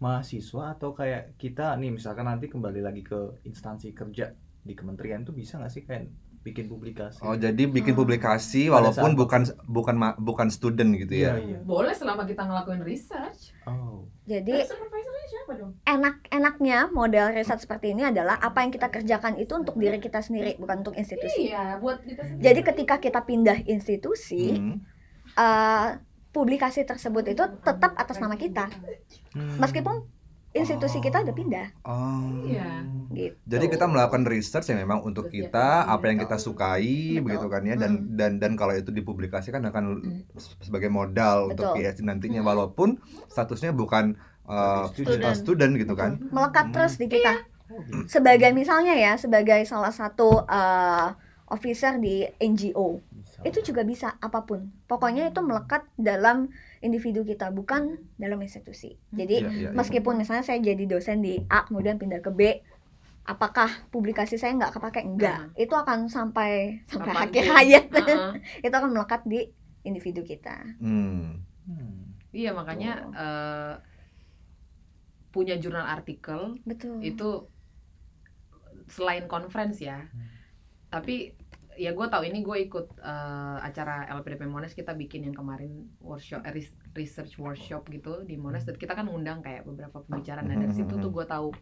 mahasiswa 0.00 0.72
atau 0.72 0.96
kayak 0.96 1.36
kita 1.36 1.76
nih 1.76 1.92
misalkan 1.92 2.24
nanti 2.24 2.48
kembali 2.48 2.80
lagi 2.80 3.04
ke 3.04 3.44
instansi 3.44 3.92
kerja 3.92 4.32
di 4.64 4.72
kementerian 4.72 5.24
tuh 5.24 5.36
bisa 5.36 5.60
nggak 5.60 5.72
sih 5.72 5.84
kayak 5.84 6.08
bikin 6.40 6.66
publikasi? 6.66 7.20
Oh 7.20 7.34
jadi 7.34 7.68
bikin 7.68 7.92
Hmm. 7.92 8.00
publikasi 8.00 8.66
walaupun 8.66 9.12
bukan 9.12 9.44
bukan 9.66 9.94
bukan 10.18 10.48
student 10.48 10.96
gitu 10.96 11.14
ya. 11.18 11.36
iya 11.36 11.46
iya. 11.46 11.58
Boleh 11.60 11.92
selama 11.92 12.24
kita 12.24 12.42
ngelakuin 12.42 12.82
research. 12.82 13.52
Oh. 13.64 14.08
jadi 14.22 14.62
enak-enaknya 15.84 16.90
model 16.90 17.32
riset 17.32 17.58
seperti 17.58 17.90
ini 17.90 18.04
adalah 18.04 18.38
apa 18.38 18.62
yang 18.62 18.70
kita 18.70 18.88
kerjakan 18.88 19.36
itu 19.36 19.52
untuk 19.52 19.74
diri 19.74 19.98
kita 19.98 20.20
sendiri 20.20 20.54
bukan 20.56 20.80
untuk 20.80 20.94
institusi 20.94 21.50
Iya, 21.50 21.76
buat 21.76 21.98
kita 22.00 22.22
sendiri. 22.24 22.42
jadi 22.42 22.60
ketika 22.64 22.94
kita 22.98 23.20
pindah 23.20 23.58
institusi 23.66 24.54
Hmm. 24.54 24.76
eh, 25.32 25.88
publikasi 26.30 26.84
tersebut 26.84 27.26
itu 27.28 27.42
tetap 27.60 27.92
atas 27.94 28.16
nama 28.16 28.34
kita 28.34 28.70
Hmm. 29.32 29.58
meskipun 29.58 30.06
institusi 30.52 30.98
kita 30.98 31.20
udah 31.20 31.30
pindah 31.30 31.66
Oh. 31.82 32.42
Iya. 32.42 32.82
gitu 33.08 33.34
Jadi 33.46 33.64
kita 33.68 33.86
melakukan 33.86 34.22
research 34.24 34.66
yang 34.66 34.80
memang 34.80 35.00
untuk 35.00 35.26
Terus 35.26 35.34
ya, 35.36 35.38
kita 35.46 35.66
iya, 35.80 35.90
apa 35.90 36.04
yang 36.04 36.18
kita 36.18 36.36
sukai 36.36 36.90
Betul. 37.12 37.22
begitu 37.24 37.46
kan 37.46 37.62
ya 37.62 37.74
dan 37.74 37.92
dan 38.10 38.32
dan 38.36 38.52
kalau 38.54 38.72
itu 38.72 38.90
dipublikasikan 38.90 39.62
akan 39.64 39.84
se- 40.34 40.58
sebagai 40.60 40.88
modal 40.88 41.50
untuk 41.50 41.70
Betul. 41.70 41.76
PhD 41.80 41.98
nantinya 42.02 42.40
Mm. 42.40 42.48
walaupun 42.48 42.98
statusnya 43.26 43.70
bukan 43.72 44.18
uh, 44.44 44.90
Student. 44.90 45.22
uh, 45.24 45.34
student 45.34 45.72
gitu 45.76 45.94
kan. 45.94 46.18
melekat 46.26 46.64
Hmm. 46.66 46.74
terus 46.74 46.94
di 46.96 47.06
kita 47.06 47.46
Oh, 47.66 47.78
gitu. 47.80 48.10
sebagai 48.10 48.50
misalnya 48.50 48.92
ya 48.92 49.14
sebagai 49.14 49.62
salah 49.62 49.90
satu 49.90 50.42
eh, 50.42 51.06
officer 51.46 51.94
di 51.96 52.22
NGO 52.36 52.98
Bisa. 52.98 53.38
itu 53.44 53.58
juga 53.64 53.82
bisa 53.82 54.18
apa 54.18 54.42
pun 54.42 54.58
pokoknya 54.84 55.26
itu 55.26 55.38
melekat 55.40 55.86
dalam 55.96 56.50
individu 56.80 57.22
kita 57.22 57.48
bukan 57.50 57.82
dalam 58.16 58.40
institusi 58.40 58.96
jadi 59.10 59.44
Iya, 59.44 59.50
iya, 59.52 59.60
iya. 59.68 59.70
meskipun 59.70 60.16
misalnya 60.16 60.42
saya 60.42 60.58
jadi 60.58 60.84
dosen 60.84 61.20
di 61.20 61.36
A 61.46 61.64
kemudian 61.64 62.00
pindah 62.00 62.20
ke 62.20 62.32
B 62.32 62.40
apakah 63.22 63.68
publikasi 63.88 64.34
saya 64.34 64.56
nggak 64.56 64.74
kepake 64.74 65.04
enggak 65.04 65.52
itu 65.54 65.70
akan 65.70 66.08
sampai 66.08 66.80
sampai 66.88 67.12
Kapan 67.12 67.20
pun. 67.20 67.26
akhir 67.28 67.44
hayat 67.46 67.84
Heeh. 67.96 68.30
itu 68.66 68.74
akan 68.74 68.90
melekat 68.90 69.20
di 69.24 69.40
individu 69.82 70.24
kita 70.24 70.56
Hmm. 70.80 71.44
Hmm. 71.68 72.16
Iya, 72.32 72.50
makanya 72.52 72.92
Oh. 73.06 73.12
eh, 73.14 73.74
punya 75.30 75.54
jurnal 75.56 75.86
artikel 75.86 76.58
betul 76.64 76.98
itu 77.00 77.46
selain 78.88 79.30
conference 79.30 79.78
ya 79.78 80.10
tapi 80.90 81.38
ya 81.80 81.96
gue 81.96 82.06
tahu 82.12 82.22
ini 82.28 82.44
gue 82.44 82.56
ikut 82.68 82.86
eh, 83.00 83.58
acara 83.64 84.04
LPDP 84.12 84.44
Monash 84.44 84.76
kita 84.76 84.92
bikin 84.92 85.24
yang 85.24 85.36
kemarin 85.36 85.88
workshop 86.04 86.44
eh, 86.44 86.52
res- 86.52 86.76
research 86.92 87.40
workshop 87.40 87.88
gitu 87.88 88.20
di 88.28 88.36
Monash 88.36 88.68
dan 88.68 88.76
kita 88.76 88.92
kan 88.92 89.08
ngundang 89.08 89.40
kayak 89.40 89.64
beberapa 89.64 90.04
pembicara 90.04 90.44
nah 90.44 90.56
dari 90.60 90.74
situ 90.76 91.00
tuh 91.00 91.10
gue 91.10 91.24
tahu 91.24 91.56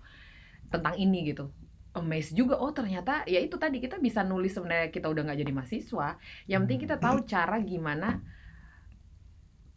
tentang 0.68 0.94
ini 0.98 1.30
gitu. 1.30 1.48
Amazed 1.96 2.36
juga 2.36 2.60
oh 2.60 2.70
ternyata 2.70 3.24
ya 3.24 3.40
itu 3.40 3.56
tadi 3.56 3.80
kita 3.80 3.96
bisa 3.98 4.20
nulis 4.22 4.52
sebenarnya 4.54 4.92
kita 4.92 5.08
udah 5.08 5.22
nggak 5.30 5.38
jadi 5.40 5.52
mahasiswa. 5.54 6.08
Yang 6.50 6.60
penting 6.66 6.80
kita 6.84 6.96
tahu 7.00 7.16
cara 7.24 7.56
gimana 7.64 8.20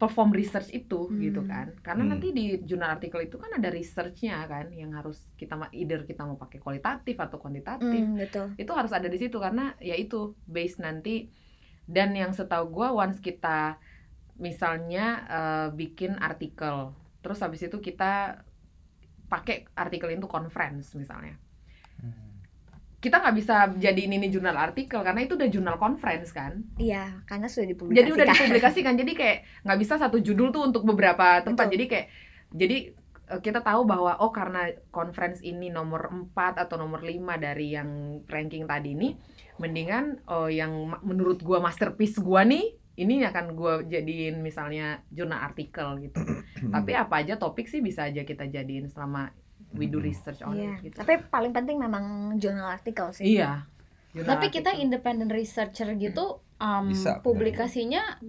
perform 0.02 0.30
research 0.40 0.68
itu 0.74 1.00
Hmm. 1.08 1.22
gitu 1.24 1.40
kan 1.46 1.66
karena 1.86 2.02
Hmm. 2.02 2.10
nanti 2.12 2.26
di 2.38 2.44
jurnal 2.68 2.90
artikel 2.98 3.20
itu 3.28 3.36
kan 3.42 3.50
ada 3.58 3.68
researchnya 3.78 4.36
kan 4.52 4.66
yang 4.80 4.90
harus 4.98 5.18
kita 5.40 5.54
either 5.80 6.00
kita 6.10 6.22
mau 6.28 6.36
pakai 6.44 6.58
kualitatif 6.64 7.16
atau 7.24 7.38
kuantitatif 7.42 8.02
Hmm, 8.02 8.18
betul 8.18 8.48
itu 8.58 8.72
harus 8.78 8.92
ada 8.98 9.06
di 9.06 9.18
situ 9.22 9.36
karena 9.38 9.64
ya 9.78 9.94
itu 10.04 10.34
base 10.54 10.76
nanti 10.86 11.30
dan 11.86 12.10
yang 12.20 12.32
setahu 12.38 12.64
gua 12.76 12.88
once 13.04 13.18
kita 13.28 13.78
misalnya 14.46 15.06
eh, 15.38 15.68
bikin 15.80 16.12
artikel 16.18 16.76
terus 17.22 17.38
habis 17.44 17.62
itu 17.68 17.78
kita 17.88 18.42
pakai 19.32 19.56
artikel 19.78 20.12
itu 20.12 20.26
conference 20.28 20.92
misalnya 20.92 21.34
Hmm. 22.02 22.31
Kita 23.02 23.18
nggak 23.18 23.34
bisa 23.34 23.54
jadiin 23.82 24.14
ini 24.14 24.30
jurnal 24.30 24.54
artikel 24.54 25.02
karena 25.02 25.26
itu 25.26 25.34
udah 25.34 25.50
jurnal 25.50 25.74
conference 25.74 26.30
kan? 26.30 26.62
Iya 26.78 27.26
karena 27.26 27.50
sudah 27.50 27.66
dipublikasikan 27.74 27.98
jadi 27.98 28.10
udah 28.14 28.26
dipublikasikan. 28.30 28.94
jadi 28.94 29.12
kayak 29.18 29.38
nggak 29.66 29.78
bisa 29.82 29.94
satu 29.98 30.22
judul 30.22 30.54
tuh 30.54 30.62
untuk 30.70 30.86
beberapa 30.86 31.42
tempat. 31.42 31.66
Betul. 31.66 31.74
jadi 31.74 31.84
kayak 31.90 32.06
jadi 32.54 32.76
eh, 33.34 33.40
kita 33.42 33.66
tahu 33.66 33.82
bahwa 33.90 34.22
oh 34.22 34.30
karena 34.30 34.70
conference 34.94 35.42
ini 35.42 35.66
nomor 35.66 36.14
4 36.30 36.62
atau 36.62 36.78
nomor 36.78 37.02
5 37.02 37.18
dari 37.42 37.74
yang 37.74 38.22
ranking 38.30 38.70
tadi 38.70 38.94
ini 38.94 39.18
mendingan 39.58 40.22
oh 40.30 40.46
yang 40.46 40.70
menurut 41.02 41.42
gua 41.42 41.58
masterpiece 41.58 42.22
gua 42.22 42.46
nih 42.46 42.78
ini 43.02 43.26
akan 43.26 43.58
gua 43.58 43.82
jadiin 43.82 44.38
misalnya 44.46 45.02
jurnal 45.10 45.42
artikel 45.42 46.06
gitu. 46.06 46.22
Tapi 46.74 46.94
apa 46.94 47.18
aja 47.18 47.34
topik 47.34 47.66
sih 47.66 47.82
bisa 47.82 48.06
aja 48.06 48.22
kita 48.22 48.46
jadiin 48.46 48.86
selama 48.86 49.34
we 49.72 49.86
do 49.86 49.98
research 49.98 50.40
on 50.40 50.52
Iya, 50.52 50.76
it 50.76 50.84
gitu 50.84 50.96
tapi 50.98 51.20
paling 51.24 51.50
penting 51.50 51.76
memang 51.76 52.04
jurnal 52.36 52.68
artikel 52.70 53.10
sih 53.10 53.26
iya 53.32 53.64
Tapi 54.12 54.48
kita 54.48 54.70
artikel. 54.70 54.84
independent 54.84 55.30
researcher 55.30 55.88
gitu, 55.96 56.24
um, 56.58 56.84
Bisa, 56.86 57.18
publikasinya 57.18 58.20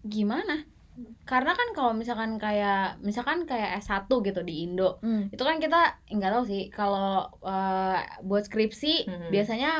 gimana? 0.00 0.62
Karena 1.24 1.50
kan 1.50 1.68
kalau 1.72 1.90
misalkan 1.92 2.36
kayak 2.36 3.00
misalkan 3.00 3.42
kayak 3.42 3.74
S1 3.76 4.06
gitu 4.06 4.40
di 4.40 4.62
Indo, 4.62 5.00
Hmm. 5.00 5.26
itu 5.28 5.40
kan 5.40 5.58
kita 5.58 5.98
nggak 6.06 6.30
tahu 6.30 6.44
sih 6.44 6.62
kalau 6.68 7.26
uh, 7.40 7.96
buat 8.20 8.44
skripsi 8.44 9.08
Mhm. 9.08 9.28
biasanya 9.30 9.72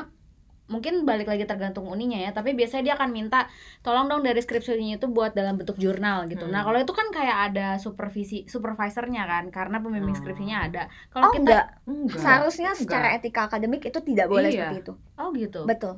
mungkin 0.75 0.95
balik 1.09 1.27
lagi 1.33 1.45
tergantung 1.51 1.87
uninya 1.95 2.19
ya 2.25 2.31
tapi 2.37 2.51
biasanya 2.59 2.83
dia 2.87 2.95
akan 2.99 3.11
minta 3.19 3.37
tolong 3.85 4.07
dong 4.11 4.23
dari 4.27 4.41
skripsinya 4.45 4.95
itu 4.99 5.07
buat 5.17 5.33
dalam 5.39 5.55
bentuk 5.61 5.77
jurnal 5.85 6.19
gitu 6.33 6.45
nah 6.53 6.61
Hmm. 6.61 6.67
kalau 6.67 6.79
itu 6.85 6.93
kan 7.01 7.09
kayak 7.17 7.37
ada 7.53 7.67
supervisi 7.85 8.37
supervisornya 8.55 9.23
kan 9.33 9.45
karena 9.57 9.77
pembimbing 9.85 10.17
skripsinya 10.21 10.57
ada 10.67 10.83
kalau 11.13 11.27
Oh 11.27 11.33
kita 11.35 11.51
enggak, 11.53 11.65
Enggak. 11.87 12.19
seharusnya 12.25 12.71
enggak. 12.81 12.83
secara 12.83 13.07
etika 13.17 13.41
akademik 13.49 13.83
itu 13.91 13.99
tidak 14.09 14.27
boleh 14.33 14.49
Iya. 14.49 14.55
seperti 14.55 14.75
itu. 14.83 14.93
oh 15.21 15.29
gitu 15.37 15.59
Betul. 15.69 15.95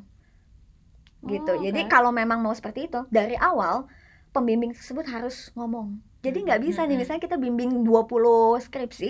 Gitu. 1.25 1.53
Oh, 1.53 1.57
Jadi 1.57 1.81
kalau 1.89 2.11
memang 2.13 2.39
mau 2.45 2.53
seperti 2.53 2.81
itu 2.93 3.01
dari 3.09 3.33
awal 3.41 3.89
pembimbing 4.35 4.77
tersebut 4.77 5.07
harus 5.09 5.49
ngomong. 5.57 6.01
Jadi 6.25 6.39
nggak 6.45 6.61
bisa 6.65 6.85
nih 6.85 6.97
Mm-mm. 6.97 7.01
misalnya 7.01 7.23
kita 7.25 7.37
bimbing 7.41 7.85
20 7.89 8.61
skripsi, 8.61 9.09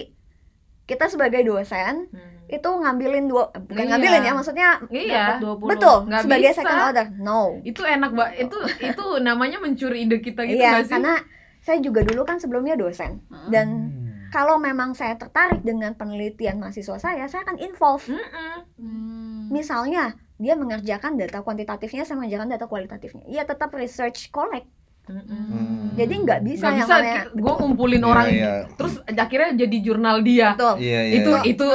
kita 0.84 1.04
sebagai 1.06 1.40
dosen 1.42 2.08
Hmm. 2.08 2.32
itu 2.46 2.68
ngambilin 2.68 3.24
dua 3.24 3.48
bukan 3.50 3.72
Iya. 3.78 3.90
ngambilin 3.90 4.22
ya 4.22 4.32
maksudnya 4.32 4.68
Iya. 4.86 5.24
dapat 5.32 5.36
20 5.40 5.70
betul 5.70 5.96
Nggak 6.04 6.22
sebagai 6.22 6.50
bisa. 6.50 6.58
second 6.60 6.80
order 6.82 7.06
no 7.18 7.40
Itu 7.62 7.82
enak 7.82 8.10
banget. 8.12 8.34
Itu 8.42 8.58
itu 8.84 9.04
namanya 9.18 9.58
mencuri 9.58 9.98
ide 10.02 10.18
kita 10.18 10.44
gitu 10.44 10.56
iya 10.56 10.80
sih? 10.80 10.90
karena 10.90 11.24
saya 11.58 11.80
juga 11.80 12.00
dulu 12.00 12.22
kan 12.22 12.36
sebelumnya 12.36 12.74
dosen 12.74 13.24
Heeh. 13.24 13.48
dan 13.48 13.66
Hmm. 13.66 14.28
kalau 14.28 14.58
memang 14.58 14.92
saya 14.92 15.14
tertarik 15.14 15.62
dengan 15.62 15.94
penelitian 15.94 16.58
mahasiswa 16.58 16.98
saya 16.98 17.24
saya 17.24 17.42
akan 17.42 17.56
involve 17.58 18.04
Mm-mm. 18.04 18.56
Hmm. 18.76 19.48
misalnya 19.48 20.12
dia 20.36 20.52
mengerjakan 20.52 21.14
data 21.14 21.40
kuantitatifnya 21.40 22.02
saya 22.02 22.18
mengerjakan 22.18 22.50
data 22.50 22.66
kualitatifnya 22.66 23.24
iya 23.24 23.42
tetap 23.42 23.72
research 23.72 24.28
collect 24.28 24.68
Hmm. 25.04 25.92
jadi 25.92 26.14
nggak 26.16 26.40
bisa 26.42 26.72
yang 26.72 26.76
bisa 26.80 26.94
namanya 26.96 27.22
gue 27.28 27.52
ngumpulin 27.60 28.00
Iya, 28.00 28.08
orang 28.08 28.26
iya. 28.30 28.52
terus 28.72 28.94
akhirnya 29.04 29.50
jadi 29.52 29.76
jurnal 29.80 30.16
dia. 30.24 30.48
betul 30.56 30.74
Iya, 30.80 31.00
iya. 31.02 31.12
itu 31.20 31.30
iya. 31.30 31.42
itu 31.44 31.66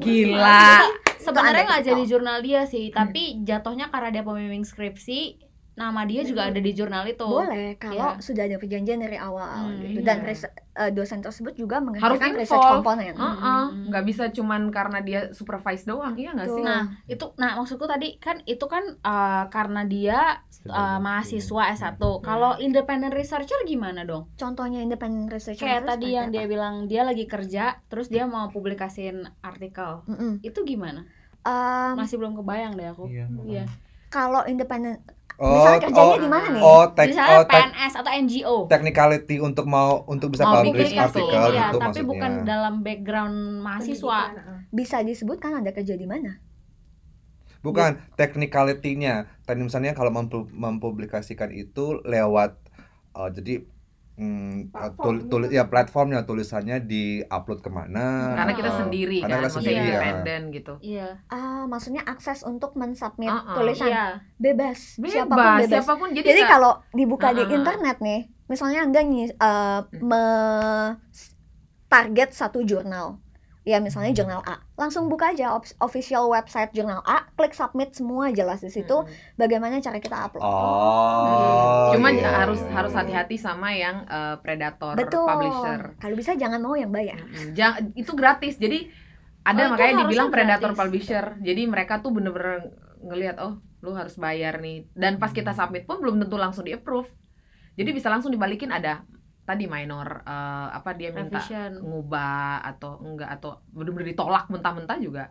gila. 0.00 0.66
sebenarnya 1.18 1.64
nggak 1.68 1.84
jadi 1.84 2.02
jurnal 2.08 2.38
dia 2.40 2.60
sih 2.64 2.88
tapi 2.88 3.44
jatuhnya 3.44 3.92
karena 3.92 4.08
dia 4.08 4.22
pembimbing 4.24 4.64
skripsi 4.64 5.36
nama 5.78 6.02
dia 6.02 6.20
juga 6.20 6.42
ada 6.44 6.58
di 6.58 6.72
jurnal 6.72 7.06
itu 7.06 7.22
boleh 7.22 7.78
kalau 7.78 8.12
Iya. 8.12 8.18
sudah 8.18 8.42
ada 8.44 8.56
perjanjian 8.56 8.98
dari 8.98 9.14
awal 9.14 9.46
Hmm, 9.64 9.78
gitu 9.78 9.98
iya. 9.98 10.04
dan 10.04 10.18
res- 10.20 10.50
eh, 10.50 10.90
dosen 10.90 11.18
tersebut 11.18 11.54
juga 11.54 11.78
mengerjakan 11.78 12.34
research 12.34 12.58
involve. 12.60 12.82
komponen 12.82 13.14
Heeh, 13.14 13.62
Hmm. 13.64 13.86
nggak 13.86 14.04
bisa 14.04 14.24
cuman 14.28 14.68
karena 14.68 14.98
dia 15.00 15.20
supervise 15.30 15.82
doang, 15.84 16.14
iya 16.14 16.30
nggak 16.32 16.48
sih? 16.48 16.60
Nah, 16.60 16.80
itu 17.04 17.24
nah 17.34 17.54
maksudku 17.54 17.84
tadi 17.84 18.18
kan 18.18 18.42
itu 18.44 18.62
kan 18.64 18.82
uh, 19.00 19.46
karena 19.48 19.82
dia 19.84 20.42
uh, 20.64 20.98
mahasiswa 20.98 21.62
S1. 21.72 21.94
Kalau 22.20 22.58
independent 22.58 23.10
researcher 23.10 23.56
gimana 23.64 24.02
dong? 24.02 24.26
contohnya 24.34 24.78
independent 24.78 25.28
research 25.28 25.58
Kayak 25.58 25.86
tadi 25.88 26.12
yang 26.12 26.28
apa? 26.28 26.34
dia 26.34 26.44
bilang 26.46 26.74
dia 26.84 27.02
lagi 27.02 27.24
kerja 27.24 27.78
terus 27.86 28.06
dia 28.06 28.24
mau 28.24 28.46
publikasiin 28.48 29.22
artikel. 29.40 30.02
Mm-mm. 30.04 30.38
Itu 30.40 30.62
gimana? 30.62 31.06
Em, 31.40 31.94
Masih 31.94 32.16
belum 32.16 32.34
kebayang 32.34 32.74
deh 32.74 32.88
aku. 32.88 33.06
Iya. 33.06 33.26
Iya. 33.40 33.64
kalau 34.08 34.40
independent 34.42 35.04
Oh, 35.38 35.54
misalnya 35.54 35.80
kerjanya 35.86 36.18
oh, 36.18 36.18
di 36.18 36.28
mana 36.28 36.46
nih 36.50 36.62
oh, 36.66 36.84
tek, 36.98 37.14
Misalnya 37.14 37.38
oh, 37.38 37.44
tek, 37.46 37.62
PNS 37.62 37.92
atau 37.94 38.10
NGO. 38.10 38.56
technicality 38.66 39.36
untuk 39.38 39.66
mau 39.70 40.02
untuk 40.10 40.34
bisa 40.34 40.44
Mau 40.44 40.66
publish 40.66 40.90
publikasiin, 40.92 40.98
artikel 40.98 41.44
iya, 41.54 41.70
itu 41.70 41.78
tapi 41.78 41.84
maksudnya. 41.86 42.10
bukan 42.10 42.32
dalam 42.42 42.74
background 42.82 43.36
mahasiswa. 43.62 44.20
Bisa 44.74 44.96
disebutkan 45.06 45.62
anda 45.62 45.70
kerja 45.70 45.94
di 45.94 46.06
mana 46.10 46.42
Bukan 47.58 47.98
technicality-nya. 48.14 49.26
Tadi 49.46 49.60
misalnya 49.66 49.94
kalau 49.94 50.14
mempu- 50.14 50.50
mempublikasikan 50.54 51.50
itu 51.54 51.98
lewat 52.06 52.58
eh, 53.18 53.30
jadi 53.34 53.54
mm, 54.18 54.74
eh, 54.74 54.90
tul- 54.92 54.98
Platform 54.98 55.16
tulis 55.24 55.48
gitu. 55.48 55.56
ya 55.56 55.64
platformnya 55.64 56.20
tulisannya 56.22 56.76
di 56.82 57.04
upload 57.24 57.60
ke 57.60 57.70
mana? 57.70 58.34
Karena 58.34 58.52
kita 58.52 58.68
atau- 58.68 58.80
sendiri 58.80 59.18
karena 59.20 59.30
kan, 59.32 59.40
kita 59.40 59.52
sendiri, 59.54 59.78
ya. 59.78 59.84
independen 59.94 60.40
gitu. 60.50 60.74
Iya. 60.80 61.08
ah 61.28 61.64
maksudnya 61.64 62.02
akses 62.04 62.42
untuk 62.42 62.74
mensubmit 62.74 63.30
Uh-uh. 63.30 63.54
tulisan 63.54 63.88
Iya. 63.88 64.06
bebas. 64.36 64.98
Bebas, 64.98 65.14
siapa 65.14 65.32
pun 65.32 65.54
bebas 65.56 65.70
siapa 65.70 65.92
pun 65.94 66.08
jadi, 66.10 66.26
jadi 66.26 66.40
nggak- 66.40 66.52
kalau 66.52 66.72
dibuka 66.90 67.28
di 67.30 67.40
Uh-uh. 67.40 67.56
internet 67.56 67.96
nih 68.00 68.20
misalnya 68.44 68.80
anda 68.82 69.00
nyi- 69.00 69.30
eh, 69.30 69.80
Hmm. 69.80 70.02
me- 70.02 70.94
target 71.86 72.30
satu 72.30 72.60
jurnal 72.60 73.16
ya 73.68 73.76
misalnya 73.78 74.16
jurnal 74.16 74.40
A 74.42 74.56
langsung 74.74 75.12
buka 75.12 75.36
aja 75.36 75.52
official 75.78 76.24
website 76.26 76.72
jurnal 76.72 77.04
A 77.04 77.28
klik 77.36 77.52
submit 77.52 77.92
semua 77.92 78.32
jelas 78.32 78.64
di 78.64 78.72
situ 78.72 79.04
Mm-mm. 79.04 79.36
bagaimana 79.36 79.76
cara 79.78 80.00
kita 80.00 80.16
upload 80.16 80.40
Oh. 80.40 81.92
Cuman 81.92 82.16
iya, 82.16 82.30
harus 82.44 82.64
iya, 82.64 82.72
harus 82.72 82.92
iya. 82.92 82.98
hati-hati 83.04 83.36
sama 83.36 83.76
yang 83.76 84.08
eh, 84.08 84.36
predator 84.40 84.96
betul 84.96 85.28
publisher. 85.28 85.80
kalau 86.00 86.14
bisa 86.16 86.32
jangan 86.32 86.60
mau 86.60 86.72
yang 86.72 86.88
bayar. 86.88 87.20
Jangan 87.52 87.92
itu 87.92 88.12
gratis. 88.16 88.56
Jadi 88.56 88.88
ada 89.44 89.62
Oh, 89.64 89.68
makanya 89.76 90.04
dibilang 90.04 90.28
predator 90.28 90.72
gratis. 90.72 90.80
publisher. 90.80 91.24
Jadi 91.40 91.62
mereka 91.64 92.00
tuh 92.00 92.12
bener-bener 92.12 92.72
ngelihat 93.00 93.36
oh 93.40 93.60
lu 93.80 93.92
harus 93.92 94.16
bayar 94.16 94.58
nih. 94.58 94.88
Dan 94.92 95.16
pas 95.16 95.30
kita 95.30 95.52
submit 95.52 95.84
pun 95.84 96.00
belum 96.00 96.20
tentu 96.24 96.36
langsung 96.36 96.64
di 96.64 96.72
approve. 96.72 97.08
Jadi 97.76 97.90
bisa 97.92 98.08
langsung 98.08 98.32
dibalikin 98.32 98.72
ada 98.72 99.04
tadi 99.48 99.64
minor 99.64 100.20
eh, 100.22 100.68
apa 100.70 100.92
dia 100.92 101.08
minta 101.08 101.40
Revision. 101.40 101.80
ngubah 101.80 102.60
atau 102.62 103.00
enggak 103.00 103.30
atau 103.32 103.64
bener-bener 103.72 104.12
ditolak 104.12 104.44
mentah-mentah 104.46 104.98
juga. 105.00 105.24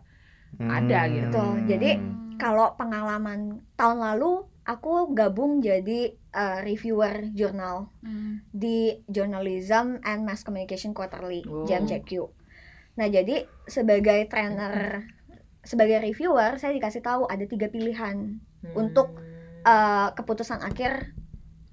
Hmm. 0.58 0.72
ada 0.72 1.06
gitu. 1.06 1.28
Betul, 1.30 1.54
jadi 1.68 1.90
kalau 2.36 2.74
pengalaman 2.74 3.40
tahun 3.76 4.00
lalu 4.00 4.32
aku 4.64 5.12
gabung 5.12 5.60
jadi 5.60 6.16
eh, 6.16 6.60
reviewer 6.62 7.30
jurnal 7.32 7.92
Hmm. 8.00 8.42
di 8.50 8.96
Journalism 9.06 10.00
and 10.02 10.24
Mass 10.24 10.42
Communication 10.42 10.92
Quarterly 10.92 11.44
Oh. 11.44 11.66
JMJQ. 11.66 12.32
Nah 12.96 13.08
jadi 13.08 13.44
sebagai 13.66 14.26
trainer, 14.26 15.04
sebagai 15.62 16.00
reviewer 16.00 16.56
saya 16.56 16.72
dikasih 16.72 17.02
tahu 17.02 17.26
ada 17.26 17.44
tiga 17.44 17.68
pilihan 17.68 18.40
Untuk, 18.70 19.14
Hmm. 19.14 19.24
eh, 19.64 20.10
keputusan 20.14 20.62
akhir 20.62 21.14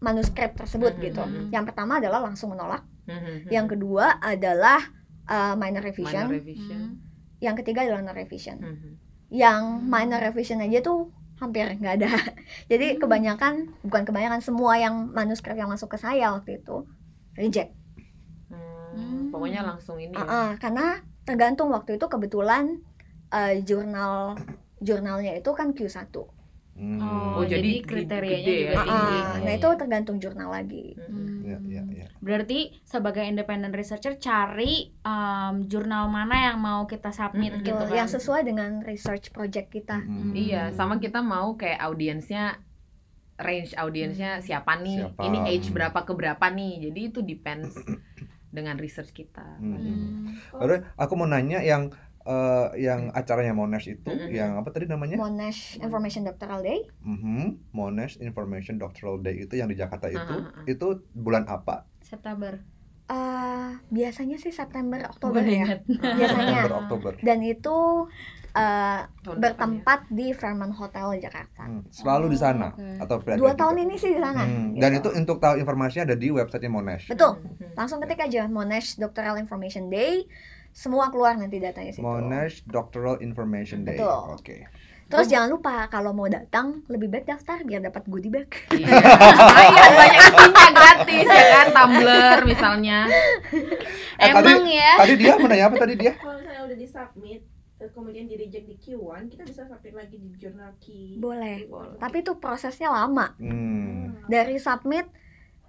manuskrip 0.05 0.53
tersebut 0.53 0.93
Mhm. 0.95 1.03
gitu. 1.03 1.23
Mhm. 1.23 1.49
Yang 1.49 1.65
pertama 1.73 1.97
adalah 1.97 2.21
langsung 2.21 2.53
menolak, 2.53 2.85
Mhm. 3.09 3.49
yang 3.49 3.65
kedua 3.65 4.21
adalah 4.21 4.81
eh, 5.25 5.55
minor 5.57 5.81
revision, 5.81 6.29
minor 6.29 6.37
revision. 6.37 6.81
Hmm. 6.85 6.95
yang 7.41 7.57
ketiga 7.57 7.81
adalah 7.81 8.05
non 8.05 8.13
revision. 8.13 8.61
Mhm. 8.61 8.91
Yang 9.33 9.63
minor 9.83 10.21
revision 10.21 10.61
aja 10.61 10.79
tuh 10.79 11.09
hampir 11.35 11.65
nggak 11.75 11.95
ada. 11.97 12.13
Jadi 12.71 12.95
Hmm. 12.95 13.01
kebanyakan 13.01 13.55
bukan 13.81 14.05
kebanyakan 14.05 14.41
semua 14.41 14.77
yang 14.77 15.09
manuskrip 15.11 15.57
yang 15.57 15.67
masuk 15.67 15.89
ke 15.89 15.99
saya 15.99 16.29
waktu 16.31 16.61
itu 16.61 16.85
reject. 17.35 17.73
Hmm, 18.47 18.61
Hmm. 18.93 19.23
Pokoknya 19.33 19.65
langsung 19.65 19.97
ini. 19.97 20.13
ya. 20.13 20.21
Ah, 20.21 20.29
ah, 20.29 20.51
karena 20.57 21.01
tergantung 21.25 21.73
waktu 21.73 21.97
itu 21.97 22.05
kebetulan 22.05 22.85
eh, 23.33 23.65
jurnal 23.65 24.37
jurnalnya 24.79 25.35
itu 25.35 25.51
kan 25.51 25.73
Q1. 25.73 26.13
Hmm. 26.75 26.99
Oh, 26.99 27.39
Oh, 27.39 27.45
jadi, 27.47 27.81
jadi 27.81 27.87
kriterianya 27.87 28.43
gede 28.43 28.59
juga 28.59 28.67
ya? 28.67 28.75
Ah, 28.75 28.83
tinggi. 28.83 29.19
ah, 29.19 29.35
nah 29.43 29.53
itu 29.55 29.69
tergantung 29.79 30.17
jurnal 30.19 30.51
lagi. 30.51 30.87
Hmm. 30.99 31.39
Ya, 31.45 31.59
ya, 31.63 31.83
ya. 31.87 32.07
Berarti 32.19 32.59
sebagai 32.83 33.23
independent 33.23 33.71
researcher 33.71 34.19
cari 34.19 34.91
um, 35.03 35.67
jurnal 35.67 36.11
mana 36.11 36.51
yang 36.51 36.59
mau 36.59 36.83
kita 36.85 37.15
submit 37.15 37.55
Mm-mm. 37.55 37.63
gitu 37.63 37.85
kan. 37.85 37.95
yang 37.95 38.09
sesuai 38.11 38.43
dengan 38.43 38.83
research 38.83 39.31
project 39.31 39.71
kita. 39.71 40.03
Hmm. 40.03 40.35
Iya, 40.35 40.75
sama 40.75 40.99
kita 40.99 41.23
mau 41.23 41.55
kayak 41.55 41.79
audiensnya 41.79 42.59
range 43.35 43.75
audiensnya 43.75 44.39
siapa 44.41 44.79
nih? 44.79 45.11
Siapa? 45.11 45.21
Ini 45.21 45.39
age 45.51 45.69
berapa 45.71 45.99
ke 46.03 46.13
berapa 46.15 46.47
nih? 46.51 46.91
Jadi 46.91 47.01
itu 47.07 47.21
depends 47.21 47.75
dengan 48.57 48.79
research 48.79 49.11
kita. 49.11 49.59
Hmm. 49.59 49.79
Hmm. 49.79 50.23
Lalu 50.59 50.87
aku 50.95 51.13
mau 51.15 51.27
nanya 51.27 51.63
yang 51.63 51.91
eh, 52.25 52.67
yang 52.81 53.13
acaranya 53.13 53.53
Monash 53.53 53.87
itu, 53.87 54.09
Mm-mm. 54.09 54.33
yang 54.33 54.57
apa 54.57 54.69
tadi 54.69 54.87
namanya? 54.87 55.17
Monash 55.17 55.77
Information 55.77 56.25
Doctoral 56.25 56.61
Day 56.61 56.89
Mhm, 57.01 57.71
Monash 57.71 58.17
Information 58.19 58.77
Doctoral 58.77 59.21
Day 59.21 59.45
itu 59.45 59.55
yang 59.55 59.69
di 59.69 59.77
Jakarta 59.77 60.09
itu, 60.09 60.35
Ah, 60.35 60.49
ah, 60.49 60.59
ah. 60.61 60.65
itu 60.65 60.87
bulan 61.13 61.45
apa? 61.47 61.85
September. 62.01 62.61
eh, 63.05 63.71
biasanya 63.93 64.41
sih 64.41 64.49
September 64.49 64.97
Oktober 65.05 65.45
ya. 65.45 65.77
Biasanya. 66.17 66.65
September 66.65 66.73
Oktober. 66.81 67.13
Dan 67.21 67.45
itu 67.45 67.77
eh, 68.57 69.01
Tahun 69.05 69.37
bertempat 69.37 70.09
di 70.09 70.33
Fairmont 70.33 70.73
Hotel 70.73 71.21
Jakarta. 71.21 71.69
Hmm, 71.69 71.85
Selalu 71.93 72.33
di 72.33 72.39
sana 72.41 72.73
oke. 72.73 73.05
atau 73.05 73.17
Dua 73.21 73.53
pindah 73.53 73.61
tahun 73.61 73.77
juga? 73.77 73.85
ini 73.85 73.95
sih 74.01 74.11
di 74.17 74.21
sana. 74.25 74.43
Hmm, 74.47 74.73
gitu. 74.73 74.81
Dan 74.81 74.91
itu 74.97 75.09
untuk 75.13 75.37
tahu 75.37 75.55
informasinya 75.61 76.09
ada 76.09 76.17
di 76.17 76.29
websitenya 76.33 76.73
Monash. 76.73 77.05
Betul. 77.13 77.45
depannya. 77.45 77.77
Langsung 77.77 77.99
ketik 78.01 78.21
aja 78.25 78.43
Monash 78.49 78.97
Doctoral 78.97 79.37
Information 79.37 79.93
Day. 79.93 80.25
Semua 80.75 81.07
keluar 81.09 81.39
nanti 81.39 81.57
datanya 81.57 81.89
situ. 81.89 82.03
Monash 82.03 82.67
Doctoral 82.67 83.23
Information 83.23 83.87
Day. 83.87 83.95
Betul. 83.95 84.35
Oke. 84.35 84.57
Terus 85.05 85.31
jangan 85.31 85.47
lupa 85.49 85.87
kalau 85.87 86.11
mau 86.11 86.27
datang 86.27 86.83
lebih 86.89 87.07
baik 87.07 87.25
daftar 87.25 87.63
biar 87.63 87.79
dapat 87.81 88.03
goodie 88.05 88.29
bag. 88.29 88.51
Iya. 88.75 88.91
Lumayan 88.91 89.93
banyak 90.01 90.21
isinya 90.27 90.69
gratis 90.75 91.27
ya 91.31 91.45
kan 91.55 91.67
tumbler 91.71 92.39
misalnya. 92.43 92.99
Eh, 94.17 94.29
tadi- 94.29 94.51
Emang 94.51 94.67
ya. 94.67 94.91
Tadi 94.99 95.15
dia 95.15 95.33
mau 95.37 95.47
nanya 95.47 95.71
apa 95.71 95.77
tadi 95.79 95.95
dia? 95.95 96.13
Kalau 96.17 96.35
misalnya 96.35 96.63
udah 96.65 96.75
di 96.75 96.87
submit, 96.89 97.41
kemudian 97.87 98.25
di 98.27 98.35
reject 98.35 98.67
di 98.67 98.77
Q1, 98.77 99.23
kita 99.29 99.43
bisa 99.45 99.63
submit 99.65 99.95
lagi 99.95 100.17
di 100.17 100.29
jurnal 100.35 100.75
Q. 100.79 100.85
Boleh. 101.17 101.69
Boleh. 101.69 101.95
Tapi 101.97 102.17
itu 102.19 102.33
prosesnya 102.35 102.91
lama. 102.91 103.39
Hmm. 103.39 104.25
Dari 104.27 104.59
submit 104.59 105.07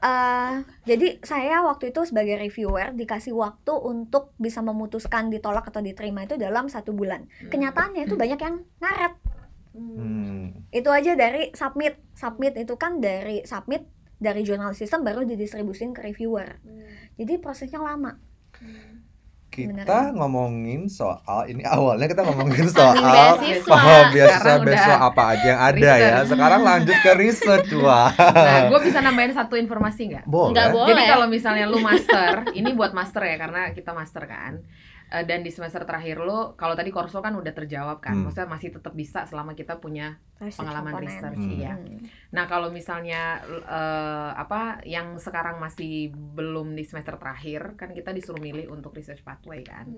eh 0.06 0.62
jadi 0.86 1.18
saya 1.26 1.66
waktu 1.66 1.90
itu 1.90 2.06
sebagai 2.06 2.38
reviewer 2.38 2.94
dikasih 2.94 3.34
waktu 3.34 3.74
untuk 3.74 4.38
bisa 4.38 4.62
memutuskan 4.62 5.34
ditolak 5.34 5.66
atau 5.66 5.82
diterima 5.82 6.30
itu 6.30 6.38
dalam 6.38 6.70
satu 6.70 6.94
bulan. 6.94 7.26
Hmm. 7.26 7.50
Kenyataannya 7.50 8.06
itu 8.06 8.14
banyak 8.14 8.38
yang 8.38 8.62
ngaret. 8.78 9.14
Hmm. 9.74 10.54
Itu 10.70 10.94
aja 10.94 11.18
dari 11.18 11.50
submit. 11.58 11.98
Submit 12.14 12.54
itu 12.54 12.78
kan 12.78 13.02
dari 13.02 13.42
submit 13.50 13.90
dari 14.22 14.46
jurnal 14.46 14.78
sistem 14.78 15.02
baru 15.02 15.26
didistribusin 15.26 15.92
ke 15.92 16.06
reviewer. 16.06 16.62
Jadi 17.18 17.34
prosesnya 17.42 17.82
lama. 17.82 18.16
Kita 19.56 19.72
Beneran. 19.72 20.20
ngomongin 20.20 20.82
soal 20.92 21.48
ini 21.48 21.64
awalnya 21.64 22.12
kita 22.12 22.28
ngomongin 22.28 22.68
soal 22.76 23.00
beasiswa. 23.00 23.72
oh, 23.72 24.04
beasiswa 24.12 24.54
udah 24.60 24.84
apa 25.08 25.24
aja 25.32 25.46
yang 25.48 25.62
ada 25.64 25.80
ya. 25.80 25.96
research. 25.96 26.28
Sekarang 26.36 26.62
lanjut 26.68 26.98
ke 27.00 27.12
research 27.16 27.70
wah. 27.88 28.12
Nah, 28.20 28.60
gue 28.68 28.80
bisa 28.84 29.00
nambahin 29.00 29.32
satu 29.32 29.56
informasi 29.56 30.02
nggak? 30.12 30.26
Boleh. 30.28 30.52
Nggak 30.52 30.68
boleh. 30.76 30.90
Jadi 30.92 31.04
kalau 31.08 31.28
misalnya 31.32 31.66
lu 31.72 31.80
master, 31.80 32.52
ini 32.52 32.70
buat 32.76 32.92
master 32.92 33.22
ya 33.24 33.36
karena 33.40 33.62
kita 33.72 33.96
master 33.96 34.24
kan. 34.28 34.60
Eh, 35.06 35.22
dan 35.22 35.46
di 35.46 35.54
semester 35.54 35.86
terakhir 35.86 36.18
lu, 36.18 36.58
kalau 36.58 36.74
tadi 36.74 36.90
korso 36.90 37.22
kan 37.22 37.38
udah 37.38 37.54
terjawab 37.54 38.02
kan, 38.02 38.18
Hmm. 38.18 38.26
maksudnya 38.26 38.50
masih 38.50 38.74
tetap 38.74 38.90
bisa 38.92 39.22
selama 39.24 39.54
kita 39.54 39.78
punya 39.78 40.18
Research 40.42 40.58
pengalaman 40.58 40.92
component. 40.92 41.06
research, 41.14 41.44
Hmm. 41.46 41.54
iya. 41.54 41.74
Hmm. 41.78 42.02
Nah 42.34 42.44
kalau 42.50 42.74
misalnya 42.74 43.22
eh, 43.46 44.32
apa 44.34 44.82
yang 44.82 45.22
sekarang 45.22 45.62
masih 45.62 46.10
belum 46.10 46.74
di 46.74 46.82
semester 46.82 47.22
terakhir, 47.22 47.78
kan 47.78 47.94
kita 47.94 48.10
disuruh 48.12 48.42
milih 48.42 48.66
untuk 48.68 48.92
research 48.92 49.22
pathway 49.22 49.62
kan. 49.62 49.94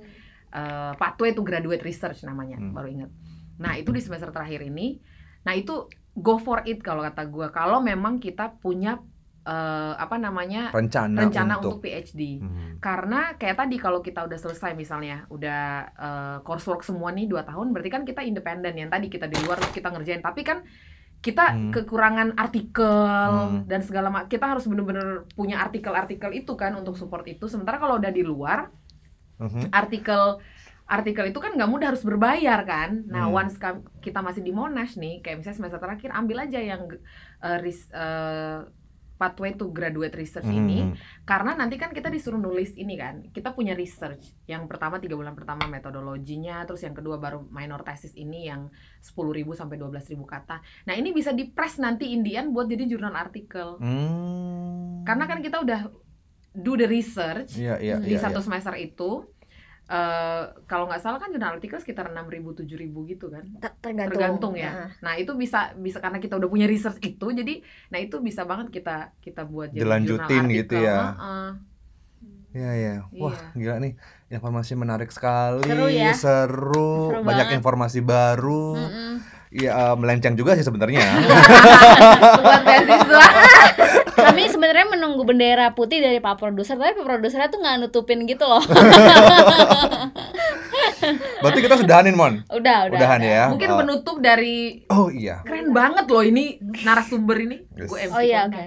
Eh, 0.47 0.93
pathway 0.95 1.31
itu 1.31 1.41
graduate 1.41 1.83
research 1.83 2.23
namanya, 2.23 2.59
Hmm. 2.59 2.75
baru 2.75 2.87
inget. 2.87 3.11
Nah 3.57 3.79
itu 3.79 3.95
di 3.95 4.03
semester 4.03 4.29
terakhir 4.29 4.59
ini, 4.61 4.99
nah 5.41 5.51
itu 5.51 5.87
go 6.13 6.35
for 6.35 6.67
it 6.67 6.83
kalau 6.83 6.99
kata 7.01 7.23
gue. 7.25 7.47
Kalau 7.49 7.79
memang 7.79 8.19
kita 8.19 8.59
punya 8.59 8.99
eh, 9.47 9.93
apa 9.95 10.19
namanya 10.19 10.75
Rencana, 10.75 11.23
rencana 11.23 11.53
untuk, 11.63 11.79
untuk, 11.79 11.87
PhD. 11.87 12.43
Hmm. 12.43 12.75
Karena 12.83 13.31
kayak 13.39 13.63
tadi 13.63 13.79
kalau 13.79 14.03
kita 14.03 14.27
udah 14.27 14.35
selesai 14.35 14.75
misalnya 14.75 15.23
udah 15.31 15.63
eh, 15.87 16.37
coursework 16.43 16.83
semua 16.83 17.15
nih 17.15 17.31
dua 17.31 17.47
tahun, 17.47 17.71
berarti 17.71 17.87
kan 17.87 18.03
kita 18.03 18.27
independen 18.27 18.75
yang 18.75 18.91
tadi 18.91 19.07
kita 19.07 19.31
di 19.31 19.39
luar 19.47 19.55
kita 19.71 19.87
ngerjain. 19.87 20.19
Tapi 20.19 20.43
kan 20.43 20.67
kita 21.17 21.49
Hmm. 21.49 21.73
kekurangan 21.73 22.37
artikel 22.37 22.85
Hmm. 23.33 23.65
dan 23.65 23.81
segala 23.81 24.13
macam. 24.13 24.29
Kita 24.29 24.53
harus 24.53 24.67
bener-bener 24.67 25.25
punya 25.33 25.63
artikel-artikel 25.63 26.29
itu 26.35 26.53
kan 26.53 26.75
untuk 26.75 26.93
support 26.93 27.25
itu. 27.25 27.49
Sementara 27.49 27.79
kalau 27.79 27.97
udah 27.97 28.11
di 28.13 28.21
luar 28.21 28.69
Mhm. 29.41 29.73
artikel 29.73 30.37
artikel 30.87 31.27
itu 31.27 31.39
kan 31.43 31.51
nggak 31.51 31.67
mudah 31.67 31.87
harus 31.91 31.99
berbayar 31.99 32.63
kan. 32.63 33.03
Nah, 33.11 33.27
Hmm. 33.27 33.35
once 33.43 33.59
kita 33.99 34.23
masih 34.23 34.39
di 34.39 34.55
Monash 34.55 34.95
nih, 34.95 35.19
kayak 35.19 35.43
misalnya 35.43 35.57
semester 35.59 35.81
terakhir 35.83 36.15
ambil 36.15 36.47
aja 36.47 36.59
yang 36.63 36.87
eh, 37.43 37.57
ris- 37.59 37.91
eh, 37.91 38.59
pathway 39.17 39.57
to 39.57 39.67
graduate 39.69 40.13
research 40.13 40.45
ini 40.45 40.85
Hmm. 40.85 40.93
karena 41.25 41.53
nanti 41.53 41.75
kan 41.75 41.89
kita 41.89 42.07
disuruh 42.07 42.37
nulis 42.37 42.77
ini 42.77 42.93
kan 42.95 43.25
kita 43.29 43.51
punya 43.51 43.73
research 43.73 44.29
yang 44.45 44.69
pertama 44.69 44.97
tiga 44.97 45.17
bulan 45.17 45.33
pertama 45.33 45.65
metodologinya 45.65 46.63
terus 46.63 46.81
yang 46.81 46.93
kedua 46.93 47.17
baru 47.17 47.41
minor 47.49 47.81
thesis 47.81 48.13
ini 48.13 48.45
yang 48.45 48.69
10.000 49.01 49.17
sampai 49.51 49.75
12.000 49.75 50.21
kata 50.23 50.61
nah 50.85 50.93
ini 50.93 51.11
bisa 51.11 51.33
di 51.33 51.49
press 51.49 51.77
nanti 51.77 52.13
Indian 52.13 52.53
buat 52.53 52.69
jadi 52.69 52.85
jurnal 52.85 53.17
artikel 53.17 53.81
Hmm. 53.81 55.01
karena 55.03 55.25
kan 55.25 55.41
kita 55.41 55.59
udah 55.59 55.81
do 56.53 56.73
the 56.73 56.85
research 56.85 57.53
Iya, 57.53 57.77
iya, 57.77 57.95
di 57.97 58.13
iya, 58.13 58.21
satu 58.21 58.41
iya. 58.41 58.45
semester 58.45 58.73
itu 58.77 59.25
eh, 59.87 60.43
kalau 60.65 60.85
nggak 60.85 60.99
salah 60.99 61.15
kan 61.17 61.31
jurnal 61.31 61.55
artikel 61.55 61.79
sekitar 61.79 62.11
6.000 62.11 62.51
7.000 62.53 62.91
gitu 63.07 63.31
kan 63.31 63.43
Ter- 63.57 63.75
Tergantung. 63.79 64.11
tergantung 64.11 64.53
ya. 64.53 64.71
Nah, 64.71 64.89
Nah 65.01 65.13
itu 65.15 65.31
bisa 65.33 65.71
bisa 65.73 65.97
karena 65.97 66.19
kita 66.19 66.35
udah 66.35 66.47
punya 66.47 66.67
research 66.67 66.99
itu, 67.01 67.27
jadi 67.31 67.63
nah 67.87 67.97
itu 67.97 68.19
bisa 68.19 68.43
banget 68.43 68.67
kita 68.69 69.15
kita 69.17 69.43
buat 69.43 69.71
jadi 69.71 69.79
Dilanjutin 69.79 70.43
jurnal 70.43 70.57
gitu 70.59 70.75
ya. 70.77 70.97
Heeh. 71.15 71.49
Iya, 72.51 72.71
iya. 72.73 72.93
Wah, 73.13 73.37
Iya. 73.53 73.53
gila 73.53 73.75
nih. 73.77 73.93
Informasi 74.27 74.73
menarik 74.73 75.13
sekali. 75.13 75.61
Seru 75.63 75.87
ya? 75.87 76.09
Seru. 76.11 77.13
Seru 77.13 77.21
Banyak 77.21 77.47
banget. 77.47 77.59
informasi 77.61 77.99
baru. 78.01 78.73
Mm-mm. 78.73 79.13
Iya, 79.47 79.71
eh, 79.71 79.95
melenceng 79.95 80.33
juga 80.33 80.57
sih 80.57 80.65
sebenarnya. 80.65 80.99
buat 82.43 82.61
beasiswa. 82.65 83.23
Kami 84.17 84.49
sebenarnya 84.49 84.89
menunggu 84.89 85.21
bendera 85.21 85.77
putih 85.77 86.01
dari 86.01 86.17
Pak 86.17 86.41
Produser, 86.41 86.73
tapi 86.73 86.97
Pak 86.97 87.05
Produsernya 87.05 87.47
tuh 87.47 87.61
nggak 87.61 87.75
nutupin 87.85 88.25
gitu 88.25 88.49
loh. 88.49 88.61
Berarti 91.39 91.59
kita 91.61 91.77
sudahanin, 91.77 92.17
Mon. 92.17 92.41
udah, 92.49 92.89
udah. 92.89 92.97
Udahan 92.97 93.21
ya. 93.21 93.43
Mungkin 93.53 93.69
Eh, 93.69 93.77
penutup 93.77 94.17
dari 94.17 94.81
Oh 94.89 95.13
iya. 95.13 95.45
keren 95.45 95.69
banget 95.69 96.09
loh 96.09 96.25
ini 96.25 96.57
narasumber 96.81 97.37
ini. 97.37 97.57
Yes. 97.77 97.87
Gue 97.87 97.99
MC 98.09 98.13
Oh 98.17 98.23
iya, 98.23 98.49
oke. 98.49 98.63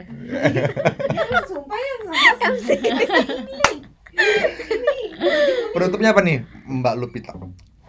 Ya, 1.11 1.39
sumpah 1.45 1.79
ya 1.79 1.95
sih. 2.63 2.81
Penutupnya 5.75 6.15
apa 6.15 6.23
nih, 6.23 6.47
Mbak 6.67 6.95
Lupita? 6.97 7.33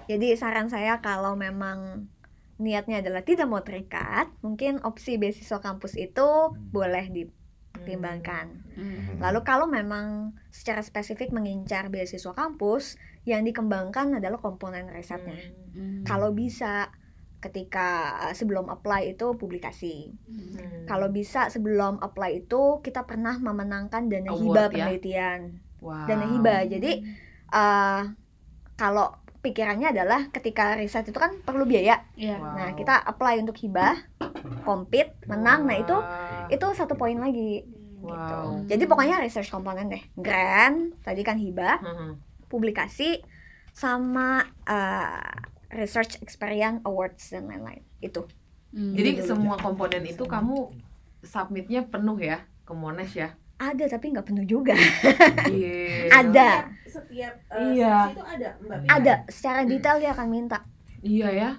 Jadi 0.10 0.34
saran 0.36 0.68
saya 0.68 1.00
kalau 1.00 1.38
memang 1.38 2.10
niatnya 2.58 3.02
adalah 3.02 3.26
tidak 3.26 3.48
mau 3.50 3.62
terikat, 3.62 4.30
mungkin 4.42 4.78
opsi 4.84 5.18
beasiswa 5.18 5.58
kampus 5.58 5.98
itu 5.98 6.28
boleh 6.70 7.10
dipertimbangkan. 7.72 8.46
Hmm. 8.76 9.18
Lalu 9.24 9.40
kalau 9.48 9.66
memang 9.66 10.36
secara 10.52 10.84
spesifik 10.84 11.32
mengincar 11.32 11.88
beasiswa 11.88 12.36
kampus, 12.36 13.00
yang 13.24 13.48
dikembangkan 13.48 14.20
adalah 14.20 14.38
komponen 14.44 14.92
risetnya. 14.92 15.40
Hmm. 15.72 16.04
Kalau 16.04 16.36
bisa 16.36 16.92
ketika 17.42 18.22
uh, 18.30 18.34
sebelum 18.38 18.70
apply 18.70 19.18
itu 19.18 19.34
publikasi. 19.34 20.14
Hmm. 20.30 20.86
Kalau 20.86 21.10
bisa 21.10 21.50
sebelum 21.50 21.98
apply 21.98 22.46
itu 22.46 22.84
kita 22.86 23.10
pernah 23.10 23.40
memenangkan 23.42 24.06
dana 24.12 24.30
Award, 24.30 24.44
hibah 24.46 24.68
ya? 24.70 24.70
penelitian. 24.70 25.40
Wow. 25.82 26.06
Dana 26.06 26.26
hibah. 26.30 26.62
Jadi 26.70 26.92
uh, 27.50 28.04
kalau 28.78 29.21
pikirannya 29.42 29.90
adalah 29.90 30.30
ketika 30.30 30.78
riset 30.78 31.10
itu 31.10 31.18
kan 31.18 31.42
perlu 31.42 31.66
biaya. 31.66 32.06
Iya. 32.14 32.38
Wow. 32.38 32.54
Nah, 32.56 32.70
kita 32.78 32.96
apply 33.02 33.42
untuk 33.42 33.58
hibah, 33.58 33.98
compete, 34.62 35.18
menang. 35.26 35.66
Nah, 35.66 35.78
itu 35.82 35.98
itu 36.54 36.66
satu 36.78 36.94
poin 36.94 37.18
lagi. 37.18 37.66
Gitu. 38.02 38.10
Wow. 38.10 38.66
Jadi 38.66 38.84
pokoknya 38.86 39.22
research 39.22 39.50
komponen 39.50 39.90
deh. 39.90 40.02
Grant, 40.18 40.98
tadi 41.02 41.22
kan 41.22 41.38
hibah, 41.38 41.82
Mhm. 41.82 42.10
publikasi 42.50 43.22
sama 43.74 44.44
uh, 44.68 45.34
research 45.74 46.20
experience 46.22 46.82
awards 46.86 47.30
dan 47.30 47.50
lain-lain. 47.50 47.82
Itu. 48.02 48.28
Hmm. 48.72 48.94
Jadi 48.96 49.22
semua 49.26 49.58
komponen 49.60 50.06
itu 50.06 50.24
kamu 50.24 50.72
submitnya 51.22 51.86
penuh 51.86 52.18
ya 52.18 52.46
ke 52.66 52.74
Monash 52.74 53.16
ya? 53.18 53.36
Ada 53.62 53.86
tapi 53.86 54.10
nggak 54.10 54.26
penuh 54.26 54.46
juga. 54.50 54.74
Iya. 55.46 56.10
Ada. 56.26 56.50
Setiap 56.90 57.34
uh, 57.54 57.62
Iya. 57.70 58.10
itu 58.10 58.24
ada 58.26 58.50
Mbak 58.58 58.78
Pina? 58.82 58.90
Ada. 58.90 59.14
Secara 59.30 59.60
detail 59.70 60.02
dia 60.02 60.12
akan 60.18 60.28
minta. 60.34 60.66
Iya 61.06 61.30
ya. 61.30 61.50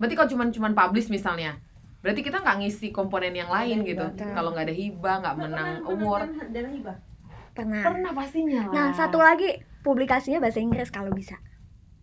Berarti 0.00 0.14
kalau 0.16 0.28
cuman 0.32 0.48
cuman 0.48 0.72
publish 0.72 1.12
misalnya, 1.12 1.60
berarti 2.00 2.24
kita 2.24 2.40
nggak 2.40 2.56
ngisi 2.64 2.88
komponen 2.88 3.36
yang 3.36 3.52
lain 3.52 3.84
Ada 3.84 3.88
gitu. 3.88 4.06
Kalau 4.32 4.50
nggak 4.56 4.66
ada 4.66 4.74
hibah, 4.74 5.14
nggak 5.20 5.36
menang 5.36 5.68
pernah 5.84 5.92
award. 5.92 6.22
menangkan 6.24 6.48
dana 6.56 6.70
hibah 6.72 6.96
Pernah. 7.56 7.80
Pernah 7.80 8.12
pastinya 8.12 8.60
lah. 8.68 8.72
Nah, 8.76 8.88
satu 8.92 9.16
lagi 9.16 9.48
publikasinya 9.80 10.44
bahasa 10.44 10.60
Inggris 10.60 10.92
kalau 10.92 11.08
bisa. 11.12 11.40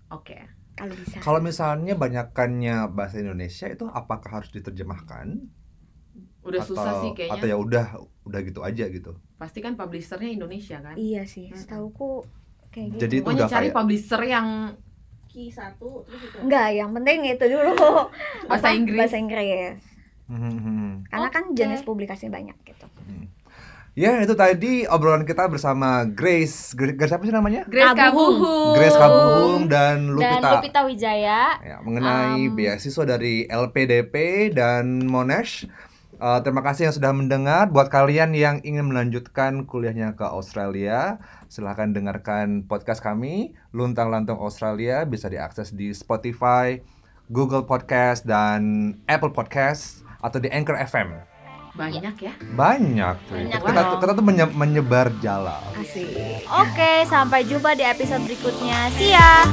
Oke. 0.10 0.38
Kalau 0.74 0.94
bisa. 0.98 1.22
Kalau 1.22 1.38
misalnya 1.38 1.94
banyakannya 1.94 2.90
bahasa 2.90 3.22
Indonesia 3.22 3.70
itu 3.70 3.86
apakah 3.86 4.42
harus 4.42 4.50
diterjemahkan? 4.50 5.46
Udah 6.44 6.62
atau, 6.62 6.70
susah 6.76 6.94
sih 7.02 7.12
kayaknya. 7.16 7.40
Atau 7.40 7.48
ya 7.48 7.58
udah, 7.58 7.86
udah 8.28 8.40
gitu 8.44 8.60
aja 8.62 8.86
gitu. 8.88 9.12
Pasti 9.40 9.60
kan 9.64 9.80
publishernya 9.80 10.30
Indonesia 10.32 10.78
kan. 10.80 10.96
Iya 10.96 11.24
sih, 11.24 11.50
Mm-mm. 11.52 11.60
setauku 11.60 12.24
kayak 12.72 12.88
gitu. 12.96 13.00
Jadi 13.08 13.16
itu 13.20 13.24
Pokoknya 13.24 13.44
udah 13.44 13.52
cari 13.52 13.68
kayak 13.68 13.78
publisher 13.78 14.22
yang 14.24 14.48
Ki 15.34 15.50
satu 15.50 16.06
terus 16.06 16.30
itu 16.30 16.38
Enggak, 16.46 16.68
yang 16.78 16.94
penting 16.94 17.26
itu 17.26 17.46
dulu 17.50 17.74
Bahasa? 18.50 18.70
Inggris. 18.70 19.00
Bahasa 19.02 19.18
Inggris. 19.18 19.82
Hmm. 20.30 21.02
Karena 21.10 21.28
kan 21.34 21.44
Oke. 21.50 21.58
jenis 21.58 21.82
publikasinya 21.82 22.38
banyak 22.38 22.58
gitu. 22.64 22.86
Ya 23.94 24.26
itu 24.26 24.34
tadi 24.34 24.90
obrolan 24.90 25.22
kita 25.22 25.46
bersama 25.46 26.02
Grace. 26.10 26.74
Grace, 26.74 26.98
Grace 26.98 27.14
apa 27.14 27.30
sih 27.30 27.34
namanya? 27.34 27.62
Grace 27.70 27.94
Kabuhum. 27.94 28.42
Kabuhum. 28.42 28.74
Grace 28.74 28.98
Kabuhum 28.98 29.62
dan 29.70 30.10
dan 30.10 30.14
Lupita. 30.18 30.50
Lupita 30.58 30.80
Wijaya. 30.90 31.42
Ya, 31.62 31.78
mengenai 31.86 32.50
Um, 32.50 32.58
beasiswa 32.58 33.04
dari 33.06 33.46
LPDP 33.46 34.50
dan 34.50 35.06
Monash. 35.06 35.70
Eh, 36.24 36.40
terima 36.40 36.64
kasih 36.64 36.88
yang 36.88 36.96
sudah 36.96 37.12
mendengar. 37.12 37.68
Buat 37.68 37.92
kalian 37.92 38.32
yang 38.32 38.64
ingin 38.64 38.88
melanjutkan 38.88 39.68
kuliahnya 39.68 40.16
ke 40.16 40.24
Australia, 40.24 41.20
silahkan 41.52 41.92
dengarkan 41.92 42.64
podcast 42.64 43.04
kami. 43.04 43.52
Luntang 43.76 44.08
Lantung 44.08 44.40
Australia 44.40 45.04
bisa 45.04 45.28
diakses 45.28 45.76
di 45.76 45.92
Spotify, 45.92 46.80
Google 47.28 47.68
Podcast, 47.68 48.24
dan 48.24 48.96
Apple 49.12 49.36
Podcast 49.36 50.08
atau 50.24 50.40
di 50.40 50.48
Anchor 50.48 50.80
FM. 50.80 51.12
Banyak 51.76 52.16
ya. 52.16 52.32
Banyak, 52.56 53.16
cuy. 53.28 53.44
Banyak 53.44 53.60
kita, 53.60 53.82
kita 54.00 54.12
tuh 54.16 54.24
menye- 54.24 54.56
menyebar 54.56 55.12
jala. 55.20 55.60
Asik. 55.76 56.48
Oke, 56.48 57.04
sampai 57.04 57.44
jumpa 57.44 57.76
di 57.76 57.84
episode 57.84 58.24
berikutnya. 58.24 58.88
See 58.96 59.12
ya. 59.12 59.44